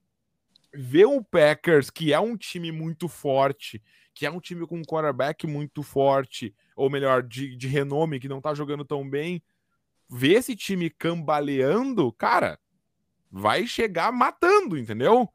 ver 0.74 1.06
o 1.06 1.22
Packers, 1.24 1.88
que 1.88 2.12
é 2.12 2.20
um 2.20 2.36
time 2.36 2.70
muito 2.70 3.08
forte, 3.08 3.82
que 4.12 4.26
é 4.26 4.30
um 4.30 4.40
time 4.40 4.66
com 4.66 4.78
um 4.78 4.84
quarterback 4.84 5.46
muito 5.46 5.82
forte, 5.82 6.54
ou 6.76 6.90
melhor, 6.90 7.22
de, 7.22 7.56
de 7.56 7.66
renome, 7.66 8.20
que 8.20 8.28
não 8.28 8.40
tá 8.40 8.52
jogando 8.52 8.84
tão 8.84 9.08
bem, 9.08 9.42
ver 10.08 10.34
esse 10.34 10.54
time 10.54 10.90
cambaleando, 10.90 12.12
cara, 12.12 12.58
vai 13.30 13.66
chegar 13.66 14.12
matando, 14.12 14.76
entendeu? 14.76 15.32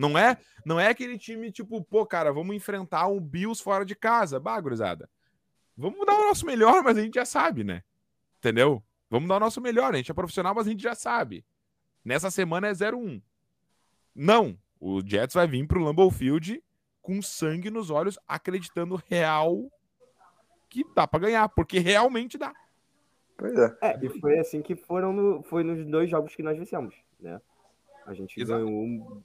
Não 0.00 0.16
é, 0.16 0.38
não 0.64 0.80
é 0.80 0.88
aquele 0.88 1.18
time 1.18 1.52
tipo, 1.52 1.84
pô, 1.84 2.06
cara, 2.06 2.32
vamos 2.32 2.56
enfrentar 2.56 3.06
um 3.06 3.20
Bills 3.20 3.62
fora 3.62 3.84
de 3.84 3.94
casa. 3.94 4.40
Bah, 4.40 4.58
gurizada. 4.58 5.10
Vamos 5.76 6.06
dar 6.06 6.14
o 6.14 6.28
nosso 6.28 6.46
melhor, 6.46 6.82
mas 6.82 6.96
a 6.96 7.02
gente 7.02 7.16
já 7.16 7.26
sabe, 7.26 7.62
né? 7.62 7.82
Entendeu? 8.38 8.82
Vamos 9.10 9.28
dar 9.28 9.36
o 9.36 9.40
nosso 9.40 9.60
melhor. 9.60 9.92
A 9.92 9.98
gente 9.98 10.10
é 10.10 10.14
profissional, 10.14 10.54
mas 10.54 10.66
a 10.66 10.70
gente 10.70 10.82
já 10.82 10.94
sabe. 10.94 11.44
Nessa 12.02 12.30
semana 12.30 12.68
é 12.68 12.72
0-1. 12.72 13.20
Não. 14.14 14.58
O 14.80 15.06
Jets 15.06 15.34
vai 15.34 15.46
vir 15.46 15.66
pro 15.66 15.84
Lambeau 15.84 16.10
Field 16.10 16.64
com 17.02 17.20
sangue 17.20 17.68
nos 17.68 17.90
olhos, 17.90 18.18
acreditando 18.26 19.02
real 19.06 19.70
que 20.70 20.82
dá 20.94 21.06
para 21.06 21.20
ganhar, 21.20 21.46
porque 21.50 21.78
realmente 21.78 22.38
dá. 22.38 22.54
Pois 23.36 23.58
é. 23.58 23.76
é. 23.82 23.98
e 24.02 24.18
foi 24.18 24.38
assim 24.38 24.62
que 24.62 24.74
foram 24.74 25.12
no, 25.12 25.42
foi 25.42 25.62
nos 25.62 25.86
dois 25.86 26.08
jogos 26.08 26.34
que 26.34 26.42
nós 26.42 26.56
vencemos, 26.56 26.94
né? 27.18 27.38
A 28.06 28.14
gente 28.14 28.40
Exato. 28.40 28.64
ganhou 28.64 29.22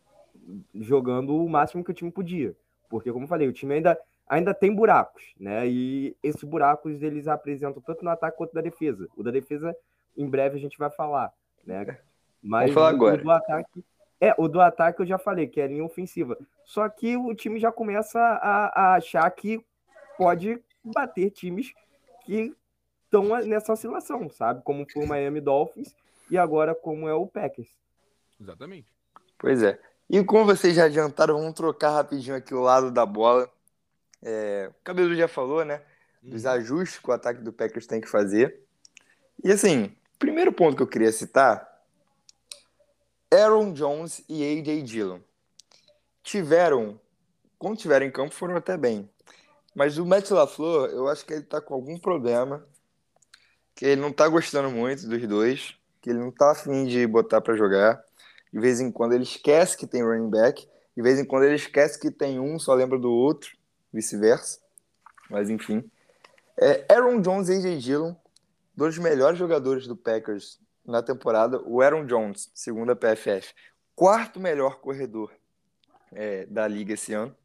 jogando 0.73 1.35
o 1.35 1.49
máximo 1.49 1.83
que 1.83 1.91
o 1.91 1.93
time 1.93 2.11
podia. 2.11 2.55
Porque, 2.89 3.11
como 3.11 3.25
eu 3.25 3.29
falei, 3.29 3.47
o 3.47 3.53
time 3.53 3.75
ainda, 3.75 3.99
ainda 4.27 4.53
tem 4.53 4.73
buracos, 4.73 5.33
né? 5.39 5.67
E 5.67 6.15
esses 6.21 6.43
buracos 6.43 7.01
eles 7.01 7.27
apresentam 7.27 7.81
tanto 7.81 8.03
no 8.03 8.09
ataque 8.09 8.37
quanto 8.37 8.53
na 8.53 8.61
defesa. 8.61 9.07
O 9.15 9.23
da 9.23 9.31
defesa, 9.31 9.75
em 10.15 10.27
breve, 10.27 10.57
a 10.57 10.59
gente 10.59 10.77
vai 10.77 10.89
falar, 10.89 11.33
né? 11.65 11.97
Mas 12.41 12.71
Vamos 12.71 12.73
falar 12.73 12.89
agora. 12.89 13.15
O 13.15 13.23
do 13.23 13.31
ataque. 13.31 13.83
É, 14.21 14.33
o 14.37 14.47
do 14.47 14.61
ataque 14.61 15.01
eu 15.01 15.05
já 15.05 15.17
falei, 15.17 15.47
que 15.47 15.59
é 15.59 15.67
linha 15.67 15.83
ofensiva. 15.83 16.37
Só 16.63 16.87
que 16.87 17.17
o 17.17 17.33
time 17.33 17.59
já 17.59 17.71
começa 17.71 18.19
a, 18.19 18.93
a 18.93 18.95
achar 18.95 19.29
que 19.31 19.63
pode 20.17 20.61
bater 20.83 21.31
times 21.31 21.73
que 22.23 22.55
estão 23.03 23.25
nessa 23.45 23.73
oscilação, 23.73 24.29
sabe? 24.29 24.61
Como 24.63 24.85
foi 24.89 25.03
o 25.03 25.07
Miami 25.07 25.41
Dolphins 25.41 25.95
e 26.29 26.37
agora 26.37 26.73
como 26.73 27.07
é 27.07 27.13
o 27.13 27.27
Packers. 27.27 27.69
Exatamente. 28.39 28.87
Pois 29.37 29.61
é. 29.63 29.79
E 30.09 30.23
como 30.23 30.45
vocês 30.45 30.75
já 30.75 30.85
adiantaram, 30.85 31.37
vamos 31.37 31.53
trocar 31.53 31.91
rapidinho 31.91 32.35
aqui 32.35 32.53
o 32.53 32.61
lado 32.61 32.91
da 32.91 33.05
bola. 33.05 33.49
É, 34.21 34.69
o 34.71 34.83
Cabelo 34.83 35.15
já 35.15 35.27
falou, 35.27 35.63
né? 35.65 35.81
Dos 36.21 36.45
Uhum. 36.45 36.51
ajustes 36.51 36.99
que 36.99 37.09
o 37.09 37.13
ataque 37.13 37.41
do 37.41 37.53
Packers 37.53 37.87
tem 37.87 38.01
que 38.01 38.07
fazer. 38.09 38.61
E 39.43 39.51
assim, 39.51 39.95
primeiro 40.17 40.51
ponto 40.51 40.75
que 40.75 40.83
eu 40.83 40.87
queria 40.87 41.11
citar: 41.11 41.67
Aaron 43.31 43.73
Jones 43.73 44.23
e 44.29 44.43
A.J. 44.43 44.81
Dillon 44.83 45.19
tiveram, 46.23 46.99
quando 47.59 47.77
tiveram 47.77 48.05
em 48.05 48.11
campo, 48.11 48.33
foram 48.33 48.55
até 48.55 48.75
bem. 48.77 49.09
Mas 49.75 49.97
o 49.97 50.05
Matt 50.05 50.31
LaFleur, 50.31 50.89
eu 50.89 51.07
acho 51.07 51.25
que 51.25 51.33
ele 51.33 51.43
tá 51.43 51.61
com 51.61 51.73
algum 51.73 51.97
problema, 51.99 52.65
que 53.75 53.85
ele 53.85 54.01
não 54.01 54.11
tá 54.11 54.27
gostando 54.27 54.71
muito 54.71 55.07
dos 55.07 55.27
dois, 55.27 55.75
que 56.01 56.09
ele 56.09 56.19
não 56.19 56.31
tá 56.31 56.51
afim 56.51 56.85
de 56.85 57.05
botar 57.05 57.41
pra 57.41 57.55
jogar. 57.55 58.03
De 58.55 58.61
vez 58.61 58.79
em 58.79 58.89
quando 58.89 59.11
ele 59.11 59.23
esquece 59.23 59.75
que 59.75 59.85
tem 59.85 60.01
running 60.01 60.29
back, 60.29 60.65
de 60.95 61.03
vez 61.03 61.19
em 61.19 61.25
quando 61.25 61.43
ele 61.43 61.55
esquece 61.55 61.99
que 61.99 62.09
tem 62.09 62.39
um, 62.39 62.57
só 62.57 62.73
lembra 62.73 62.97
do 62.97 63.11
outro, 63.11 63.51
vice-versa. 63.91 64.61
Mas 65.29 65.49
enfim. 65.49 65.83
É, 66.57 66.85
Aaron 66.87 67.19
Jones 67.19 67.49
e 67.49 67.51
A.J. 67.51 67.77
Dillon, 67.79 68.15
dois 68.73 68.95
dos 68.95 69.03
melhores 69.03 69.37
jogadores 69.37 69.87
do 69.87 69.97
Packers 69.97 70.57
na 70.85 71.03
temporada. 71.03 71.61
O 71.65 71.81
Aaron 71.81 72.05
Jones, 72.05 72.49
segundo 72.55 72.93
a 72.93 72.95
PFF, 72.95 73.53
quarto 73.93 74.39
melhor 74.39 74.79
corredor 74.79 75.33
é, 76.13 76.45
da 76.45 76.65
liga 76.65 76.93
esse 76.93 77.13
ano. 77.13 77.35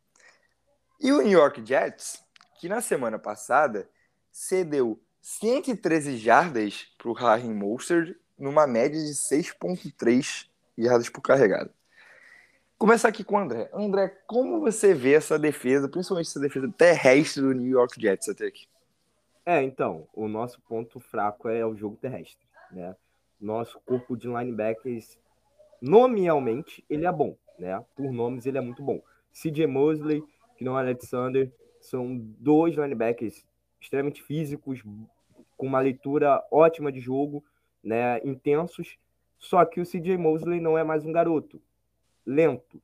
E 1.01 1.11
o 1.11 1.23
New 1.23 1.33
York 1.33 1.67
Jets, 1.67 2.23
que 2.61 2.69
na 2.69 2.81
semana 2.81 3.19
passada 3.19 3.91
cedeu 4.31 5.03
113 5.21 6.17
jardas 6.19 6.87
para 6.97 7.09
o 7.09 7.15
Raheem 7.15 7.53
Mostert, 7.53 8.15
numa 8.39 8.65
média 8.65 9.05
de 9.05 9.11
6,3 9.11 10.50
jardas 10.83 11.09
por 11.09 11.21
carregada. 11.21 11.71
Começar 12.79 13.09
aqui 13.09 13.23
com 13.23 13.35
o 13.35 13.39
André. 13.39 13.69
André, 13.75 14.09
como 14.27 14.61
você 14.61 14.95
vê 14.95 15.13
essa 15.13 15.39
defesa, 15.39 15.89
principalmente 15.89 16.29
essa 16.29 16.41
defesa 16.41 16.73
terrestre 16.77 17.43
do 17.43 17.53
New 17.53 17.71
York 17.71 18.01
Jets 18.01 18.29
até 18.29 18.47
aqui? 18.47 18.67
É, 19.45 19.63
então, 19.63 20.09
o 20.15 20.29
nosso 20.29 20.61
ponto 20.63 20.99
fraco 20.99 21.49
é 21.49 21.65
o 21.65 21.77
jogo 21.77 21.97
terrestre, 21.97 22.47
né? 22.71 22.97
Nosso 23.41 23.81
corpo 23.81 24.17
de 24.17 24.29
linebackers, 24.29 25.19
nominalmente, 25.81 26.85
ele 26.89 27.07
é 27.07 27.13
bom, 27.13 27.37
né? 27.59 27.85
Por 27.95 28.13
nomes, 28.13 28.47
ele 28.47 28.59
é 28.59 28.61
muito 28.61 28.83
bom. 28.83 29.03
CJ 29.33 29.67
Mosley, 29.67 30.23
que 30.57 30.65
não 30.65 30.79
é 30.79 30.83
Alexander, 30.83 31.53
são 31.81 32.17
dois 32.17 32.77
linebackers 32.77 33.47
extremamente 33.81 34.23
físicos, 34.23 34.83
com 35.57 35.67
uma 35.67 35.81
leitura 35.81 36.43
ótima 36.51 36.91
de 36.91 37.01
jogo, 37.01 37.45
né? 37.83 38.21
Intensos. 38.25 38.99
Só 39.41 39.65
que 39.65 39.81
o 39.81 39.85
CJ 39.85 40.17
Mosley 40.17 40.61
não 40.61 40.79
é 40.79 40.85
mais 40.85 41.05
um 41.05 41.11
garoto, 41.11 41.61
lento. 42.25 42.81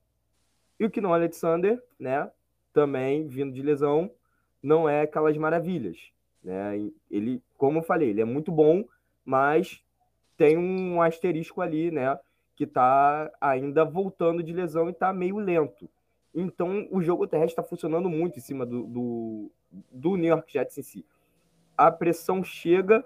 E 0.80 0.84
o 0.84 0.90
Kino 0.90 1.12
Alexander, 1.12 1.80
né? 2.00 2.28
Também 2.72 3.28
vindo 3.28 3.52
de 3.52 3.62
lesão, 3.62 4.10
não 4.62 4.88
é 4.88 5.02
aquelas 5.02 5.36
maravilhas. 5.36 6.10
Né? 6.42 6.90
Ele, 7.10 7.40
como 7.56 7.78
eu 7.78 7.82
falei, 7.82 8.10
ele 8.10 8.20
é 8.20 8.24
muito 8.24 8.50
bom, 8.50 8.84
mas 9.24 9.82
tem 10.36 10.58
um 10.58 11.00
asterisco 11.00 11.60
ali, 11.60 11.90
né? 11.90 12.18
Que 12.56 12.64
está 12.64 13.30
ainda 13.40 13.84
voltando 13.84 14.42
de 14.42 14.52
lesão 14.52 14.88
e 14.88 14.92
está 14.92 15.12
meio 15.12 15.38
lento. 15.38 15.88
Então, 16.34 16.86
o 16.90 17.00
jogo 17.02 17.26
terrestre 17.26 17.52
está 17.52 17.62
funcionando 17.62 18.10
muito 18.10 18.38
em 18.38 18.42
cima 18.42 18.66
do, 18.66 18.84
do, 18.84 19.50
do, 19.90 20.16
New 20.16 20.28
York 20.28 20.52
Jets 20.52 20.76
em 20.76 20.82
si. 20.82 21.06
A 21.76 21.90
pressão 21.90 22.44
chega, 22.44 23.04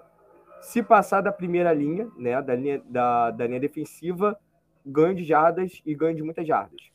se 0.61 0.81
passar 0.83 1.21
da 1.21 1.31
primeira 1.31 1.73
linha, 1.73 2.09
né? 2.17 2.41
Da 2.41 2.55
linha, 2.55 2.81
da, 2.85 3.31
da 3.31 3.47
linha 3.47 3.59
defensiva, 3.59 4.39
ganho 4.85 5.15
de 5.15 5.23
jardas 5.23 5.81
e 5.85 5.93
ganho 5.93 6.15
de 6.15 6.23
muitas 6.23 6.45
jardas. 6.47 6.91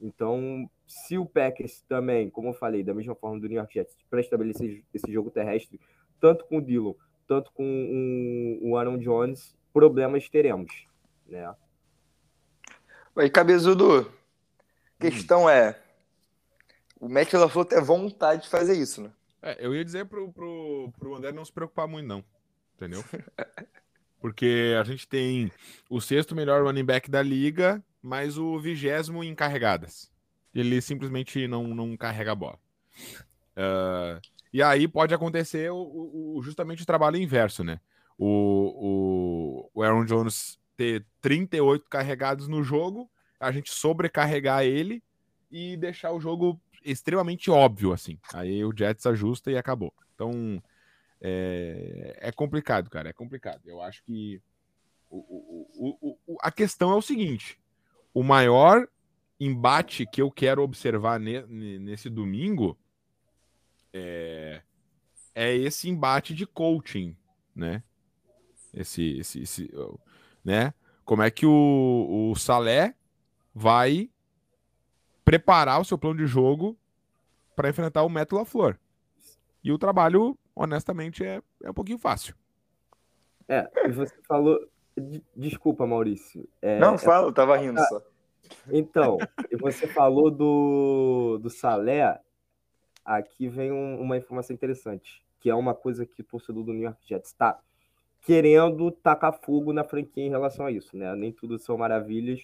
Então, 0.00 0.68
se 0.86 1.18
o 1.18 1.26
Packers 1.26 1.82
também, 1.88 2.30
como 2.30 2.48
eu 2.48 2.54
falei, 2.54 2.82
da 2.82 2.94
mesma 2.94 3.14
forma 3.14 3.38
do 3.38 3.46
New 3.46 3.56
York 3.56 3.72
Jets, 3.72 3.96
para 4.08 4.20
estabelecer 4.20 4.82
esse 4.94 5.12
jogo 5.12 5.30
terrestre, 5.30 5.80
tanto 6.20 6.44
com 6.46 6.58
o 6.58 6.62
Dillon, 6.62 6.94
tanto 7.26 7.52
com 7.52 8.58
o, 8.62 8.76
Aaron 8.76 8.98
Jones, 8.98 9.56
problemas 9.72 10.28
teremos, 10.28 10.86
né? 11.26 11.54
Oi, 13.14 13.28
cabezudo. 13.28 14.10
Questão 14.98 15.44
hum. 15.44 15.48
é, 15.48 15.80
o 16.98 17.08
Matt 17.08 17.32
LaFleur 17.32 17.64
tem 17.64 17.82
vontade 17.82 18.42
de 18.42 18.48
fazer 18.48 18.74
isso, 18.74 19.02
né? 19.02 19.10
É, 19.42 19.64
eu 19.64 19.74
ia 19.74 19.84
dizer 19.84 20.06
pro, 20.06 20.32
pro, 20.32 20.92
pro 20.98 21.14
André 21.14 21.32
não 21.32 21.44
se 21.44 21.52
preocupar 21.52 21.88
muito, 21.88 22.06
não. 22.06 22.24
Entendeu? 22.76 23.04
Porque 24.20 24.74
a 24.78 24.84
gente 24.84 25.08
tem 25.08 25.50
o 25.88 26.00
sexto 26.00 26.34
melhor 26.34 26.62
running 26.62 26.84
back 26.84 27.10
da 27.10 27.22
liga, 27.22 27.82
mas 28.02 28.36
o 28.36 28.58
vigésimo 28.58 29.24
em 29.24 29.34
carregadas 29.34 30.10
ele 30.54 30.80
simplesmente 30.80 31.46
não, 31.46 31.68
não 31.68 31.96
carrega 31.96 32.32
a 32.32 32.36
bola. 32.36 32.58
Uh, 33.56 34.20
e 34.52 34.62
aí 34.62 34.88
pode 34.88 35.14
acontecer 35.14 35.70
o, 35.70 36.36
o, 36.36 36.42
justamente 36.42 36.82
o 36.82 36.86
trabalho 36.86 37.16
inverso, 37.16 37.62
né? 37.62 37.80
O, 38.18 39.70
o, 39.74 39.80
o 39.80 39.82
Aaron 39.82 40.04
Jones 40.04 40.58
ter 40.76 41.06
38 41.20 41.88
carregados 41.88 42.48
no 42.48 42.62
jogo, 42.62 43.08
a 43.38 43.50
gente 43.52 43.70
sobrecarregar 43.70 44.64
ele 44.64 45.02
e 45.50 45.76
deixar 45.76 46.12
o 46.12 46.20
jogo 46.20 46.60
extremamente 46.84 47.50
óbvio, 47.50 47.92
assim. 47.92 48.18
Aí 48.32 48.64
o 48.64 48.76
Jets 48.76 49.06
ajusta 49.06 49.50
e 49.50 49.56
acabou. 49.56 49.92
Então 50.14 50.62
é, 51.20 52.16
é 52.20 52.32
complicado, 52.32 52.88
cara, 52.88 53.10
é 53.10 53.12
complicado. 53.12 53.60
Eu 53.66 53.80
acho 53.80 54.02
que 54.04 54.40
o, 55.10 55.18
o, 55.18 56.18
o, 56.26 56.38
a 56.40 56.50
questão 56.50 56.92
é 56.92 56.94
o 56.94 57.02
seguinte: 57.02 57.58
o 58.14 58.22
maior 58.22 58.88
embate 59.38 60.06
que 60.06 60.22
eu 60.22 60.30
quero 60.30 60.62
observar 60.62 61.18
ne, 61.18 61.42
nesse 61.78 62.08
domingo 62.08 62.78
é, 63.92 64.62
é 65.34 65.54
esse 65.54 65.88
embate 65.88 66.34
de 66.34 66.46
coaching, 66.46 67.16
né? 67.54 67.82
Esse, 68.72 69.18
esse, 69.18 69.42
esse 69.42 69.70
né? 70.44 70.72
Como 71.04 71.22
é 71.22 71.30
que 71.30 71.44
o, 71.44 72.30
o 72.30 72.36
Salé 72.36 72.94
vai 73.54 74.10
preparar 75.30 75.80
o 75.80 75.84
seu 75.84 75.96
plano 75.96 76.16
de 76.16 76.26
jogo 76.26 76.76
para 77.54 77.68
enfrentar 77.68 78.02
o 78.02 78.08
Método 78.08 78.44
Flor? 78.44 78.76
E 79.62 79.70
o 79.70 79.78
trabalho, 79.78 80.36
honestamente, 80.56 81.24
é, 81.24 81.40
é 81.62 81.70
um 81.70 81.74
pouquinho 81.74 81.98
fácil. 81.98 82.34
É, 83.46 83.70
você 83.90 84.16
falou. 84.26 84.58
Desculpa, 85.36 85.86
Maurício. 85.86 86.48
É, 86.60 86.80
Não, 86.80 86.98
fala, 86.98 87.28
eu 87.28 87.32
tava 87.32 87.56
rindo 87.56 87.80
só. 87.80 88.02
Então, 88.72 89.18
você 89.60 89.86
falou 89.86 90.32
do, 90.32 91.38
do 91.40 91.48
Salé. 91.48 92.20
Aqui 93.04 93.46
vem 93.46 93.70
um, 93.70 94.00
uma 94.00 94.16
informação 94.16 94.52
interessante, 94.52 95.24
que 95.38 95.48
é 95.48 95.54
uma 95.54 95.74
coisa 95.74 96.04
que 96.04 96.22
o 96.22 96.24
torcedor 96.24 96.64
do 96.64 96.72
New 96.72 96.82
York 96.82 97.00
Jets 97.06 97.30
está 97.30 97.60
querendo 98.22 98.90
tacar 98.90 99.32
fogo 99.32 99.72
na 99.72 99.84
franquia 99.84 100.24
em 100.24 100.28
relação 100.28 100.66
a 100.66 100.72
isso, 100.72 100.96
né? 100.96 101.14
Nem 101.14 101.30
tudo 101.30 101.56
são 101.56 101.78
maravilhas. 101.78 102.40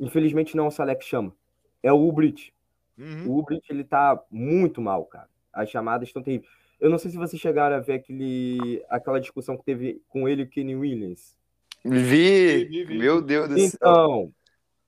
Infelizmente 0.00 0.56
não 0.56 0.64
é 0.64 0.68
o 0.68 0.70
Salé 0.70 0.94
que 0.94 1.04
chama, 1.04 1.34
é 1.82 1.92
o 1.92 2.08
Ubrit. 2.08 2.52
Uhum. 2.98 3.28
O 3.28 3.38
Ubrit, 3.38 3.64
ele 3.70 3.84
tá 3.84 4.22
muito 4.30 4.80
mal, 4.80 5.04
cara. 5.04 5.28
As 5.52 5.68
chamadas 5.68 6.08
estão 6.08 6.22
terríveis. 6.22 6.50
Eu 6.80 6.90
não 6.90 6.98
sei 6.98 7.10
se 7.10 7.16
vocês 7.16 7.40
chegaram 7.40 7.76
a 7.76 7.80
ver 7.80 7.94
aquele, 7.94 8.84
aquela 8.88 9.20
discussão 9.20 9.56
que 9.56 9.64
teve 9.64 10.02
com 10.08 10.28
ele 10.28 10.42
e 10.42 10.44
o 10.44 10.48
Kenny 10.48 10.74
Williams. 10.74 11.36
Vi, 11.84 12.64
vi, 12.64 12.84
vi. 12.84 12.98
meu 12.98 13.20
Deus 13.22 13.48
do 13.48 13.58
então, 13.58 13.68
céu. 13.68 13.78
Então, 13.78 14.34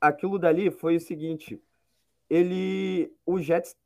aquilo 0.00 0.38
dali 0.38 0.70
foi 0.70 0.96
o 0.96 1.00
seguinte: 1.00 1.62
ele, 2.28 3.12
o 3.24 3.40
Jets, 3.40 3.76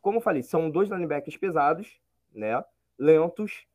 como 0.00 0.18
eu 0.18 0.22
falei, 0.22 0.42
são 0.42 0.70
dois 0.70 0.88
linebackers 0.88 1.36
pesados, 1.36 2.00
né? 2.34 2.64
Lentos. 2.98 3.66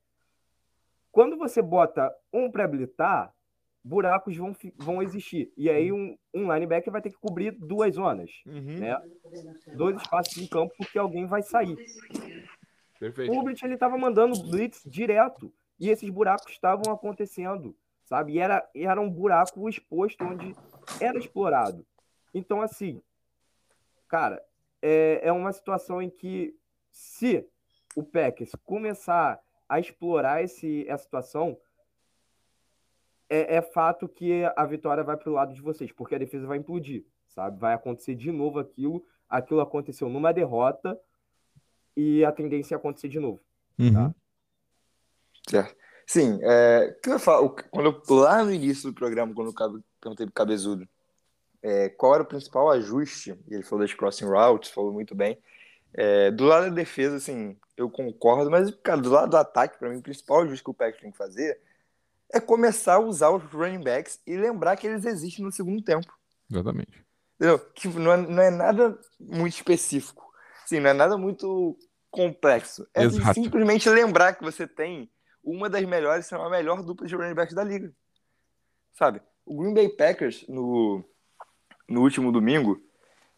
Quando 1.12 1.38
você 1.38 1.62
bota 1.62 2.12
um 2.34 2.50
para 2.50 2.66
habilitar, 2.66 3.35
buracos 3.86 4.36
vão, 4.36 4.56
vão 4.78 5.04
existir. 5.04 5.54
E 5.56 5.70
aí 5.70 5.92
um, 5.92 6.18
um 6.34 6.52
linebacker 6.52 6.92
vai 6.92 7.02
ter 7.02 7.12
que 7.12 7.20
cobrir 7.20 7.52
duas 7.52 7.94
zonas, 7.94 8.32
uhum. 8.48 8.80
né? 8.80 9.00
Dois 9.76 9.96
espaços 10.02 10.36
em 10.38 10.48
campo 10.48 10.74
porque 10.76 10.98
alguém 10.98 11.28
vai 11.28 11.44
sair. 11.44 11.78
Perfeito. 13.00 13.32
O 13.32 13.44
Blitz 13.44 13.62
ele 13.62 13.76
estava 13.76 13.96
mandando 13.96 14.42
blitz 14.50 14.82
direto 14.86 15.54
e 15.80 15.90
esses 15.90 16.10
buracos 16.10 16.52
estavam 16.52 16.92
acontecendo, 16.92 17.78
sabe? 18.06 18.34
E 18.34 18.40
era, 18.40 18.68
era 18.74 19.00
um 19.00 19.10
buraco 19.10 19.70
exposto 19.70 20.24
onde 20.24 20.56
era 21.00 21.20
explorado. 21.20 21.86
Então, 22.34 22.62
assim, 22.62 23.04
cara, 24.08 24.44
é, 24.82 25.20
é 25.28 25.32
uma 25.32 25.54
situação 25.54 26.02
em 26.02 26.10
que 26.10 26.58
se 26.92 27.48
o 27.96 28.04
Packers 28.04 28.56
começar 28.64 29.40
a 29.70 29.80
explorar 29.80 30.44
esse, 30.44 30.88
essa 30.88 31.04
situação, 31.04 31.58
é, 33.30 33.58
é 33.58 33.62
fato 33.62 34.08
que 34.08 34.44
a 34.56 34.66
vitória 34.66 35.04
vai 35.04 35.18
para 35.18 35.30
o 35.30 35.34
lado 35.34 35.54
de 35.54 35.62
vocês, 35.62 35.92
porque 35.92 36.16
a 36.16 36.20
defesa 36.20 36.48
vai 36.48 36.58
implodir, 36.58 37.06
sabe? 37.28 37.60
Vai 37.60 37.74
acontecer 37.74 38.16
de 38.16 38.32
novo 38.32 38.60
aquilo. 38.60 39.06
Aquilo 39.30 39.62
aconteceu 39.62 40.08
numa 40.10 40.32
derrota 40.32 41.00
e 41.96 42.24
a 42.24 42.32
tendência 42.32 42.76
é 42.76 42.78
acontecer 42.78 43.10
de 43.10 43.20
novo. 43.20 43.42
Uhum. 43.80 43.94
Tá? 43.94 44.16
Certo. 45.50 45.76
Sim, 46.08 46.40
é, 46.44 46.96
que 47.02 47.10
eu 47.10 47.20
falo, 47.20 47.56
quando 47.72 48.04
eu, 48.08 48.16
lá 48.16 48.44
no 48.44 48.54
início 48.54 48.92
do 48.92 48.96
programa, 48.96 49.34
quando 49.34 49.50
o 49.50 49.84
perguntei 50.00 50.28
pro 50.28 50.34
Cabezudo 50.34 50.88
é, 51.64 51.90
qual 51.90 52.14
era 52.14 52.24
o 52.24 52.28
principal 52.28 52.70
ajuste, 52.70 53.36
e 53.48 53.56
ele 53.56 53.64
falou 53.64 53.84
das 53.84 53.94
crossing 53.94 54.26
routes, 54.26 54.70
falou 54.70 54.94
muito 54.94 55.16
bem. 55.16 55.40
É, 55.96 56.30
do 56.30 56.46
lado 56.46 56.70
da 56.70 56.76
defesa, 56.76 57.16
assim, 57.16 57.58
eu 57.76 57.90
concordo, 57.90 58.52
mas, 58.52 58.70
cara, 58.84 59.02
do 59.02 59.10
lado 59.10 59.32
do 59.32 59.38
ataque, 59.38 59.80
para 59.80 59.90
mim, 59.90 59.98
o 59.98 60.04
principal 60.04 60.42
ajuste 60.42 60.64
que 60.64 60.70
o 60.70 60.76
Packers 60.76 61.02
tem 61.02 61.12
que 61.12 61.18
fazer 61.18 61.60
é 62.36 62.40
começar 62.40 62.96
a 62.96 63.00
usar 63.00 63.30
os 63.30 63.44
running 63.44 63.82
backs 63.82 64.20
e 64.28 64.36
lembrar 64.36 64.76
que 64.76 64.86
eles 64.86 65.06
existem 65.06 65.44
no 65.44 65.52
segundo 65.52 65.82
tempo. 65.82 66.14
Exatamente. 66.52 67.06
Entendeu? 67.36 67.60
Que 67.74 67.88
não 67.88 68.12
é, 68.12 68.18
não 68.18 68.44
é 68.44 68.50
nada 68.52 69.00
muito 69.20 69.54
específico. 69.54 70.26
Sim, 70.66 70.82
não 70.82 70.90
é 70.90 70.94
nada 70.94 71.18
muito 71.18 71.78
complexo. 72.12 72.88
É 72.94 73.04
Exato. 73.04 73.34
simplesmente 73.34 73.90
lembrar 73.90 74.34
que 74.34 74.44
você 74.44 74.68
tem 74.68 75.10
uma 75.42 75.70
das 75.70 75.84
melhores, 75.86 76.26
se 76.26 76.34
não 76.34 76.44
a 76.44 76.50
melhor 76.50 76.84
dupla 76.84 77.08
de 77.08 77.16
running 77.16 77.34
backs 77.34 77.56
da 77.56 77.64
liga. 77.64 77.94
Sabe? 78.94 79.22
O 79.46 79.62
Green 79.62 79.74
Bay 79.74 79.90
Packers, 79.90 80.46
no, 80.48 81.04
no 81.88 82.02
último 82.02 82.32
domingo, 82.32 82.82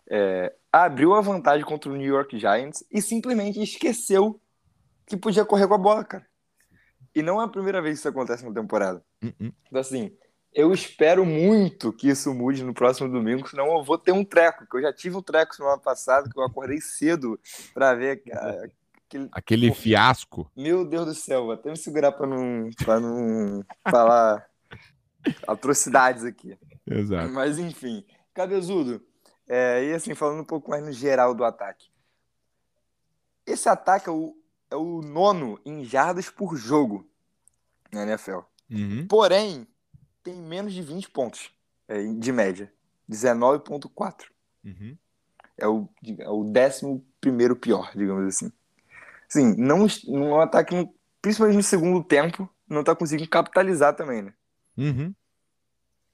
é, 0.09 0.55
abriu 0.71 1.13
a 1.13 1.21
vantagem 1.21 1.65
contra 1.65 1.91
o 1.91 1.95
New 1.95 2.07
York 2.07 2.37
Giants 2.39 2.83
e 2.91 3.01
simplesmente 3.01 3.61
esqueceu 3.61 4.41
que 5.05 5.17
podia 5.17 5.45
correr 5.45 5.67
com 5.67 5.73
a 5.73 5.79
bola, 5.79 6.03
cara. 6.03 6.26
E 7.17 7.23
não 7.23 7.41
é 7.41 7.45
a 7.45 7.47
primeira 7.47 7.81
vez 7.81 7.95
que 7.95 7.99
isso 8.01 8.09
acontece 8.09 8.45
na 8.45 8.53
temporada. 8.53 9.03
Uh-uh. 9.23 9.51
Então, 9.65 9.81
assim, 9.81 10.15
eu 10.53 10.71
espero 10.71 11.25
muito 11.25 11.91
que 11.91 12.07
isso 12.07 12.31
mude 12.31 12.63
no 12.63 12.75
próximo 12.75 13.09
domingo, 13.09 13.49
senão 13.49 13.75
eu 13.75 13.83
vou 13.83 13.97
ter 13.97 14.11
um 14.11 14.23
treco, 14.23 14.67
que 14.69 14.77
eu 14.77 14.81
já 14.83 14.93
tive 14.93 15.15
um 15.15 15.21
treco 15.23 15.55
semana 15.55 15.79
passada, 15.79 16.29
que 16.29 16.39
eu 16.39 16.43
acordei 16.43 16.79
cedo 16.79 17.39
para 17.73 17.95
ver 17.95 18.21
a- 18.31 18.67
aquele... 19.03 19.29
Aquele 19.31 19.73
fiasco. 19.73 20.51
Meu 20.55 20.85
Deus 20.85 21.07
do 21.07 21.15
céu, 21.15 21.45
vou 21.45 21.53
até 21.53 21.71
me 21.71 21.77
segurar 21.77 22.11
para 22.11 22.27
não, 22.27 22.69
pra 22.85 22.99
não 22.99 23.65
falar 23.89 24.47
atrocidades 25.47 26.23
aqui. 26.23 26.55
Exato. 26.85 27.33
Mas 27.33 27.57
enfim, 27.57 28.05
Cabezudo, 28.31 29.03
é, 29.47 29.85
e 29.85 29.93
assim, 29.93 30.13
falando 30.13 30.41
um 30.41 30.45
pouco 30.45 30.69
mais 30.69 30.85
no 30.85 30.91
geral 30.91 31.33
do 31.33 31.43
ataque. 31.43 31.87
Esse 33.43 33.67
ataque 33.67 34.07
é 34.07 34.11
o, 34.11 34.36
é 34.69 34.75
o 34.75 35.01
nono 35.01 35.59
em 35.65 35.83
jardas 35.83 36.29
por 36.29 36.55
jogo 36.55 37.09
na 37.91 38.03
NFL. 38.03 38.39
Uhum. 38.69 39.07
Porém, 39.07 39.67
tem 40.23 40.35
menos 40.35 40.73
de 40.73 40.81
20 40.81 41.09
pontos 41.09 41.51
é, 41.87 42.03
de 42.03 42.31
média. 42.31 42.71
19,4. 43.09 44.25
Uhum. 44.63 44.97
É 45.57 45.67
o, 45.67 45.89
é 46.19 46.29
o 46.29 46.43
décimo 46.43 47.05
primeiro 47.21 47.55
pior, 47.55 47.91
digamos 47.95 48.27
assim. 48.27 48.51
Sim, 49.29 49.55
não, 49.57 49.87
um 50.07 50.39
ataque, 50.39 50.75
no- 50.75 50.93
principalmente 51.21 51.57
no 51.57 51.63
segundo 51.63 52.03
tempo, 52.03 52.49
não 52.67 52.83
tá 52.83 52.95
conseguindo 52.95 53.29
capitalizar 53.29 53.95
também, 53.95 54.21
né? 54.21 54.33
Uhum. 54.77 55.15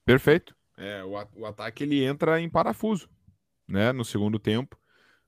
Perfeito. 0.06 0.56
É, 0.78 1.04
o, 1.04 1.12
o 1.36 1.46
ataque 1.46 1.84
ele 1.84 2.04
entra 2.04 2.40
em 2.40 2.50
parafuso, 2.50 3.10
né? 3.68 3.92
No 3.92 4.06
segundo 4.06 4.40
tempo, 4.40 4.78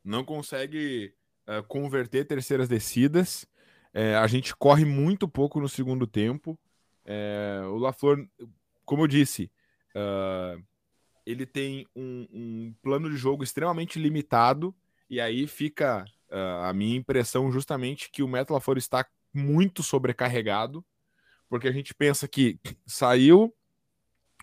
não 0.03 0.23
consegue 0.23 1.13
eh, 1.47 1.61
converter 1.67 2.25
terceiras 2.25 2.67
descidas. 2.67 3.47
É, 3.93 4.15
a 4.15 4.27
gente 4.27 4.55
corre 4.55 4.83
muito 4.83 5.27
pouco 5.27 5.59
no 5.59 5.69
segundo 5.69 6.05
tempo. 6.05 6.59
É, 7.05 7.61
o 7.65 7.77
Lafleur, 7.77 8.27
como 8.83 9.03
eu 9.03 9.07
disse, 9.07 9.49
ah, 9.95 10.57
ele 11.25 11.45
tem 11.45 11.87
um, 11.95 12.27
um 12.31 12.75
plano 12.81 13.09
de 13.09 13.15
jogo 13.15 13.43
extremamente 13.43 13.97
limitado 13.97 14.75
e 15.09 15.21
aí 15.21 15.47
fica 15.47 16.05
ah, 16.29 16.69
a 16.69 16.73
minha 16.73 16.97
impressão 16.97 17.51
justamente 17.51 18.11
que 18.11 18.21
o 18.21 18.27
Matt 18.27 18.49
LaFleur 18.49 18.77
está 18.77 19.05
muito 19.33 19.81
sobrecarregado, 19.81 20.85
porque 21.49 21.67
a 21.67 21.71
gente 21.71 21.93
pensa 21.93 22.27
que 22.27 22.59
saiu 22.85 23.53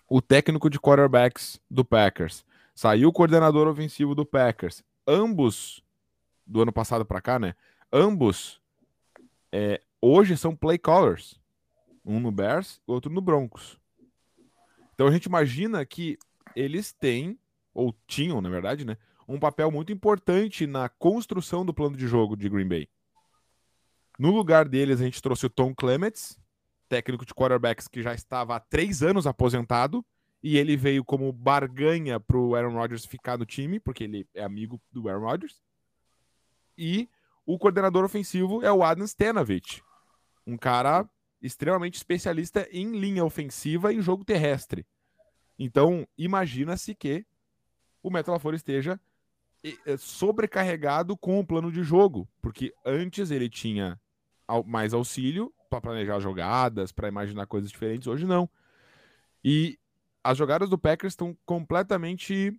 o 0.09 0.21
técnico 0.21 0.69
de 0.69 0.79
quarterbacks 0.79 1.59
do 1.69 1.85
Packers, 1.85 2.45
saiu 2.75 3.09
o 3.09 3.13
coordenador 3.13 3.67
ofensivo 3.67 4.13
do 4.13 4.25
Packers, 4.25 4.83
ambos 5.07 5.83
do 6.45 6.61
ano 6.61 6.71
passado 6.71 7.05
para 7.05 7.21
cá, 7.21 7.39
né? 7.39 7.55
Ambos 7.91 8.61
é, 9.51 9.81
hoje 10.01 10.35
são 10.35 10.55
play 10.55 10.77
callers, 10.77 11.39
um 12.05 12.19
no 12.19 12.31
Bears, 12.31 12.81
outro 12.85 13.11
no 13.11 13.21
Broncos. 13.21 13.79
Então 14.93 15.07
a 15.07 15.11
gente 15.11 15.25
imagina 15.25 15.85
que 15.85 16.17
eles 16.55 16.91
têm 16.91 17.37
ou 17.73 17.95
tinham, 18.05 18.41
na 18.41 18.49
verdade, 18.49 18.85
né, 18.85 18.97
um 19.27 19.39
papel 19.39 19.71
muito 19.71 19.91
importante 19.91 20.67
na 20.67 20.89
construção 20.89 21.65
do 21.65 21.73
plano 21.73 21.95
de 21.95 22.07
jogo 22.07 22.35
de 22.35 22.49
Green 22.49 22.67
Bay. 22.67 22.87
No 24.19 24.31
lugar 24.31 24.67
deles, 24.67 25.01
a 25.01 25.03
gente 25.03 25.21
trouxe 25.21 25.45
o 25.45 25.49
Tom 25.49 25.73
Clements, 25.73 26.39
técnico 26.87 27.25
de 27.25 27.33
quarterbacks 27.33 27.87
que 27.87 28.03
já 28.03 28.13
estava 28.13 28.55
há 28.55 28.59
três 28.59 29.01
anos 29.01 29.25
aposentado, 29.25 30.05
e 30.41 30.57
ele 30.57 30.75
veio 30.75 31.03
como 31.05 31.31
barganha 31.31 32.19
para 32.19 32.37
o 32.37 32.53
Aaron 32.53 32.73
Rodgers 32.73 33.05
ficar 33.05 33.37
no 33.37 33.45
time, 33.45 33.79
porque 33.79 34.03
ele 34.03 34.27
é 34.33 34.43
amigo 34.43 34.79
do 34.91 35.07
Aaron 35.07 35.21
Rodgers. 35.21 35.61
E 36.77 37.09
o 37.45 37.57
coordenador 37.57 38.03
ofensivo 38.03 38.63
é 38.63 38.71
o 38.71 38.83
Adam 38.83 39.05
Stenavich, 39.05 39.83
um 40.45 40.57
cara 40.57 41.07
extremamente 41.41 41.95
especialista 41.95 42.67
em 42.71 42.97
linha 42.97 43.25
ofensiva 43.25 43.91
e 43.91 44.01
jogo 44.01 44.23
terrestre. 44.23 44.85
Então, 45.59 46.07
imagina-se 46.17 46.95
que 46.95 47.25
o 48.01 48.09
LaFleur 48.09 48.55
esteja 48.55 48.99
eh, 49.63 49.97
sobrecarregado 49.97 51.15
com 51.17 51.39
o 51.39 51.45
plano 51.45 51.71
de 51.71 51.83
jogo, 51.83 52.27
porque 52.41 52.73
antes 52.85 53.31
ele 53.31 53.49
tinha 53.49 53.99
mais 54.65 54.93
auxílio 54.93 55.53
para 55.69 55.81
planejar 55.81 56.19
jogadas, 56.19 56.91
para 56.91 57.07
imaginar 57.07 57.45
coisas 57.47 57.71
diferentes, 57.71 58.07
hoje 58.07 58.25
não. 58.25 58.49
E 59.43 59.79
as 60.23 60.37
jogadas 60.37 60.69
do 60.69 60.77
Packers 60.77 61.13
estão 61.13 61.35
completamente 61.45 62.57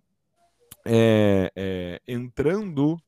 é, 0.85 1.51
é, 1.55 2.01
entrando 2.07 3.01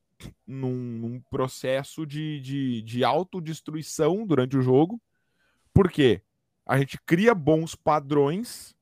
num, 0.46 0.74
num 0.74 1.20
processo 1.30 2.06
de, 2.06 2.40
de, 2.40 2.82
de 2.82 3.04
autodestruição 3.04 4.26
durante 4.26 4.56
o 4.56 4.62
jogo, 4.62 5.00
porque 5.72 6.22
a 6.66 6.78
gente 6.78 6.98
cria 7.06 7.34
bons 7.34 7.74
padrões 7.74 8.76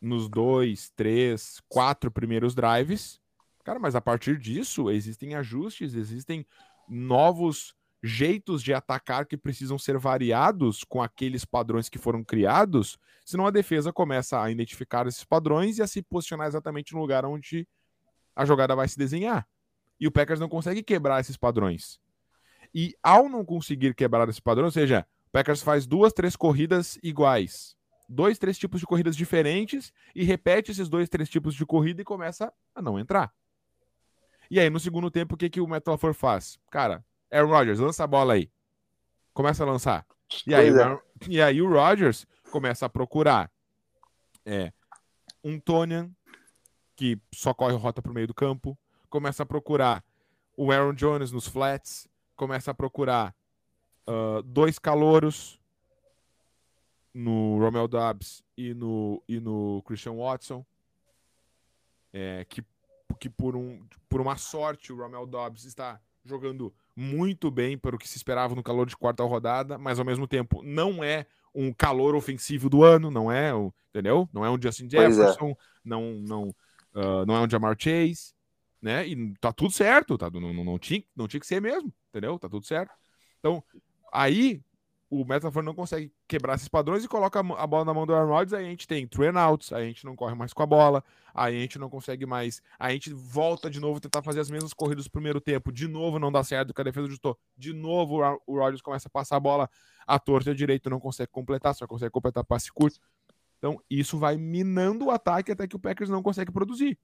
nos 0.00 0.28
dois, 0.28 0.90
três, 0.90 1.60
quatro 1.68 2.10
primeiros 2.10 2.54
drives. 2.54 3.20
Cara, 3.64 3.78
mas 3.78 3.94
a 3.94 4.00
partir 4.00 4.38
disso 4.38 4.90
existem 4.90 5.34
ajustes, 5.34 5.94
existem 5.94 6.46
novos 6.88 7.74
jeitos 8.02 8.62
de 8.62 8.72
atacar 8.72 9.26
que 9.26 9.36
precisam 9.36 9.78
ser 9.78 9.98
variados 9.98 10.84
com 10.84 11.02
aqueles 11.02 11.44
padrões 11.44 11.88
que 11.88 11.98
foram 11.98 12.22
criados, 12.22 12.98
senão 13.24 13.46
a 13.46 13.50
defesa 13.50 13.92
começa 13.92 14.40
a 14.40 14.50
identificar 14.50 15.06
esses 15.06 15.24
padrões 15.24 15.78
e 15.78 15.82
a 15.82 15.86
se 15.86 16.00
posicionar 16.02 16.46
exatamente 16.46 16.94
no 16.94 17.00
lugar 17.00 17.24
onde 17.24 17.66
a 18.36 18.44
jogada 18.44 18.76
vai 18.76 18.86
se 18.86 18.96
desenhar. 18.96 19.46
E 20.00 20.06
o 20.06 20.12
Packers 20.12 20.40
não 20.40 20.48
consegue 20.48 20.82
quebrar 20.82 21.20
esses 21.20 21.36
padrões. 21.36 22.00
E 22.74 22.94
ao 23.02 23.28
não 23.28 23.44
conseguir 23.44 23.94
quebrar 23.94 24.28
esse 24.28 24.40
padrão, 24.40 24.66
ou 24.66 24.70
seja, 24.70 25.06
o 25.28 25.30
Packers 25.30 25.62
faz 25.62 25.86
duas, 25.86 26.12
três 26.12 26.36
corridas 26.36 26.98
iguais, 27.02 27.76
dois, 28.08 28.38
três 28.38 28.58
tipos 28.58 28.80
de 28.80 28.86
corridas 28.86 29.16
diferentes 29.16 29.92
e 30.14 30.24
repete 30.24 30.70
esses 30.70 30.88
dois, 30.88 31.08
três 31.08 31.28
tipos 31.28 31.54
de 31.54 31.66
corrida 31.66 32.02
e 32.02 32.04
começa 32.04 32.52
a 32.74 32.82
não 32.82 32.98
entrar. 32.98 33.32
E 34.50 34.58
aí, 34.58 34.70
no 34.70 34.80
segundo 34.80 35.10
tempo, 35.10 35.34
o 35.34 35.38
que, 35.38 35.50
que 35.50 35.60
o 35.60 35.66
Metal 35.66 35.98
Four 35.98 36.14
faz? 36.14 36.58
Cara, 36.70 37.04
Aaron 37.30 37.48
Rodgers, 37.50 37.78
lança 37.78 38.04
a 38.04 38.06
bola 38.06 38.34
aí. 38.34 38.50
Começa 39.34 39.62
a 39.62 39.66
lançar. 39.66 40.06
E 40.46 40.54
aí, 40.54 40.70
o 40.70 40.78
é. 40.78 40.82
Aaron- 40.82 41.00
e 41.28 41.42
aí 41.42 41.60
o 41.60 41.68
Rodgers 41.68 42.26
começa 42.50 42.86
a 42.86 42.88
procurar 42.88 43.50
é, 44.44 44.72
um 45.44 45.60
Tonian, 45.60 46.10
que 46.96 47.20
só 47.34 47.52
corre 47.52 47.76
rota 47.76 48.00
pro 48.00 48.14
meio 48.14 48.26
do 48.26 48.34
campo. 48.34 48.78
Começa 49.08 49.42
a 49.42 49.46
procurar 49.46 50.04
o 50.56 50.70
Aaron 50.72 50.92
Jones 50.94 51.32
nos 51.32 51.46
flats. 51.46 52.08
Começa 52.36 52.70
a 52.70 52.74
procurar 52.74 53.34
ah, 54.06 54.42
dois 54.44 54.78
calouros 54.78 55.60
no 57.12 57.58
Romeo 57.58 57.88
Dobbs 57.88 58.44
e 58.56 58.74
no, 58.74 59.22
e 59.28 59.40
no 59.40 59.82
Christian 59.86 60.14
Watson. 60.14 60.64
É, 62.12 62.44
que, 62.48 62.64
que 63.20 63.28
por, 63.28 63.54
um, 63.54 63.84
por 64.08 64.20
uma 64.20 64.36
sorte 64.36 64.92
o 64.92 64.96
Romeo 64.96 65.26
Dobbs 65.26 65.64
está 65.64 66.00
jogando 66.24 66.72
muito 66.94 67.50
bem 67.50 67.76
para 67.78 67.94
o 67.94 67.98
que 67.98 68.08
se 68.08 68.16
esperava 68.16 68.54
no 68.54 68.62
calor 68.62 68.86
de 68.86 68.96
quarta 68.96 69.22
rodada, 69.24 69.78
mas 69.78 69.98
ao 69.98 70.04
mesmo 70.04 70.26
tempo 70.26 70.62
não 70.62 71.02
é 71.02 71.26
um 71.54 71.72
calor 71.72 72.14
ofensivo 72.14 72.68
do 72.68 72.82
ano, 72.82 73.10
não 73.10 73.30
é, 73.30 73.54
o- 73.54 73.72
entendeu? 73.90 74.28
Não 74.32 74.44
é 74.44 74.50
um 74.50 74.60
Justin 74.60 74.86
é. 74.86 74.90
Jefferson, 74.90 75.56
não, 75.84 76.14
não, 76.14 76.54
ah, 76.94 77.24
não 77.26 77.36
é 77.36 77.40
um 77.40 77.50
Jamar 77.50 77.76
Chase, 77.78 78.34
né? 78.80 79.06
E 79.06 79.34
tá 79.40 79.52
tudo 79.52 79.72
certo, 79.72 80.16
tá? 80.16 80.30
Não, 80.30 80.52
não, 80.52 80.64
não, 80.64 80.78
tinha, 80.78 81.02
não 81.14 81.28
tinha 81.28 81.40
que 81.40 81.46
ser 81.46 81.60
mesmo, 81.60 81.92
entendeu? 82.08 82.38
Tá 82.38 82.48
tudo 82.48 82.64
certo. 82.64 82.92
Então, 83.38 83.62
aí 84.12 84.62
o 85.10 85.24
Metafor 85.24 85.62
não 85.62 85.74
consegue 85.74 86.12
quebrar 86.26 86.54
esses 86.54 86.68
padrões 86.68 87.02
e 87.02 87.08
coloca 87.08 87.40
a 87.40 87.66
bola 87.66 87.84
na 87.84 87.94
mão 87.94 88.06
do 88.06 88.14
Aaron 88.14 88.28
Rodgers, 88.28 88.52
aí 88.52 88.66
a 88.66 88.68
gente 88.68 88.86
tem 88.86 89.06
three 89.06 89.28
and 89.28 89.40
outs, 89.40 89.72
aí 89.72 89.84
a 89.84 89.86
gente 89.86 90.04
não 90.04 90.14
corre 90.14 90.34
mais 90.34 90.52
com 90.52 90.62
a 90.62 90.66
bola, 90.66 91.02
aí 91.34 91.56
a 91.56 91.60
gente 91.60 91.78
não 91.78 91.88
consegue 91.88 92.26
mais, 92.26 92.60
aí 92.78 92.90
a 92.90 92.92
gente 92.92 93.12
volta 93.14 93.70
de 93.70 93.80
novo 93.80 94.00
tentar 94.00 94.22
fazer 94.22 94.40
as 94.40 94.50
mesmas 94.50 94.74
corridas 94.74 95.04
do 95.04 95.10
primeiro 95.10 95.40
tempo, 95.40 95.72
de 95.72 95.88
novo 95.88 96.18
não 96.18 96.30
dá 96.30 96.44
certo, 96.44 96.74
que 96.74 96.80
a 96.80 96.84
defesa 96.84 97.06
ajustou, 97.06 97.38
de 97.56 97.72
novo 97.72 98.20
o 98.46 98.58
Rodgers 98.58 98.82
começa 98.82 99.08
a 99.08 99.10
passar 99.10 99.36
a 99.36 99.40
bola 99.40 99.70
à 100.06 100.18
torta 100.18 100.50
à 100.50 100.54
direita, 100.54 100.90
não 100.90 101.00
consegue 101.00 101.30
completar, 101.32 101.74
só 101.74 101.86
consegue 101.86 102.10
completar 102.10 102.44
passe 102.44 102.70
curto. 102.70 103.00
Então, 103.56 103.80
isso 103.90 104.18
vai 104.18 104.36
minando 104.36 105.06
o 105.06 105.10
ataque 105.10 105.50
até 105.50 105.66
que 105.66 105.74
o 105.74 105.80
Packers 105.80 106.10
não 106.10 106.22
consegue 106.22 106.52
produzir. 106.52 106.96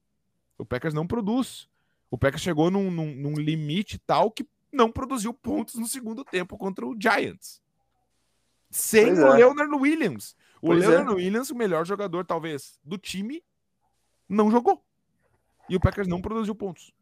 O 0.57 0.65
Packers 0.65 0.93
não 0.93 1.07
produz. 1.07 1.67
O 2.09 2.17
Packers 2.17 2.41
chegou 2.41 2.71
num, 2.71 2.89
num, 2.89 3.13
num 3.15 3.33
limite 3.33 3.97
tal 3.99 4.31
que 4.31 4.47
não 4.71 4.91
produziu 4.91 5.33
pontos 5.33 5.75
no 5.75 5.87
segundo 5.87 6.23
tempo 6.23 6.57
contra 6.57 6.85
o 6.85 6.95
Giants. 6.99 7.61
Sem 8.69 9.07
pois 9.07 9.19
o 9.19 9.27
é. 9.27 9.37
Leonard 9.37 9.75
Williams. 9.75 10.35
O 10.61 10.67
pois 10.67 10.79
Leonard 10.79 11.11
é. 11.11 11.15
Williams, 11.15 11.49
o 11.49 11.55
melhor 11.55 11.85
jogador, 11.85 12.25
talvez, 12.25 12.79
do 12.83 12.97
time, 12.97 13.43
não 14.27 14.51
jogou. 14.51 14.83
E 15.69 15.75
o 15.75 15.79
Packers 15.79 16.07
não 16.07 16.21
produziu 16.21 16.53
pontos. 16.53 16.93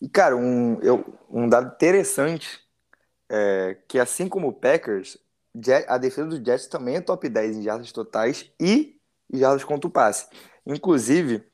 E, 0.00 0.08
cara, 0.08 0.36
um, 0.36 0.80
eu, 0.82 1.18
um 1.30 1.48
dado 1.48 1.74
interessante 1.74 2.60
é 3.28 3.78
que, 3.88 3.98
assim 3.98 4.28
como 4.28 4.48
o 4.48 4.52
Packers, 4.52 5.18
a 5.88 5.98
defesa 5.98 6.28
do 6.28 6.44
Jets 6.44 6.66
também 6.66 6.96
é 6.96 7.00
top 7.00 7.28
10 7.28 7.56
em 7.56 7.62
jardas 7.62 7.92
totais 7.92 8.50
e 8.60 8.98
jardas 9.32 9.64
contra 9.64 9.88
o 9.88 9.90
passe. 9.90 10.28
Inclusive, 10.66 11.44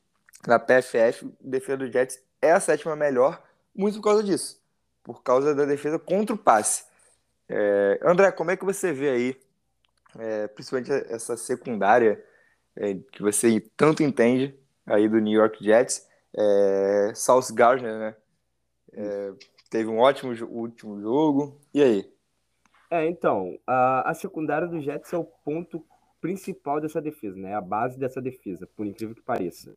na 0.47 0.59
PFF, 0.59 1.25
a 1.25 1.49
defesa 1.49 1.77
do 1.77 1.91
Jets 1.91 2.19
é 2.41 2.51
a 2.51 2.59
sétima 2.59 2.95
melhor, 2.95 3.41
muito 3.75 3.97
por 3.97 4.03
causa 4.03 4.23
disso. 4.23 4.61
Por 5.03 5.21
causa 5.21 5.53
da 5.53 5.65
defesa 5.65 5.99
contra 5.99 6.35
o 6.35 6.37
passe. 6.37 6.85
É, 7.47 7.99
André, 8.03 8.31
como 8.31 8.51
é 8.51 8.57
que 8.57 8.65
você 8.65 8.91
vê 8.91 9.09
aí, 9.09 9.39
é, 10.17 10.47
principalmente 10.47 10.91
essa 11.11 11.37
secundária 11.37 12.23
é, 12.75 12.95
que 13.11 13.21
você 13.21 13.59
tanto 13.77 14.01
entende 14.01 14.57
aí 14.85 15.07
do 15.07 15.19
New 15.19 15.39
York 15.39 15.63
Jets, 15.63 16.07
é, 16.35 17.11
South 17.15 17.53
Gardner, 17.53 17.97
né? 17.97 18.15
É, 18.93 19.33
teve 19.69 19.89
um 19.89 19.99
ótimo 19.99 20.33
último 20.49 21.01
jogo. 21.01 21.59
E 21.73 21.81
aí? 21.81 22.13
É, 22.89 23.07
então, 23.07 23.57
a, 23.65 24.11
a 24.11 24.13
secundária 24.13 24.67
do 24.67 24.81
Jets 24.81 25.11
é 25.13 25.17
o 25.17 25.23
ponto 25.23 25.83
principal 26.23 26.79
dessa 26.79 27.01
defesa, 27.01 27.37
né? 27.37 27.53
A 27.53 27.59
base 27.59 27.99
dessa 27.99 28.21
defesa, 28.21 28.65
por 28.77 28.85
incrível 28.85 29.13
que 29.13 29.21
pareça. 29.21 29.75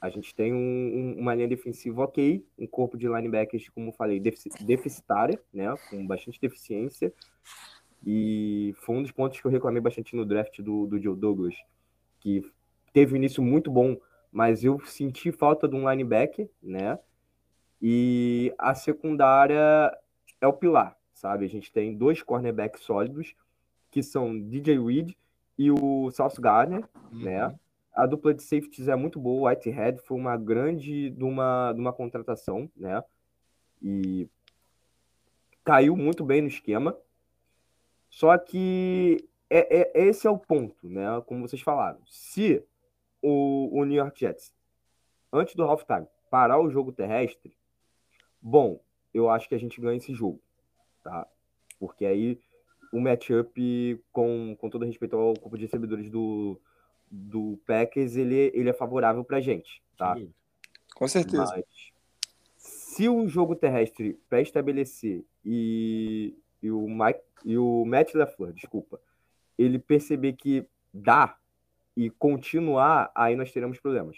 A 0.00 0.08
gente 0.08 0.32
tem 0.32 0.54
um, 0.54 0.56
um, 0.56 1.18
uma 1.18 1.34
linha 1.34 1.48
defensiva 1.48 2.04
ok, 2.04 2.46
um 2.56 2.64
corpo 2.64 2.96
de 2.96 3.08
linebackers, 3.08 3.68
como 3.70 3.90
falei, 3.90 4.20
deficitária, 4.20 5.42
né? 5.52 5.74
Com 5.90 6.06
bastante 6.06 6.40
deficiência. 6.40 7.12
E 8.06 8.72
foi 8.76 8.94
um 8.94 9.02
dos 9.02 9.10
pontos 9.10 9.40
que 9.40 9.46
eu 9.48 9.50
reclamei 9.50 9.82
bastante 9.82 10.14
no 10.14 10.24
draft 10.24 10.60
do, 10.62 10.86
do 10.86 11.02
Joe 11.02 11.16
Douglas, 11.16 11.56
que 12.20 12.48
teve 12.92 13.14
um 13.14 13.16
início 13.16 13.42
muito 13.42 13.68
bom, 13.68 13.96
mas 14.30 14.62
eu 14.62 14.78
senti 14.86 15.32
falta 15.32 15.66
de 15.66 15.74
um 15.74 15.90
linebacker, 15.90 16.48
né? 16.62 17.00
E 17.82 18.54
a 18.56 18.76
secundária 18.76 19.92
é 20.40 20.46
o 20.46 20.52
pilar, 20.52 20.96
sabe? 21.14 21.44
A 21.44 21.48
gente 21.48 21.72
tem 21.72 21.96
dois 21.96 22.22
cornerbacks 22.22 22.82
sólidos, 22.82 23.34
que 23.90 24.04
são 24.04 24.40
DJ 24.40 24.78
Reed 24.78 25.14
e 25.58 25.70
o 25.70 26.10
Sauce 26.10 26.40
Gardner, 26.40 26.88
uhum. 27.12 27.22
né? 27.22 27.54
A 27.92 28.06
dupla 28.06 28.34
de 28.34 28.42
safeties 28.42 28.88
é 28.88 28.96
muito 28.96 29.20
boa, 29.20 29.42
o 29.42 29.46
Whitehead 29.46 30.00
foi 30.02 30.16
uma 30.16 30.36
grande 30.36 31.10
de 31.10 31.24
uma, 31.24 31.72
de 31.72 31.80
uma 31.80 31.92
contratação, 31.92 32.68
né? 32.76 33.02
E 33.80 34.28
caiu 35.64 35.96
muito 35.96 36.24
bem 36.24 36.42
no 36.42 36.48
esquema. 36.48 36.96
Só 38.10 38.36
que 38.36 39.28
é, 39.48 39.80
é, 39.80 40.08
esse 40.08 40.26
é 40.26 40.30
o 40.30 40.38
ponto, 40.38 40.88
né? 40.88 41.04
Como 41.26 41.46
vocês 41.46 41.62
falaram. 41.62 42.00
Se 42.06 42.64
o, 43.22 43.70
o 43.72 43.84
New 43.84 43.96
York 43.96 44.18
Jets, 44.18 44.52
antes 45.32 45.54
do 45.54 45.62
halftime, 45.62 46.06
parar 46.30 46.60
o 46.60 46.70
jogo 46.70 46.92
terrestre, 46.92 47.56
bom, 48.40 48.80
eu 49.12 49.30
acho 49.30 49.48
que 49.48 49.54
a 49.54 49.58
gente 49.58 49.80
ganha 49.80 49.96
esse 49.96 50.12
jogo, 50.12 50.40
tá? 51.02 51.26
Porque 51.78 52.04
aí 52.04 52.40
o 52.94 53.00
matchup, 53.00 54.00
com, 54.12 54.56
com 54.56 54.70
todo 54.70 54.84
respeito 54.84 55.16
ao 55.16 55.34
corpo 55.34 55.58
de 55.58 55.64
recebedores 55.64 56.08
do, 56.08 56.60
do 57.10 57.58
Packers, 57.66 58.14
ele, 58.14 58.52
ele 58.54 58.70
é 58.70 58.72
favorável 58.72 59.24
pra 59.24 59.40
gente, 59.40 59.82
tá? 59.98 60.16
Com 60.94 61.08
certeza. 61.08 61.42
Mas, 61.56 61.64
se 62.56 63.08
o 63.08 63.26
jogo 63.26 63.56
terrestre 63.56 64.16
pré-estabelecer 64.28 65.24
e, 65.44 66.38
e, 66.62 66.70
o 66.70 66.88
Mike, 66.88 67.20
e 67.44 67.58
o 67.58 67.84
Matt 67.84 68.14
LaFleur, 68.14 68.52
desculpa, 68.52 69.00
ele 69.58 69.80
perceber 69.80 70.34
que 70.34 70.64
dá 70.92 71.36
e 71.96 72.08
continuar, 72.10 73.10
aí 73.12 73.34
nós 73.34 73.50
teremos 73.50 73.80
problemas, 73.80 74.16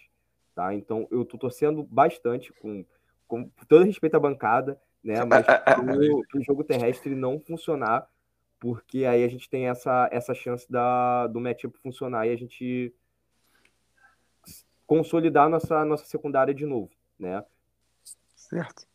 tá? 0.55 0.75
Então, 0.75 1.09
eu 1.11 1.25
tô 1.25 1.39
torcendo 1.39 1.83
bastante 1.83 2.53
com, 2.61 2.85
com 3.27 3.49
todo 3.67 3.87
respeito 3.87 4.19
à 4.19 4.21
bancada, 4.21 4.79
né? 5.03 5.15
Mas 5.25 5.47
para 5.47 5.81
o 5.81 6.43
jogo 6.43 6.63
terrestre 6.63 7.15
não 7.15 7.41
funcionar, 7.41 8.07
porque 8.59 9.05
aí 9.05 9.25
a 9.25 9.29
gente 9.29 9.49
tem 9.49 9.69
essa, 9.69 10.09
essa 10.11 10.35
chance 10.35 10.71
da, 10.71 11.27
do 11.27 11.41
matchup 11.41 11.79
funcionar 11.79 12.27
e 12.27 12.33
a 12.33 12.37
gente 12.37 12.95
consolidar 14.87 15.49
nossa, 15.49 15.85
nossa 15.85 16.05
secundária 16.07 16.55
de 16.55 16.65
novo, 16.65 16.91
né? 17.19 17.45
Certo. 18.35 18.87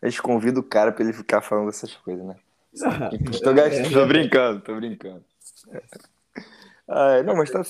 A 0.00 0.08
gente 0.08 0.22
convida 0.22 0.58
o 0.58 0.62
cara 0.62 0.92
para 0.92 1.04
ele 1.04 1.12
ficar 1.12 1.40
falando 1.40 1.68
essas 1.68 1.94
coisas, 1.96 2.24
né? 2.24 2.36
tô, 3.42 3.54
gastando, 3.54 3.92
tô 3.92 4.06
brincando, 4.06 4.60
tô 4.60 4.74
brincando. 4.74 5.24
Ah, 6.88 7.22
não, 7.22 7.36
mas 7.36 7.50
tá, 7.50 7.62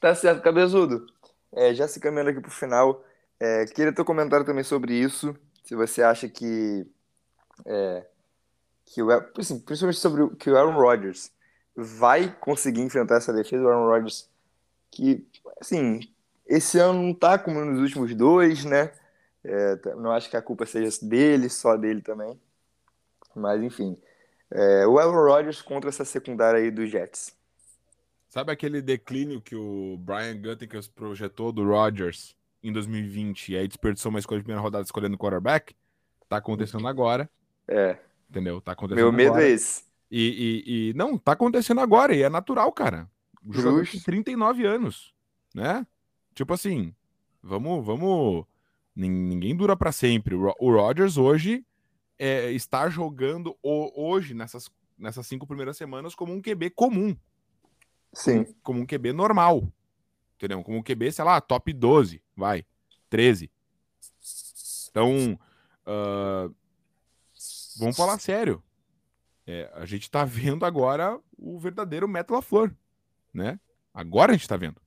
tá 0.00 0.14
certo, 0.14 0.42
cabezudo. 0.42 1.06
É, 1.52 1.72
já 1.72 1.86
se 1.86 2.00
caminhando 2.00 2.30
aqui 2.30 2.40
pro 2.40 2.50
final, 2.50 3.04
é, 3.40 3.64
queria 3.66 3.92
teu 3.92 4.04
comentário 4.04 4.44
também 4.44 4.64
sobre 4.64 4.94
isso. 4.94 5.34
Se 5.62 5.74
você 5.74 6.02
acha 6.02 6.28
que 6.28 6.86
é, 7.64 8.06
que 8.92 9.02
o, 9.02 9.10
assim, 9.10 9.58
principalmente 9.60 9.98
sobre 9.98 10.22
o, 10.22 10.30
que 10.30 10.50
o 10.50 10.56
Aaron 10.56 10.78
Rodgers 10.78 11.30
vai 11.76 12.34
conseguir 12.40 12.80
enfrentar 12.80 13.16
essa 13.16 13.32
defesa, 13.32 13.62
o 13.62 13.68
Aaron 13.68 13.86
Rodgers, 13.86 14.28
que, 14.90 15.26
assim, 15.60 16.00
esse 16.46 16.78
ano 16.78 17.02
não 17.02 17.14
tá 17.14 17.38
como 17.38 17.64
nos 17.64 17.80
últimos 17.80 18.14
dois, 18.14 18.64
né? 18.64 18.92
É, 19.44 19.76
tá, 19.76 19.94
não 19.94 20.10
acho 20.10 20.28
que 20.28 20.36
a 20.36 20.42
culpa 20.42 20.66
seja 20.66 20.90
dele, 21.06 21.48
só 21.48 21.76
dele 21.76 22.00
também. 22.00 22.38
Mas, 23.34 23.62
enfim, 23.62 23.96
é, 24.50 24.86
o 24.86 24.98
Aaron 24.98 25.12
Rodgers 25.12 25.62
contra 25.62 25.90
essa 25.90 26.04
secundária 26.04 26.58
aí 26.58 26.70
dos 26.70 26.90
Jets. 26.90 27.36
Sabe 28.28 28.52
aquele 28.52 28.82
declínio 28.82 29.40
que 29.40 29.54
o 29.54 29.96
Brian 29.98 30.36
Gutekunst 30.40 30.92
projetou 30.94 31.52
do 31.52 31.64
Rodgers 31.64 32.36
em 32.62 32.72
2020 32.72 33.52
e 33.52 33.56
aí 33.56 33.68
desperdiçou 33.68 34.10
uma 34.10 34.18
escolha 34.18 34.40
de 34.40 34.44
primeira 34.44 34.62
rodada 34.62 34.84
escolhendo 34.84 35.16
quarterback? 35.16 35.74
Tá 36.28 36.38
acontecendo 36.38 36.86
agora. 36.86 37.28
É. 37.66 37.96
Entendeu? 38.28 38.60
Tá 38.60 38.72
acontecendo 38.72 39.04
Meu 39.04 39.12
medo 39.12 39.30
agora. 39.30 39.44
é 39.44 39.50
esse. 39.50 39.84
E, 40.10 40.62
e, 40.66 40.90
e, 40.90 40.94
não, 40.94 41.18
tá 41.18 41.32
acontecendo 41.32 41.80
agora 41.80 42.14
e 42.14 42.22
é 42.22 42.28
natural, 42.28 42.70
cara. 42.72 43.08
O 43.44 43.52
jogador 43.52 43.86
tem 43.86 44.00
39 44.00 44.66
anos, 44.66 45.14
né? 45.54 45.86
Tipo 46.34 46.54
assim, 46.54 46.94
vamos, 47.42 47.84
vamos. 47.84 48.44
Ninguém 48.94 49.54
dura 49.54 49.76
para 49.76 49.92
sempre. 49.92 50.34
O 50.34 50.72
Rodgers 50.72 51.16
hoje 51.16 51.64
é, 52.18 52.50
está 52.50 52.88
jogando 52.88 53.56
hoje 53.62 54.34
nessas, 54.34 54.70
nessas 54.98 55.26
cinco 55.26 55.46
primeiras 55.46 55.76
semanas 55.76 56.14
como 56.14 56.32
um 56.32 56.42
QB 56.42 56.70
comum. 56.70 57.16
Sim. 58.12 58.44
Como, 58.44 58.56
como 58.62 58.80
um 58.80 58.86
QB 58.86 59.12
normal. 59.12 59.72
Entendeu? 60.36 60.62
Como 60.62 60.78
um 60.78 60.82
QB, 60.82 61.12
sei 61.12 61.24
lá, 61.24 61.40
top 61.40 61.72
12, 61.72 62.22
vai. 62.36 62.64
13. 63.08 63.50
Então, 64.90 65.38
uh, 65.86 66.54
vamos 67.78 67.96
falar 67.96 68.18
sério. 68.18 68.62
É, 69.46 69.70
a 69.74 69.86
gente 69.86 70.10
tá 70.10 70.24
vendo 70.24 70.64
agora 70.66 71.18
o 71.38 71.58
verdadeiro 71.58 72.06
Matt 72.06 72.30
LaFleur, 72.30 72.70
né? 73.32 73.58
Agora 73.94 74.32
a 74.32 74.36
gente 74.36 74.46
tá 74.46 74.56
vendo. 74.56 74.80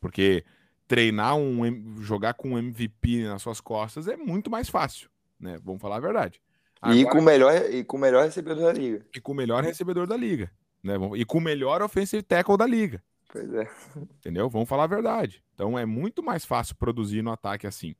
Porque 0.00 0.44
treinar 0.88 1.36
um 1.36 2.02
jogar 2.02 2.34
com 2.34 2.50
um 2.50 2.58
MVP 2.58 3.22
nas 3.24 3.42
suas 3.42 3.60
costas 3.60 4.08
é 4.08 4.16
muito 4.16 4.50
mais 4.50 4.68
fácil, 4.68 5.08
né? 5.38 5.56
Vamos 5.62 5.80
falar 5.80 5.96
a 5.96 6.00
verdade. 6.00 6.42
Agora, 6.82 6.98
e 6.98 7.04
com 7.04 7.18
o 7.18 7.22
melhor 7.22 7.54
e 7.70 7.84
com 7.84 7.96
o 7.96 8.00
melhor 8.00 8.24
recebedor 8.24 8.64
da 8.64 8.72
liga. 8.72 9.06
E 9.14 9.20
com 9.20 9.32
o 9.32 9.34
melhor 9.34 9.62
recebedor 9.62 10.06
da 10.06 10.16
liga, 10.16 10.50
né? 10.82 10.94
E 11.14 11.24
com 11.24 11.38
o 11.38 11.40
melhor 11.40 11.80
offensive 11.80 12.22
tackle 12.22 12.56
da 12.56 12.66
liga. 12.66 13.00
Pois 13.28 13.54
é. 13.54 13.70
Entendeu? 13.96 14.50
Vamos 14.50 14.68
falar 14.68 14.84
a 14.84 14.88
verdade. 14.88 15.44
Então 15.54 15.78
é 15.78 15.86
muito 15.86 16.22
mais 16.22 16.44
fácil 16.44 16.74
produzir 16.74 17.22
no 17.22 17.30
ataque 17.30 17.66
assim. 17.66 17.94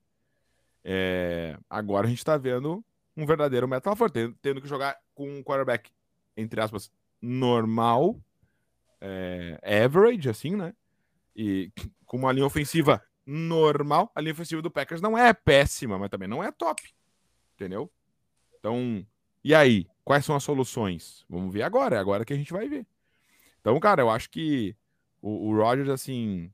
É... 0.85 1.57
Agora 1.69 2.07
a 2.07 2.11
gente 2.11 2.25
tá 2.25 2.37
vendo 2.37 2.85
um 3.23 3.27
verdadeiro 3.27 3.69
Metal 3.69 3.95
Force, 3.97 4.13
tendo, 4.13 4.35
tendo, 4.41 4.61
que 4.61 4.69
jogar 4.69 4.97
com 5.15 5.29
um 5.29 5.43
quarterback, 5.43 5.91
entre 6.37 6.61
aspas, 6.61 6.91
normal, 7.21 8.21
é, 9.01 9.59
average, 9.85 10.29
assim, 10.29 10.57
né? 10.57 10.75
E 11.35 11.73
com 12.07 12.17
uma 12.17 12.33
linha 12.33 12.47
ofensiva 12.47 13.03
normal. 13.27 14.11
A 14.15 14.21
linha 14.21 14.33
ofensiva 14.33 14.61
do 14.61 14.71
Packers 14.71 15.01
não 15.01 15.17
é 15.17 15.33
péssima, 15.33 15.99
mas 15.99 16.11
também 16.11 16.29
não 16.29 16.43
é 16.43 16.51
top. 16.51 16.83
Entendeu? 17.55 17.91
Então, 18.59 19.07
e 19.45 19.55
aí? 19.55 19.87
Quais 20.05 20.25
são 20.25 20.35
as 20.35 20.43
soluções? 20.43 21.25
Vamos 21.29 21.53
ver 21.53 21.63
agora, 21.63 21.97
é 21.97 21.99
agora 21.99 22.25
que 22.25 22.33
a 22.33 22.37
gente 22.37 22.53
vai 22.53 22.69
ver. 22.69 22.85
Então, 23.61 23.79
cara, 23.79 24.03
eu 24.03 24.11
acho 24.11 24.29
que 24.29 24.75
o, 25.23 25.55
o 25.55 25.93
assim, 25.93 26.51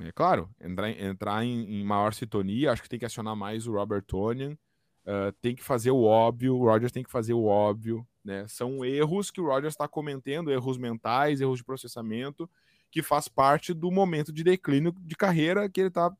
é 0.00 0.10
claro, 0.10 0.50
entrar, 0.60 0.90
entrar 0.90 1.44
em, 1.44 1.80
em, 1.80 1.84
maior 1.84 2.12
sintonia, 2.12 2.72
acho 2.72 2.82
que 2.82 2.88
tem 2.88 2.98
que 2.98 3.04
acionar 3.04 3.36
mais 3.36 3.66
o 3.66 3.72
Robert 3.72 4.02
Tonian. 4.02 4.56
Uh, 5.04 5.32
tem 5.40 5.54
que 5.54 5.62
fazer 5.62 5.90
o 5.90 6.02
óbvio, 6.02 6.56
o 6.56 6.64
Rodgers 6.64 6.92
tem 6.92 7.02
que 7.02 7.10
fazer 7.10 7.32
o 7.32 7.44
óbvio, 7.44 8.06
Né? 8.22 8.46
São 8.48 8.84
erros 8.84 9.30
que 9.30 9.40
o 9.40 9.46
Rodgers 9.46 9.72
está 9.72 9.88
cometendo, 9.88 10.50
erros 10.50 10.76
mentais, 10.76 11.40
erros 11.40 11.58
de 11.58 11.64
processamento, 11.64 12.48
que 12.90 13.02
faz 13.02 13.28
parte 13.28 13.72
do 13.72 13.90
momento 13.90 14.32
de 14.32 14.44
declínio 14.44 14.92
de 15.00 15.16
carreira 15.16 15.68
que 15.68 15.80
ele 15.80 15.88
está 15.88 16.14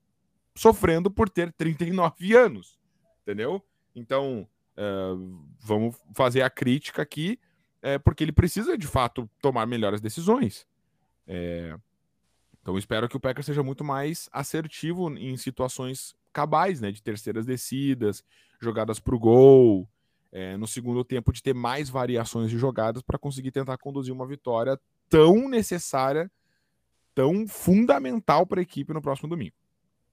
sofrendo 0.56 1.10
por 1.10 1.28
ter 1.28 1.52
39 1.54 2.34
anos, 2.34 2.78
entendeu? 3.22 3.62
Então, 3.94 4.48
uh, 4.76 5.46
vamos 5.60 5.96
fazer 6.14 6.42
a 6.42 6.50
crítica 6.50 7.02
aqui, 7.02 7.38
é, 7.82 7.98
porque 7.98 8.24
ele 8.24 8.32
precisa 8.32 8.76
de 8.76 8.86
fato 8.86 9.28
tomar 9.40 9.66
melhores 9.66 10.00
decisões. 10.00 10.66
É, 11.26 11.76
então, 12.62 12.76
espero 12.76 13.08
que 13.08 13.16
o 13.16 13.20
Packers 13.20 13.46
seja 13.46 13.62
muito 13.62 13.82
mais 13.82 14.28
assertivo 14.32 15.10
em 15.16 15.36
situações 15.36 16.14
cabais, 16.32 16.80
né, 16.80 16.92
de 16.92 17.02
terceiras 17.02 17.46
descidas, 17.46 18.22
jogadas 18.60 19.00
para 19.00 19.14
o 19.14 19.18
gol, 19.18 19.88
é, 20.32 20.56
no 20.56 20.66
segundo 20.66 21.04
tempo 21.04 21.32
de 21.32 21.42
ter 21.42 21.54
mais 21.54 21.88
variações 21.88 22.50
de 22.50 22.58
jogadas 22.58 23.02
para 23.02 23.18
conseguir 23.18 23.50
tentar 23.50 23.76
conduzir 23.78 24.14
uma 24.14 24.26
vitória 24.26 24.78
tão 25.08 25.48
necessária, 25.48 26.30
tão 27.14 27.46
fundamental 27.48 28.46
para 28.46 28.60
a 28.60 28.62
equipe 28.62 28.92
no 28.92 29.02
próximo 29.02 29.28
domingo. 29.28 29.54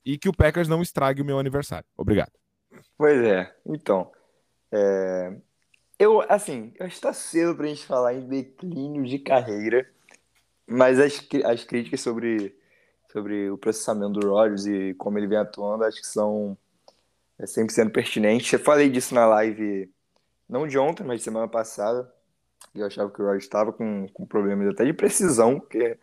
E 0.03 0.17
que 0.17 0.29
o 0.29 0.33
Packers 0.33 0.67
não 0.67 0.81
estrague 0.81 1.21
o 1.21 1.25
meu 1.25 1.37
aniversário. 1.37 1.85
Obrigado. 1.95 2.31
Pois 2.97 3.21
é, 3.21 3.53
então. 3.65 4.11
É... 4.71 5.37
Eu, 5.99 6.21
assim, 6.29 6.73
está 6.79 7.11
cedo 7.11 7.55
para 7.55 7.65
a 7.65 7.69
gente 7.69 7.85
falar 7.85 8.13
em 8.13 8.27
declínio 8.27 9.03
de 9.03 9.17
carreira, 9.17 9.89
mas 10.67 10.99
as, 10.99 11.27
as 11.43 11.63
críticas 11.63 12.01
sobre, 12.01 12.55
sobre 13.11 13.49
o 13.49 13.57
processamento 13.57 14.19
do 14.19 14.29
Rodgers 14.29 14.67
e 14.67 14.93
como 14.93 15.17
ele 15.17 15.25
vem 15.27 15.39
atuando, 15.39 15.83
acho 15.83 15.99
que 15.99 16.07
são 16.07 16.55
é, 17.39 17.45
100% 17.45 17.91
pertinentes. 17.91 18.51
Eu 18.51 18.59
falei 18.59 18.89
disso 18.89 19.13
na 19.13 19.25
live 19.25 19.91
não 20.47 20.67
de 20.67 20.77
ontem, 20.77 21.03
mas 21.03 21.19
de 21.19 21.23
semana 21.23 21.47
passada. 21.47 22.11
Eu 22.73 22.85
achava 22.85 23.11
que 23.11 23.21
o 23.21 23.25
Roy 23.25 23.37
estava 23.37 23.73
com, 23.73 24.07
com 24.09 24.25
problemas 24.25 24.67
até 24.69 24.85
de 24.85 24.93
precisão, 24.93 25.59
que 25.59 25.77
é, 25.77 25.97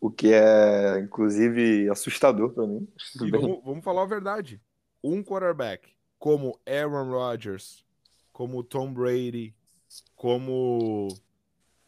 o 0.00 0.10
que 0.10 0.32
é, 0.32 1.00
inclusive, 1.00 1.88
assustador 1.90 2.52
para 2.52 2.66
mim. 2.66 2.88
E 3.22 3.30
vamos, 3.30 3.60
vamos, 3.64 3.84
falar 3.84 4.02
a 4.02 4.06
verdade. 4.06 4.60
Um 5.02 5.22
quarterback 5.22 5.88
como 6.18 6.60
Aaron 6.66 7.10
Rodgers, 7.10 7.84
como 8.32 8.62
Tom 8.62 8.92
Brady, 8.92 9.54
como 10.14 11.08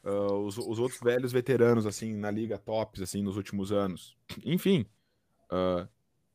uh, 0.02 0.38
os, 0.46 0.56
os, 0.56 0.78
outros 0.78 1.00
velhos 1.00 1.32
veteranos, 1.32 1.86
assim, 1.86 2.14
na 2.14 2.30
liga 2.30 2.58
tops, 2.58 3.02
assim, 3.02 3.22
nos 3.22 3.36
últimos 3.36 3.70
anos. 3.70 4.16
Enfim, 4.44 4.86
uh, 5.50 5.86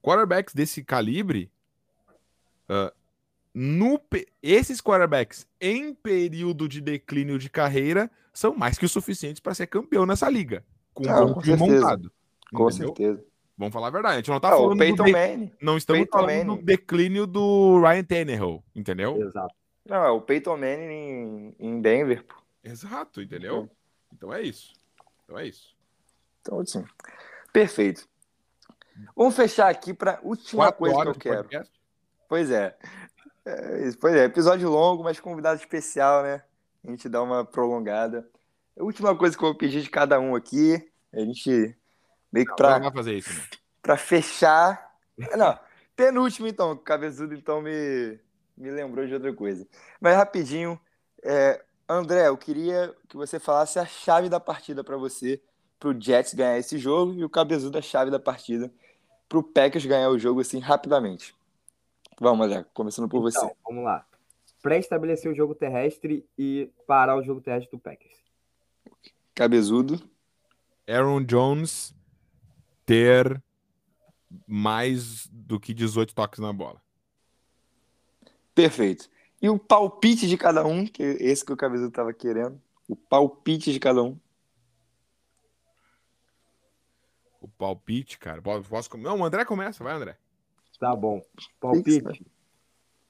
quarterbacks 0.01 0.53
desse 0.53 0.83
calibre 0.83 1.51
uh, 2.69 2.91
no, 3.53 3.99
esses 4.41 4.79
quarterbacks 4.79 5.47
em 5.59 5.93
período 5.93 6.67
de 6.67 6.79
declínio 6.79 7.39
de 7.39 7.49
carreira 7.49 8.09
são 8.31 8.53
mais 8.55 8.77
que 8.77 8.85
o 8.85 8.89
suficientes 8.89 9.39
para 9.39 9.55
ser 9.55 9.67
campeão 9.67 10.05
nessa 10.05 10.29
liga. 10.29 10.63
Com 10.93 11.03
um 11.07 11.33
bom 11.33 11.41
time 11.41 11.57
montado. 11.57 12.11
Com 12.53 12.69
entendeu? 12.69 12.87
certeza. 12.87 13.25
Vamos 13.57 13.73
falar 13.73 13.87
a 13.87 13.91
verdade. 13.91 14.13
A 14.13 14.17
gente 14.17 14.29
não 14.29 14.39
tá 14.39 14.49
ah, 14.49 14.57
falando 14.57 14.77
Peyton 14.77 15.03
do 15.03 15.11
Manning. 15.11 15.51
Não 15.59 15.77
estamos 15.77 16.01
Peyton 16.01 16.17
falando 16.17 16.47
Manning. 16.47 16.59
do 16.59 16.65
declínio 16.65 17.25
do 17.25 17.81
Ryan 17.81 18.03
Tannehill, 18.03 18.63
entendeu? 18.75 19.17
Exato. 19.19 19.55
Não, 19.83 20.03
é 20.03 20.09
o 20.11 20.21
Peyton 20.21 20.57
Manning 20.57 20.93
em, 20.93 21.55
em 21.59 21.81
Denver. 21.81 22.23
Pô. 22.23 22.35
Exato, 22.63 23.21
entendeu? 23.21 23.67
Então 24.13 24.31
é 24.31 24.43
isso. 24.43 24.75
Então 25.23 25.39
é 25.39 25.47
isso. 25.47 25.75
Então, 26.41 26.59
assim. 26.59 26.85
Perfeito. 27.51 28.07
Vamos 29.15 29.35
fechar 29.35 29.69
aqui 29.69 29.93
para 29.93 30.19
última 30.21 30.71
Quatro 30.71 30.79
coisa 30.79 31.01
que 31.03 31.07
eu 31.09 31.13
quero. 31.15 31.43
Podcast? 31.43 31.76
Pois 32.27 32.51
é. 32.51 32.75
É, 33.45 33.91
pois 33.99 34.13
é, 34.15 34.25
episódio 34.25 34.69
longo, 34.69 35.03
mas 35.03 35.19
convidado 35.19 35.59
especial, 35.59 36.23
né? 36.23 36.43
A 36.85 36.89
gente 36.89 37.07
dá 37.07 37.21
uma 37.21 37.45
prolongada. 37.45 38.27
A 38.77 38.83
última 38.83 39.15
coisa 39.15 39.37
que 39.37 39.43
eu 39.43 39.49
vou 39.49 39.57
pedir 39.57 39.81
de 39.81 39.89
cada 39.89 40.19
um 40.19 40.35
aqui, 40.35 40.91
a 41.13 41.19
gente 41.21 41.75
meio 42.31 42.45
que 42.45 42.55
pra, 42.55 42.77
Não, 42.79 42.91
fazer 42.91 43.13
isso, 43.13 43.33
né? 43.33 43.41
pra 43.81 43.95
fechar. 43.95 44.95
Não, 45.37 45.57
penúltimo 45.95 46.47
então, 46.47 46.73
o 46.73 46.77
cabeçudo 46.77 47.33
então 47.33 47.61
me, 47.61 48.19
me 48.57 48.69
lembrou 48.69 49.07
de 49.07 49.13
outra 49.13 49.33
coisa. 49.33 49.65
Mas 49.99 50.15
rapidinho, 50.15 50.79
é, 51.23 51.63
André, 51.87 52.27
eu 52.27 52.37
queria 52.37 52.93
que 53.07 53.15
você 53.15 53.39
falasse 53.39 53.79
a 53.79 53.85
chave 53.85 54.27
da 54.27 54.39
partida 54.39 54.83
para 54.83 54.97
você, 54.97 55.41
pro 55.79 55.99
Jets 55.99 56.33
ganhar 56.33 56.57
esse 56.57 56.77
jogo, 56.77 57.13
e 57.13 57.23
o 57.23 57.29
cabezudo 57.29 57.77
a 57.77 57.81
chave 57.81 58.11
da 58.11 58.19
partida 58.19 58.69
pro 59.29 59.43
Packers 59.43 59.85
ganhar 59.85 60.09
o 60.09 60.19
jogo 60.19 60.41
assim 60.41 60.59
rapidamente. 60.59 61.36
Vamos, 62.19 62.45
André, 62.47 62.65
começando 62.73 63.07
por 63.07 63.27
então, 63.27 63.47
você. 63.47 63.55
Vamos 63.63 63.83
lá. 63.83 64.05
Pré-estabelecer 64.61 65.31
o 65.31 65.35
jogo 65.35 65.53
terrestre 65.53 66.27
e 66.37 66.69
parar 66.87 67.15
o 67.15 67.23
jogo 67.23 67.41
terrestre 67.41 67.69
do 67.71 67.79
Packers. 67.79 68.17
Cabezudo. 69.35 70.01
Aaron 70.87 71.23
Jones 71.23 71.95
ter 72.85 73.41
mais 74.47 75.27
do 75.27 75.59
que 75.59 75.73
18 75.73 76.15
toques 76.15 76.39
na 76.39 76.51
bola. 76.51 76.81
Perfeito. 78.55 79.09
E 79.41 79.49
o 79.49 79.59
palpite 79.59 80.27
de 80.27 80.37
cada 80.37 80.65
um, 80.65 80.85
que 80.87 81.03
é 81.03 81.23
esse 81.23 81.45
que 81.45 81.53
o 81.53 81.57
Cabezudo 81.57 81.89
estava 81.89 82.11
querendo. 82.11 82.59
O 82.87 82.95
palpite 82.95 83.71
de 83.71 83.79
cada 83.79 84.01
um. 84.01 84.17
O 87.39 87.47
palpite, 87.47 88.17
cara. 88.17 88.41
Posso... 88.41 88.97
Não, 88.97 89.19
o 89.19 89.25
André 89.25 89.45
começa. 89.45 89.83
Vai, 89.83 89.93
André. 89.93 90.17
Tá 90.79 90.95
bom. 90.95 91.21
Palpite. 91.59 92.25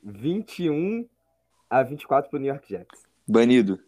21 0.04 1.08
a 1.70 1.84
24 1.84 2.30
pro 2.30 2.40
New 2.40 2.48
York 2.48 2.68
Jets. 2.70 3.04
Banido. 3.28 3.80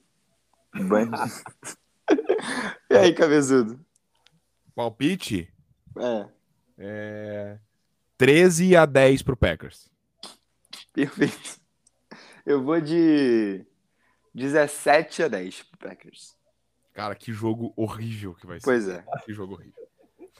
Banido. 0.73 1.17
e 2.89 2.95
aí, 2.95 3.13
cabezudo? 3.13 3.79
Palpite? 4.75 5.53
É. 5.97 6.29
é. 6.77 7.59
13 8.17 8.75
a 8.75 8.85
10 8.85 9.21
pro 9.21 9.37
Packers. 9.37 9.89
Perfeito. 10.93 11.59
Eu 12.45 12.63
vou 12.63 12.81
de 12.81 13.65
17 14.33 15.23
a 15.23 15.27
10 15.29 15.63
pro 15.63 15.89
Packers. 15.89 16.37
Cara, 16.93 17.15
que 17.15 17.31
jogo 17.31 17.71
horrível 17.77 18.35
que 18.35 18.45
vai 18.45 18.59
ser. 18.59 18.65
Pois 18.65 18.87
é. 18.89 19.05
Que 19.23 19.33
jogo 19.33 19.53
horrível. 19.53 19.87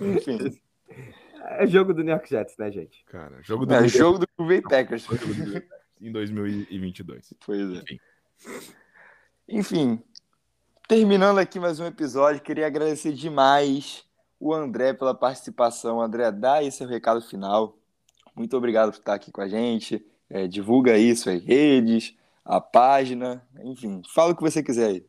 Enfim. 0.01 0.59
É 1.43 1.67
jogo 1.67 1.93
do 1.93 2.03
New 2.03 2.11
York 2.11 2.29
Jets, 2.29 2.57
né, 2.57 2.71
gente? 2.71 3.03
Cara, 3.05 3.41
jogo 3.41 3.65
do 3.65 3.73
É 3.73 3.87
jogo 3.87 4.19
do 4.19 4.45
Green 4.45 4.61
Packers. 4.61 5.07
em 6.01 6.11
2022. 6.11 7.33
Pois 7.45 7.59
é. 7.59 7.81
Enfim. 7.81 7.99
Enfim, 9.47 10.03
terminando 10.87 11.39
aqui 11.39 11.59
mais 11.59 11.79
um 11.79 11.85
episódio, 11.85 12.41
queria 12.41 12.67
agradecer 12.67 13.13
demais 13.13 14.05
o 14.39 14.53
André 14.53 14.93
pela 14.93 15.13
participação. 15.13 16.01
André, 16.01 16.31
dá 16.31 16.55
aí 16.55 16.71
seu 16.71 16.87
recado 16.87 17.21
final. 17.21 17.77
Muito 18.35 18.55
obrigado 18.55 18.91
por 18.91 18.99
estar 18.99 19.15
aqui 19.15 19.31
com 19.31 19.41
a 19.41 19.47
gente. 19.47 20.05
É, 20.29 20.47
divulga 20.47 20.97
isso 20.97 21.29
as 21.29 21.43
redes, 21.43 22.15
a 22.45 22.61
página, 22.61 23.43
enfim, 23.63 24.01
fala 24.13 24.31
o 24.31 24.35
que 24.35 24.41
você 24.41 24.61
quiser 24.61 24.87
aí. 24.87 25.05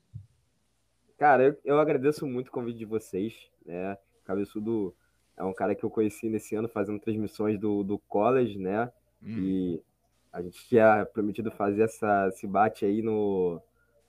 Cara, 1.19 1.45
eu, 1.45 1.59
eu 1.65 1.79
agradeço 1.79 2.27
muito 2.27 2.49
o 2.49 2.51
convite 2.51 2.79
de 2.79 2.87
vocês. 2.87 3.35
Né? 3.67 3.97
Cabeçudo 4.25 4.95
é 5.41 5.45
um 5.45 5.55
cara 5.55 5.75
que 5.75 5.83
eu 5.83 5.91
conheci 5.91 6.29
nesse 6.29 6.55
ano 6.55 6.69
fazendo 6.69 7.01
transmissões 7.01 7.59
do, 7.59 7.83
do 7.83 7.99
college, 7.99 8.59
né? 8.59 8.93
Hum. 9.23 9.39
E 9.41 9.83
a 10.31 10.43
gente 10.43 10.69
tinha 10.69 11.07
prometido 11.07 11.51
fazer 11.51 11.83
essa, 11.83 12.29
esse 12.29 12.47
bate 12.47 12.85
aí 12.85 13.01
no, 13.01 13.61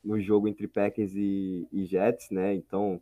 no 0.04 0.20
jogo 0.20 0.50
entre 0.50 0.68
Packers 0.68 1.14
e, 1.16 1.66
e 1.72 1.86
Jets, 1.86 2.30
né? 2.32 2.54
Então, 2.54 3.00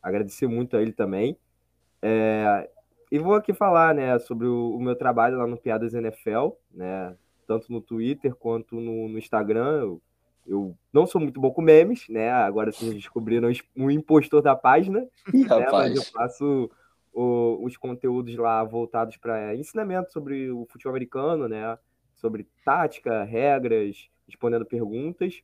agradecer 0.00 0.46
muito 0.46 0.76
a 0.76 0.82
ele 0.82 0.92
também. 0.92 1.36
É, 2.00 2.70
e 3.10 3.18
vou 3.18 3.34
aqui 3.34 3.52
falar, 3.52 3.92
né, 3.92 4.18
sobre 4.20 4.46
o, 4.46 4.76
o, 4.76 4.80
meu 4.80 4.94
trabalho 4.94 5.38
lá 5.38 5.46
no 5.46 5.56
Piadas 5.56 5.94
NFL, 5.94 6.50
né? 6.72 7.16
Tanto 7.44 7.72
no 7.72 7.80
Twitter 7.80 8.36
quanto 8.36 8.76
no, 8.76 9.08
no 9.08 9.18
Instagram. 9.18 9.80
Eu, 9.80 10.02
eu, 10.46 10.76
não 10.92 11.08
sou 11.08 11.20
muito 11.20 11.40
bom 11.40 11.50
com 11.50 11.60
memes, 11.60 12.08
né? 12.08 12.30
Agora 12.30 12.70
vocês 12.70 12.94
descobriram 12.94 13.50
o 13.76 13.90
impostor 13.90 14.40
da 14.42 14.54
página. 14.54 15.04
Né? 15.32 15.66
Mas 15.72 15.96
eu 15.96 16.02
faço 16.04 16.70
o, 17.12 17.64
os 17.64 17.76
conteúdos 17.76 18.34
lá 18.36 18.62
voltados 18.64 19.16
para 19.16 19.54
ensinamento 19.54 20.12
sobre 20.12 20.50
o 20.50 20.66
futebol 20.66 20.92
americano, 20.92 21.48
né? 21.48 21.78
Sobre 22.14 22.46
tática, 22.64 23.24
regras, 23.24 24.08
respondendo 24.26 24.64
perguntas. 24.64 25.42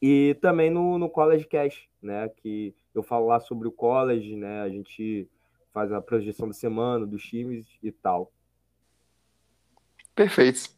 E 0.00 0.36
também 0.40 0.70
no, 0.70 0.98
no 0.98 1.08
College 1.08 1.46
Cash, 1.46 1.88
né? 2.02 2.28
Que 2.28 2.74
eu 2.94 3.02
falo 3.02 3.26
lá 3.26 3.40
sobre 3.40 3.68
o 3.68 3.72
college, 3.72 4.36
né? 4.36 4.62
A 4.62 4.68
gente 4.68 5.28
faz 5.72 5.90
a 5.92 6.00
projeção 6.00 6.46
da 6.48 6.54
semana, 6.54 7.06
dos 7.06 7.22
times 7.22 7.66
e 7.82 7.90
tal. 7.90 8.32
Perfeito. 10.14 10.70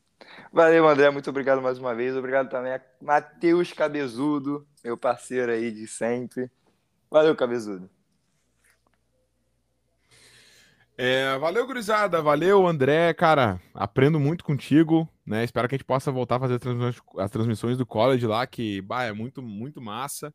Valeu, 0.51 0.89
André. 0.89 1.11
Muito 1.11 1.28
obrigado 1.28 1.61
mais 1.61 1.78
uma 1.78 1.95
vez. 1.95 2.16
Obrigado 2.16 2.49
também 2.49 2.72
a 2.72 2.80
Matheus 3.01 3.72
Cabezudo, 3.72 4.66
meu 4.82 4.97
parceiro 4.97 5.53
aí 5.53 5.70
de 5.70 5.87
sempre. 5.87 6.51
Valeu, 7.11 7.37
Cabezudo. 7.37 7.95
É, 10.99 11.36
valeu, 11.38 11.66
gurizada. 11.66 12.22
Valeu, 12.22 12.66
André. 12.66 13.12
Cara, 13.12 13.61
aprendo 13.74 14.18
muito 14.18 14.42
contigo, 14.42 15.07
né? 15.26 15.44
Espero 15.44 15.68
que 15.68 15.74
a 15.74 15.78
gente 15.78 15.84
possa 15.84 16.11
voltar 16.11 16.36
a 16.36 16.40
fazer 16.40 16.59
as 17.18 17.30
transmissões, 17.30 17.76
do 17.76 17.84
college 17.84 18.26
lá, 18.26 18.47
que 18.47 18.80
bah, 18.80 19.05
é 19.05 19.12
muito, 19.12 19.42
muito 19.42 19.80
massa. 19.80 20.32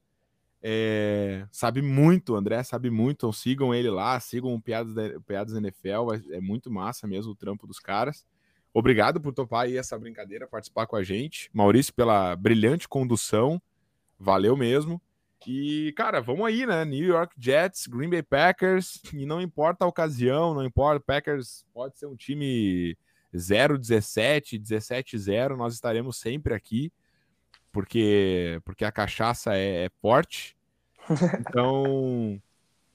É, 0.64 1.48
sabe 1.52 1.82
muito, 1.82 2.36
André 2.36 2.62
sabe 2.62 2.92
muito. 2.92 3.18
Então 3.18 3.34
sigam 3.34 3.74
ele 3.74 3.90
lá, 3.90 4.20
sigam 4.20 4.54
o 4.54 4.62
Piadas, 4.62 4.94
da, 4.94 5.20
Piadas 5.22 5.56
NFL. 5.56 6.14
É, 6.14 6.38
é 6.38 6.40
muito 6.40 6.70
massa 6.70 7.08
mesmo 7.08 7.32
o 7.32 7.36
trampo 7.36 7.66
dos 7.66 7.80
caras. 7.80 8.24
Obrigado 8.72 9.20
por 9.20 9.34
topar 9.34 9.66
aí 9.66 9.76
essa 9.76 9.98
brincadeira, 9.98 10.48
participar 10.48 10.86
com 10.86 10.96
a 10.96 11.04
gente. 11.04 11.50
Maurício, 11.52 11.92
pela 11.92 12.36
brilhante 12.36 12.88
condução. 12.88 13.60
Valeu 14.20 14.56
mesmo. 14.56 15.02
E, 15.48 15.94
cara, 15.94 16.22
vamos 16.22 16.46
aí, 16.46 16.66
né? 16.66 16.86
New 16.86 17.06
York 17.06 17.36
Jets, 17.38 17.88
Green 17.88 18.10
Bay 18.10 18.22
Packers, 18.22 19.02
e 19.14 19.26
não 19.26 19.42
importa 19.42 19.86
a 19.86 19.88
ocasião, 19.88 20.54
não 20.54 20.64
importa, 20.64 21.04
Packers 21.06 21.66
pode 21.74 21.98
ser 21.98 22.06
um 22.06 22.16
time 22.16 22.98
0-17, 23.34 24.62
17-0, 24.62 25.56
nós 25.56 25.74
estaremos 25.74 26.18
sempre 26.18 26.54
aqui, 26.54 26.92
porque, 27.72 28.60
porque 28.66 28.86
a 28.86 28.92
cachaça 28.92 29.56
é, 29.56 29.86
é 29.86 29.90
forte. 30.02 30.58
Então, 31.40 32.40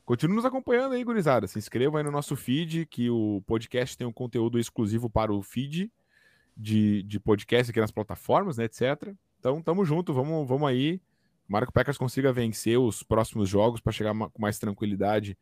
continue 0.04 0.36
nos 0.36 0.44
acompanhando 0.44 0.94
aí, 0.94 1.02
gurizada. 1.02 1.46
Se 1.46 1.58
inscreva 1.58 1.98
aí 1.98 2.04
no 2.04 2.10
nosso 2.10 2.36
feed, 2.36 2.86
que 2.86 3.10
o 3.10 3.42
podcast 3.46 3.98
tem 3.98 4.06
um 4.06 4.12
conteúdo 4.12 4.58
exclusivo 4.58 5.10
para 5.10 5.32
o 5.32 5.42
feed 5.42 5.90
de, 6.56 7.02
de 7.02 7.20
podcast 7.20 7.70
aqui 7.70 7.80
nas 7.80 7.90
plataformas, 7.90 8.56
né, 8.56 8.64
etc. 8.64 9.12
Então, 9.38 9.60
tamo 9.60 9.84
junto, 9.84 10.14
vamos, 10.14 10.48
vamos 10.48 10.68
aí. 10.68 11.00
Tomara 11.46 11.66
que 11.66 11.70
o 11.70 11.72
Packers 11.72 11.98
consiga 11.98 12.32
vencer 12.32 12.78
os 12.78 13.02
próximos 13.02 13.48
jogos 13.48 13.80
para 13.80 13.92
chegar 13.92 14.14
com 14.14 14.42
mais 14.42 14.58
tranquilidade 14.58 15.38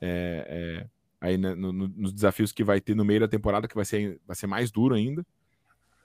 é, 0.00 0.46
é, 0.48 0.86
aí 1.20 1.38
né, 1.38 1.54
no, 1.54 1.72
no, 1.72 1.88
nos 1.88 2.12
desafios 2.12 2.52
que 2.52 2.62
vai 2.62 2.80
ter 2.80 2.94
no 2.94 3.04
meio 3.04 3.20
da 3.20 3.28
temporada, 3.28 3.66
que 3.66 3.74
vai 3.74 3.84
ser, 3.84 4.20
vai 4.26 4.36
ser 4.36 4.46
mais 4.46 4.70
duro 4.70 4.94
ainda. 4.94 5.24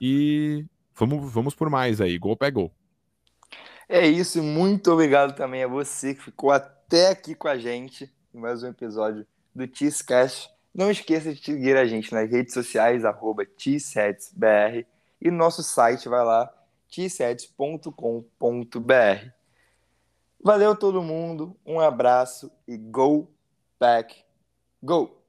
E 0.00 0.64
vamos, 0.94 1.32
vamos 1.32 1.54
por 1.54 1.68
mais 1.68 2.00
aí. 2.00 2.18
Gol 2.18 2.36
pegou. 2.36 2.72
É 3.88 4.06
isso, 4.06 4.42
muito 4.42 4.90
obrigado 4.90 5.36
também 5.36 5.62
a 5.62 5.68
você 5.68 6.14
que 6.14 6.22
ficou 6.22 6.50
até 6.50 7.10
aqui 7.10 7.34
com 7.34 7.48
a 7.48 7.58
gente 7.58 8.10
em 8.34 8.38
mais 8.38 8.62
um 8.62 8.68
episódio 8.68 9.26
do 9.54 9.68
Cheesecast. 9.70 10.50
Não 10.74 10.90
esqueça 10.90 11.34
de 11.34 11.44
seguir 11.44 11.76
a 11.76 11.84
gente 11.84 12.12
nas 12.12 12.28
redes 12.30 12.54
sociais, 12.54 13.04
arroba 13.04 13.44
e 15.20 15.30
no 15.30 15.36
nosso 15.36 15.62
site, 15.62 16.08
vai 16.08 16.24
lá, 16.24 16.52
t7.com.br. 16.94 19.30
Valeu 20.42 20.76
todo 20.76 21.02
mundo, 21.02 21.56
um 21.64 21.80
abraço 21.80 22.52
e 22.68 22.76
go 22.76 23.26
back, 23.80 24.22
go! 24.82 25.23